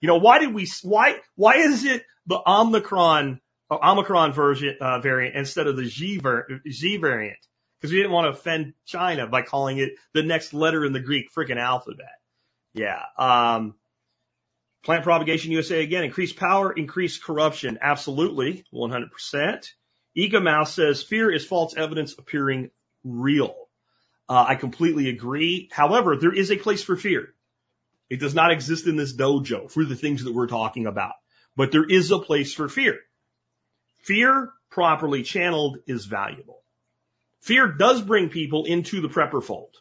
[0.00, 3.40] You know, why did we, why, why is it the Omicron
[3.70, 7.38] Omicron version uh, variant instead of the Z, ver- Z variant
[7.80, 11.00] because we didn't want to offend China by calling it the next letter in the
[11.00, 12.14] Greek freaking alphabet.
[12.72, 13.02] Yeah.
[13.18, 13.74] Um,
[14.84, 17.78] plant propagation USA again, increased power, increased corruption.
[17.80, 18.64] Absolutely.
[18.72, 19.66] 100%.
[20.14, 22.70] Ega Mouse says fear is false evidence appearing
[23.02, 23.54] real.
[24.28, 25.68] Uh, I completely agree.
[25.72, 27.34] However, there is a place for fear.
[28.08, 31.14] It does not exist in this dojo for the things that we're talking about,
[31.56, 32.98] but there is a place for fear.
[34.02, 36.60] Fear properly channeled is valuable.
[37.40, 39.74] Fear does bring people into the prepper fold.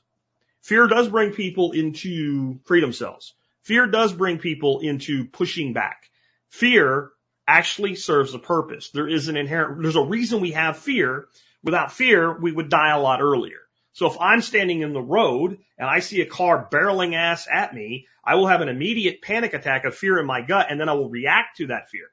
[0.62, 3.34] Fear does bring people into freedom cells.
[3.64, 6.10] Fear does bring people into pushing back.
[6.50, 7.12] Fear
[7.48, 8.90] actually serves a purpose.
[8.92, 11.28] There is an inherent, there's a reason we have fear.
[11.64, 13.60] Without fear, we would die a lot earlier.
[13.94, 17.74] So if I'm standing in the road and I see a car barreling ass at
[17.74, 20.90] me, I will have an immediate panic attack of fear in my gut and then
[20.90, 22.08] I will react to that fear.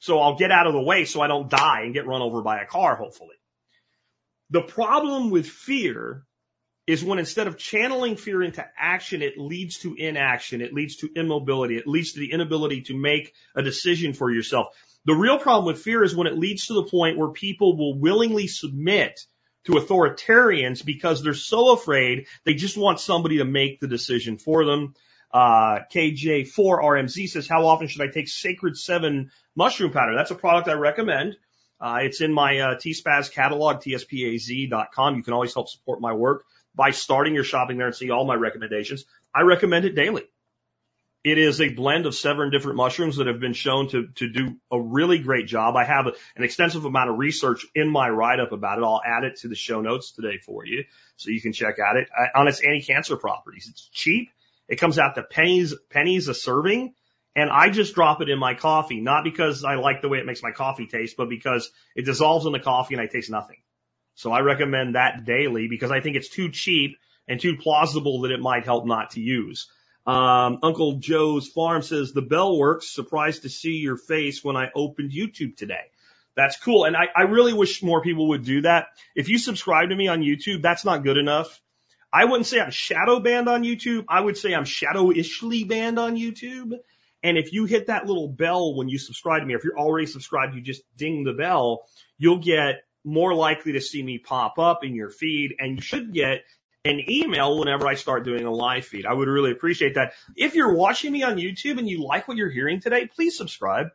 [0.00, 2.42] So I'll get out of the way so I don't die and get run over
[2.42, 3.36] by a car, hopefully.
[4.50, 6.24] The problem with fear
[6.86, 10.60] is when instead of channeling fear into action, it leads to inaction.
[10.60, 11.76] It leads to immobility.
[11.76, 14.74] It leads to the inability to make a decision for yourself.
[15.04, 17.96] The real problem with fear is when it leads to the point where people will
[17.96, 19.20] willingly submit
[19.64, 24.64] to authoritarians because they're so afraid they just want somebody to make the decision for
[24.64, 24.94] them.
[25.32, 30.14] Uh, KJ4RMZ says, how often should I take Sacred 7 mushroom powder?
[30.16, 31.36] That's a product I recommend.
[31.80, 35.16] Uh, it's in my uh, TSPAZ catalog, tspaz.com.
[35.16, 38.26] You can always help support my work by starting your shopping there and see all
[38.26, 39.04] my recommendations.
[39.34, 40.24] I recommend it daily.
[41.22, 44.56] It is a blend of seven different mushrooms that have been shown to, to do
[44.72, 45.76] a really great job.
[45.76, 48.84] I have an extensive amount of research in my write up about it.
[48.84, 50.84] I'll add it to the show notes today for you
[51.16, 53.68] so you can check out it on its anti-cancer properties.
[53.70, 54.30] It's cheap
[54.70, 56.94] it comes out to pennies, pennies a serving.
[57.36, 60.26] And I just drop it in my coffee, not because I like the way it
[60.26, 63.58] makes my coffee taste, but because it dissolves in the coffee and I taste nothing.
[64.14, 66.96] So I recommend that daily because I think it's too cheap
[67.28, 69.68] and too plausible that it might help not to use.
[70.06, 72.88] Um, Uncle Joe's farm says the bell works.
[72.88, 75.90] Surprised to see your face when I opened YouTube today.
[76.36, 76.84] That's cool.
[76.84, 78.86] And I, I really wish more people would do that.
[79.14, 81.60] If you subscribe to me on YouTube, that's not good enough.
[82.12, 84.04] I wouldn't say I'm shadow banned on YouTube.
[84.08, 86.72] I would say I'm shadow-ishly banned on YouTube.
[87.22, 89.78] And if you hit that little bell when you subscribe to me, or if you're
[89.78, 91.86] already subscribed, you just ding the bell,
[92.18, 96.12] you'll get more likely to see me pop up in your feed and you should
[96.12, 96.40] get
[96.84, 99.04] an email whenever I start doing a live feed.
[99.04, 100.14] I would really appreciate that.
[100.34, 103.88] If you're watching me on YouTube and you like what you're hearing today, please subscribe.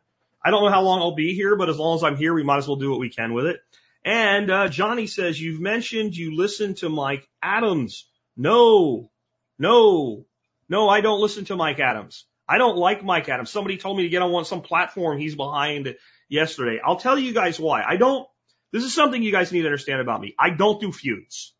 [0.43, 2.43] I don't know how long I'll be here, but as long as I'm here, we
[2.43, 3.59] might as well do what we can with it.
[4.03, 8.07] And uh, Johnny says, you've mentioned you listen to Mike Adams.
[8.37, 9.09] No,
[9.57, 10.25] no,
[10.69, 12.25] no, I don't listen to Mike Adams.
[12.47, 13.49] I don't like Mike Adams.
[13.49, 15.95] Somebody told me to get on one, some platform he's behind
[16.29, 16.79] yesterday.
[16.85, 17.81] I'll tell you guys why.
[17.81, 18.27] I don't,
[18.71, 20.35] this is something you guys need to understand about me.
[20.37, 21.55] I don't do feuds.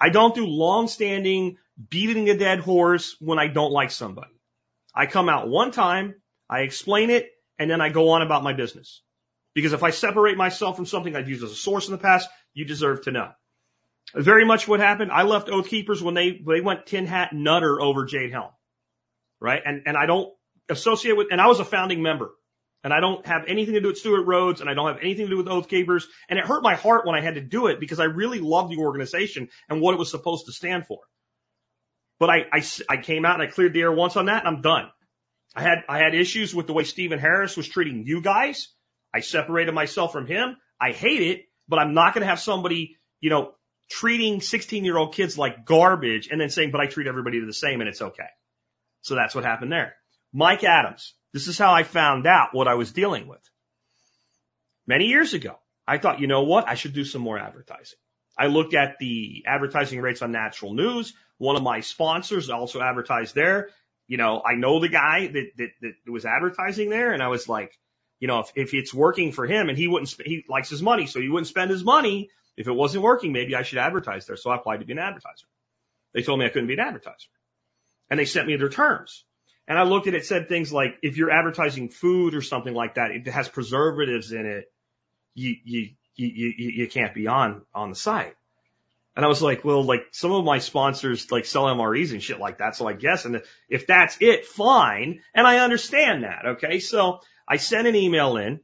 [0.00, 1.56] I don't do long standing
[1.88, 4.32] beating a dead horse when I don't like somebody.
[4.94, 6.14] I come out one time,
[6.48, 9.02] I explain it, and then I go on about my business.
[9.54, 12.28] Because if I separate myself from something I've used as a source in the past,
[12.54, 13.30] you deserve to know.
[14.14, 15.10] Very much what happened.
[15.10, 18.50] I left Oath Keepers when they, they went tin hat nutter over Jade Helm.
[19.40, 19.62] Right?
[19.64, 20.32] And, and I don't
[20.68, 22.30] associate with, and I was a founding member.
[22.84, 25.26] And I don't have anything to do with Stewart Rhodes and I don't have anything
[25.26, 26.06] to do with Oath Keepers.
[26.28, 28.72] And it hurt my heart when I had to do it because I really loved
[28.72, 30.98] the organization and what it was supposed to stand for.
[32.18, 34.56] But I, I, I came out and I cleared the air once on that and
[34.56, 34.90] I'm done.
[35.54, 38.68] I had, I had issues with the way Stephen Harris was treating you guys.
[39.14, 40.56] I separated myself from him.
[40.80, 43.52] I hate it, but I'm not going to have somebody, you know,
[43.90, 47.52] treating 16 year old kids like garbage and then saying, but I treat everybody the
[47.52, 48.28] same and it's okay.
[49.02, 49.94] So that's what happened there.
[50.32, 51.14] Mike Adams.
[51.32, 53.40] This is how I found out what I was dealing with.
[54.86, 56.68] Many years ago, I thought, you know what?
[56.68, 57.98] I should do some more advertising.
[58.36, 61.14] I looked at the advertising rates on natural news.
[61.38, 63.70] One of my sponsors also advertised there.
[64.06, 67.48] You know, I know the guy that, that, that was advertising there and I was
[67.48, 67.78] like,
[68.20, 70.82] you know, if, if it's working for him and he wouldn't, sp- he likes his
[70.82, 72.30] money, so he wouldn't spend his money.
[72.56, 74.36] If it wasn't working, maybe I should advertise there.
[74.36, 75.46] So I applied to be an advertiser.
[76.12, 77.28] They told me I couldn't be an advertiser
[78.10, 79.24] and they sent me their terms.
[79.68, 82.96] And I looked at it, said things like, if you're advertising food or something like
[82.96, 84.72] that, it has preservatives in it,
[85.34, 88.34] you, you, you, you, you can't be on, on the site.
[89.14, 92.40] And I was like, well, like some of my sponsors like sell MREs and shit
[92.40, 92.76] like that.
[92.76, 95.20] So I guess, and if that's it, fine.
[95.34, 96.46] And I understand that.
[96.52, 96.78] Okay.
[96.78, 98.60] So I sent an email in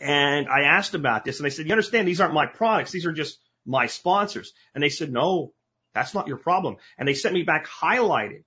[0.00, 2.90] and I asked about this and they said, you understand these aren't my products.
[2.90, 4.54] These are just my sponsors.
[4.74, 5.52] And they said, no,
[5.92, 6.76] that's not your problem.
[6.96, 8.44] And they sent me back highlighted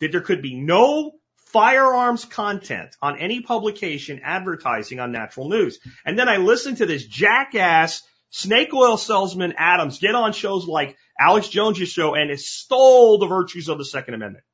[0.00, 1.12] that there could be no
[1.52, 5.78] firearms content on any publication advertising on natural news.
[6.04, 10.96] And then I listened to this jackass snake oil salesman Adams get on shows like
[11.18, 14.44] Alex Jones' show and extol the virtues of the Second Amendment.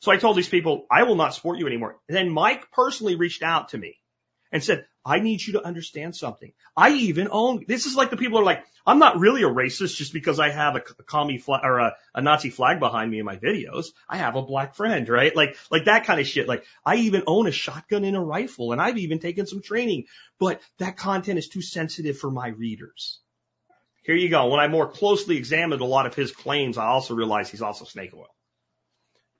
[0.00, 1.96] So I told these people, I will not support you anymore.
[2.08, 3.96] And then Mike personally reached out to me
[4.52, 6.52] and said, I need you to understand something.
[6.76, 9.96] I even own, this is like the people are like, I'm not really a racist
[9.96, 13.18] just because I have a, a commie flag or a, a Nazi flag behind me
[13.18, 13.86] in my videos.
[14.06, 15.34] I have a black friend, right?
[15.34, 16.46] Like, like that kind of shit.
[16.46, 20.04] Like I even own a shotgun and a rifle and I've even taken some training,
[20.38, 23.20] but that content is too sensitive for my readers.
[24.02, 24.48] Here you go.
[24.48, 27.86] When I more closely examined a lot of his claims, I also realized he's also
[27.86, 28.34] snake oil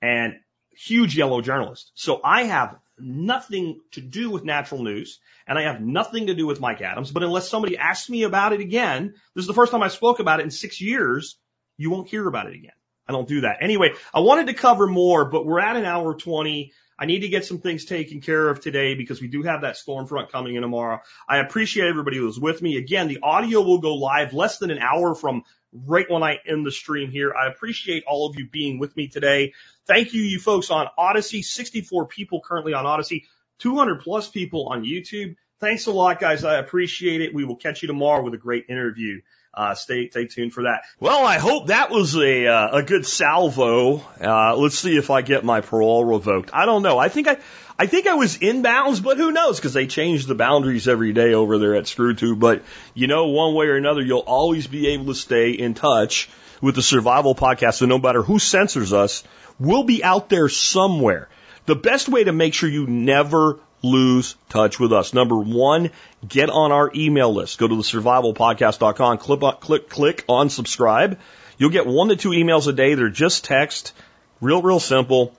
[0.01, 0.33] and
[0.71, 1.91] huge yellow journalist.
[1.93, 6.45] So I have nothing to do with natural news and I have nothing to do
[6.45, 7.11] with Mike Adams.
[7.11, 10.19] But unless somebody asks me about it again, this is the first time I spoke
[10.19, 11.37] about it in six years,
[11.77, 12.73] you won't hear about it again.
[13.07, 13.57] I don't do that.
[13.61, 16.71] Anyway, I wanted to cover more, but we're at an hour 20.
[16.99, 19.77] I need to get some things taken care of today because we do have that
[19.77, 20.99] storm front coming in tomorrow.
[21.27, 22.77] I appreciate everybody who was with me.
[22.77, 25.43] Again, the audio will go live less than an hour from
[25.73, 27.33] right when I end the stream here.
[27.33, 29.53] I appreciate all of you being with me today.
[29.85, 33.25] Thank you, you folks on Odysee, 64 people currently on Odysee,
[33.59, 35.35] 200 plus people on YouTube.
[35.59, 36.43] Thanks a lot, guys.
[36.43, 37.33] I appreciate it.
[37.33, 39.21] We will catch you tomorrow with a great interview.
[39.59, 40.83] Uh, stay, stay tuned for that.
[41.01, 43.97] Well, I hope that was a, uh, a good salvo.
[43.97, 46.51] Uh, let's see if I get my parole revoked.
[46.53, 46.97] I don't know.
[46.97, 47.39] I think I,
[47.77, 49.57] I think I was in bounds, but who knows?
[49.57, 52.39] Because they change the boundaries every day over there at ScrewTube.
[52.39, 52.63] But
[52.93, 56.29] you know, one way or another, you'll always be able to stay in touch
[56.61, 57.73] with the Survival Podcast.
[57.73, 59.25] So no matter who censors us,
[59.59, 61.27] we'll be out there somewhere.
[61.65, 65.13] The best way to make sure you never lose touch with us.
[65.13, 65.91] Number one,
[66.27, 67.59] get on our email list.
[67.59, 71.19] Go to the survivalpodcast.com, click click, click on subscribe.
[71.57, 72.95] You'll get one to two emails a day.
[72.95, 73.93] They're just text.
[74.41, 75.35] Real, real simple.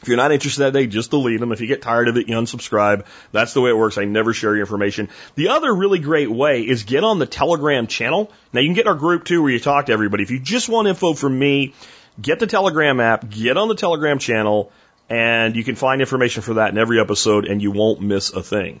[0.00, 1.50] If you're not interested that day, just delete them.
[1.50, 3.04] If you get tired of it, you unsubscribe.
[3.32, 3.98] That's the way it works.
[3.98, 5.08] I never share your information.
[5.34, 8.30] The other really great way is get on the Telegram channel.
[8.52, 10.22] Now you can get our group too where you talk to everybody.
[10.22, 11.74] If you just want info from me,
[12.20, 14.70] get the Telegram app, get on the Telegram channel,
[15.08, 18.42] and you can find information for that in every episode and you won't miss a
[18.42, 18.80] thing.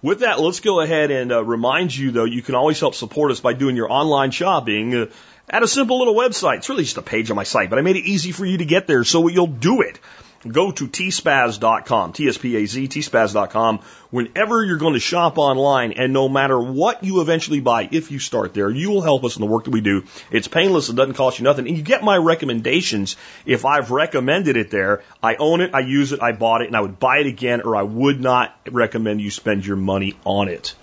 [0.00, 3.32] With that, let's go ahead and uh, remind you though, you can always help support
[3.32, 5.06] us by doing your online shopping uh,
[5.48, 6.58] at a simple little website.
[6.58, 8.58] It's really just a page on my site, but I made it easy for you
[8.58, 9.98] to get there so you'll do it
[10.46, 17.02] go to tspaz.com, T-S-P-A-Z, tspaz.com, whenever you're going to shop online, and no matter what
[17.02, 19.70] you eventually buy, if you start there, you will help us in the work that
[19.70, 20.04] we do.
[20.30, 24.56] It's painless, it doesn't cost you nothing, and you get my recommendations if I've recommended
[24.56, 25.02] it there.
[25.22, 27.62] I own it, I use it, I bought it, and I would buy it again,
[27.62, 30.74] or I would not recommend you spend your money on it.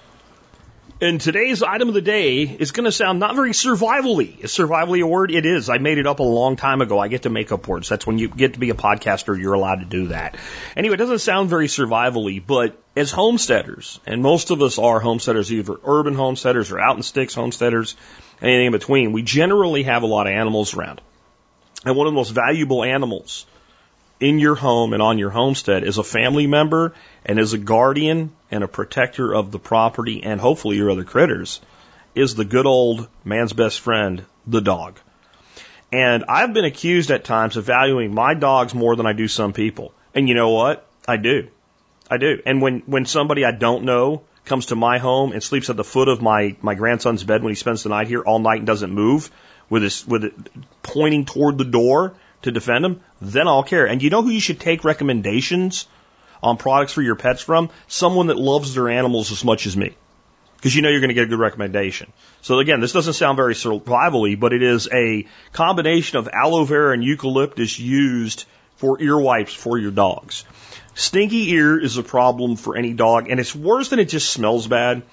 [1.01, 4.39] And today's item of the day is going to sound not very survivally.
[4.39, 5.29] Is survivally a word?
[5.29, 5.69] It is.
[5.69, 6.97] I made it up a long time ago.
[6.99, 7.89] I get to make up words.
[7.89, 10.37] That's when you get to be a podcaster, you're allowed to do that.
[10.77, 15.51] Anyway, it doesn't sound very survivally, but as homesteaders, and most of us are homesteaders,
[15.51, 17.97] either urban homesteaders or out in sticks homesteaders,
[18.41, 21.01] anything in between, we generally have a lot of animals around.
[21.83, 23.45] And one of the most valuable animals
[24.19, 26.93] in your home and on your homestead is a family member
[27.25, 31.61] and as a guardian and a protector of the property and hopefully your other critters
[32.13, 34.97] is the good old man's best friend, the dog.
[35.91, 39.53] And I've been accused at times of valuing my dogs more than I do some
[39.53, 39.93] people.
[40.13, 40.87] And you know what?
[41.07, 41.49] I do.
[42.09, 42.41] I do.
[42.45, 45.83] And when, when somebody I don't know comes to my home and sleeps at the
[45.83, 48.67] foot of my, my grandson's bed when he spends the night here all night and
[48.67, 49.29] doesn't move
[49.69, 50.33] with his, with it
[50.83, 52.15] pointing toward the door
[52.45, 53.85] to defend them, then I'll care.
[53.85, 55.87] And you know who you should take recommendations
[56.41, 57.69] on products for your pets from?
[57.87, 59.95] Someone that loves their animals as much as me.
[60.55, 62.11] Because you know you're going to get a good recommendation.
[62.41, 66.93] So again, this doesn't sound very survivally, but it is a combination of aloe vera
[66.93, 68.45] and eucalyptus used
[68.77, 70.43] for ear wipes for your dogs.
[70.95, 74.67] Stinky ear is a problem for any dog, and it's worse than it just smells
[74.67, 75.03] bad.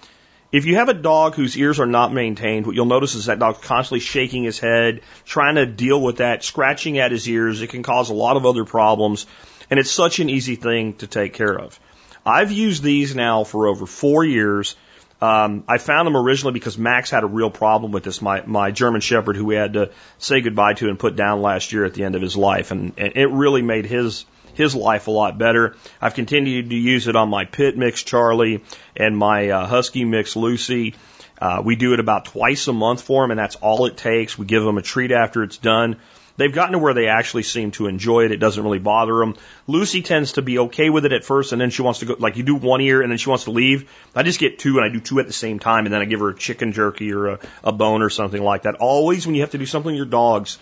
[0.53, 3.39] If you have a dog whose ears are not maintained, what you'll notice is that
[3.39, 7.63] dog constantly shaking his head, trying to deal with that, scratching at his ears.
[7.63, 9.27] It can cause a lot of other problems.
[9.71, 11.81] And it's such an easy thing to take care of.
[12.27, 14.77] I've used these now for over four years.
[15.23, 18.21] Um, I found them originally because Max had a real problem with this.
[18.21, 21.73] My my German Shepherd, who we had to say goodbye to and put down last
[21.73, 25.07] year at the end of his life, and, and it really made his his life
[25.07, 25.77] a lot better.
[26.01, 28.63] I've continued to use it on my pit mix Charlie
[28.97, 30.95] and my uh, husky mix Lucy.
[31.41, 34.39] Uh, we do it about twice a month for them, and that's all it takes.
[34.39, 35.97] We give them a treat after it's done.
[36.37, 38.33] They've gotten to where they actually seem to enjoy it.
[38.33, 39.37] It doesn't really bother them.
[39.67, 42.17] Lucy tends to be okay with it at first, and then she wants to go,
[42.19, 43.91] like you do one ear, and then she wants to leave.
[44.15, 46.05] I just get two, and I do two at the same time, and then I
[46.07, 48.77] give her a chicken jerky or a, a bone or something like that.
[48.77, 50.59] Always when you have to do something your dogs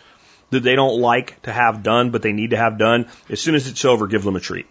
[0.51, 3.55] that they don't like to have done, but they need to have done, as soon
[3.55, 4.66] as it's over, give them a treat.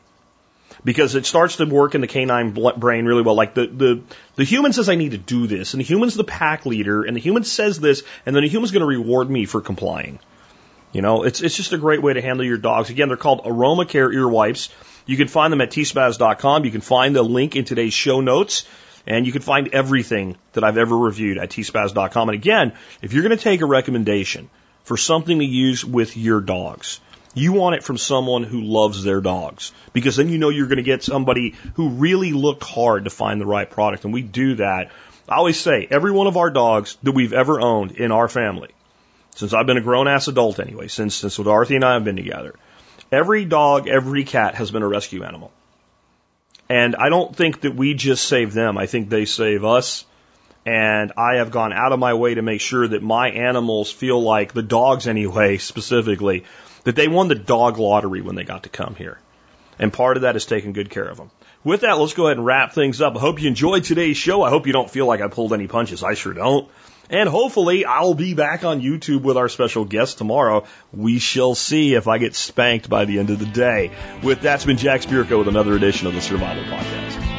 [0.84, 3.36] Because it starts to work in the canine brain really well.
[3.36, 4.02] Like the, the,
[4.36, 7.16] the human says I need to do this, and the human's the pack leader, and
[7.16, 10.20] the human says this, and then the human's going to reward me for complying.
[10.92, 12.90] You know, it's, it's just a great way to handle your dogs.
[12.90, 14.70] Again, they're called Aroma Care ear wipes.
[15.06, 16.66] You can find them at tspaz.com.
[16.66, 18.66] You can find the link in today's show notes.
[19.06, 22.30] And you can find everything that I've ever reviewed at tspaz.com.
[22.30, 24.50] And again, if you're going to take a recommendation
[24.90, 27.00] for something to use with your dogs,
[27.36, 30.78] you want it from someone who loves their dogs because then you know you're going
[30.78, 34.04] to get somebody who really looked hard to find the right product.
[34.04, 34.90] And we do that.
[35.30, 38.70] I always say every one of our dogs that we've ever owned in our family
[39.36, 42.16] since I've been a grown ass adult anyway, since, since Dorothy and I have been
[42.16, 42.56] together.
[43.12, 45.52] Every dog, every cat has been a rescue animal.
[46.68, 48.80] And I don't think that we just save them.
[48.80, 50.04] I think they save us.
[50.66, 54.22] And I have gone out of my way to make sure that my animals feel
[54.22, 56.44] like the dogs anyway, specifically,
[56.84, 59.20] that they won the dog lottery when they got to come here.
[59.80, 61.32] And part of that is taking good care of them.
[61.64, 63.16] With that, let's go ahead and wrap things up.
[63.16, 64.44] I hope you enjoyed today's show.
[64.44, 66.04] I hope you don't feel like I pulled any punches.
[66.04, 66.70] I sure don't.
[67.10, 70.66] And hopefully I'll be back on YouTube with our special guest tomorrow.
[70.94, 73.92] We shall see if I get spanked by the end of the day.
[74.22, 77.39] With that, it's been Jack Spirko with another edition of the Survival Podcast.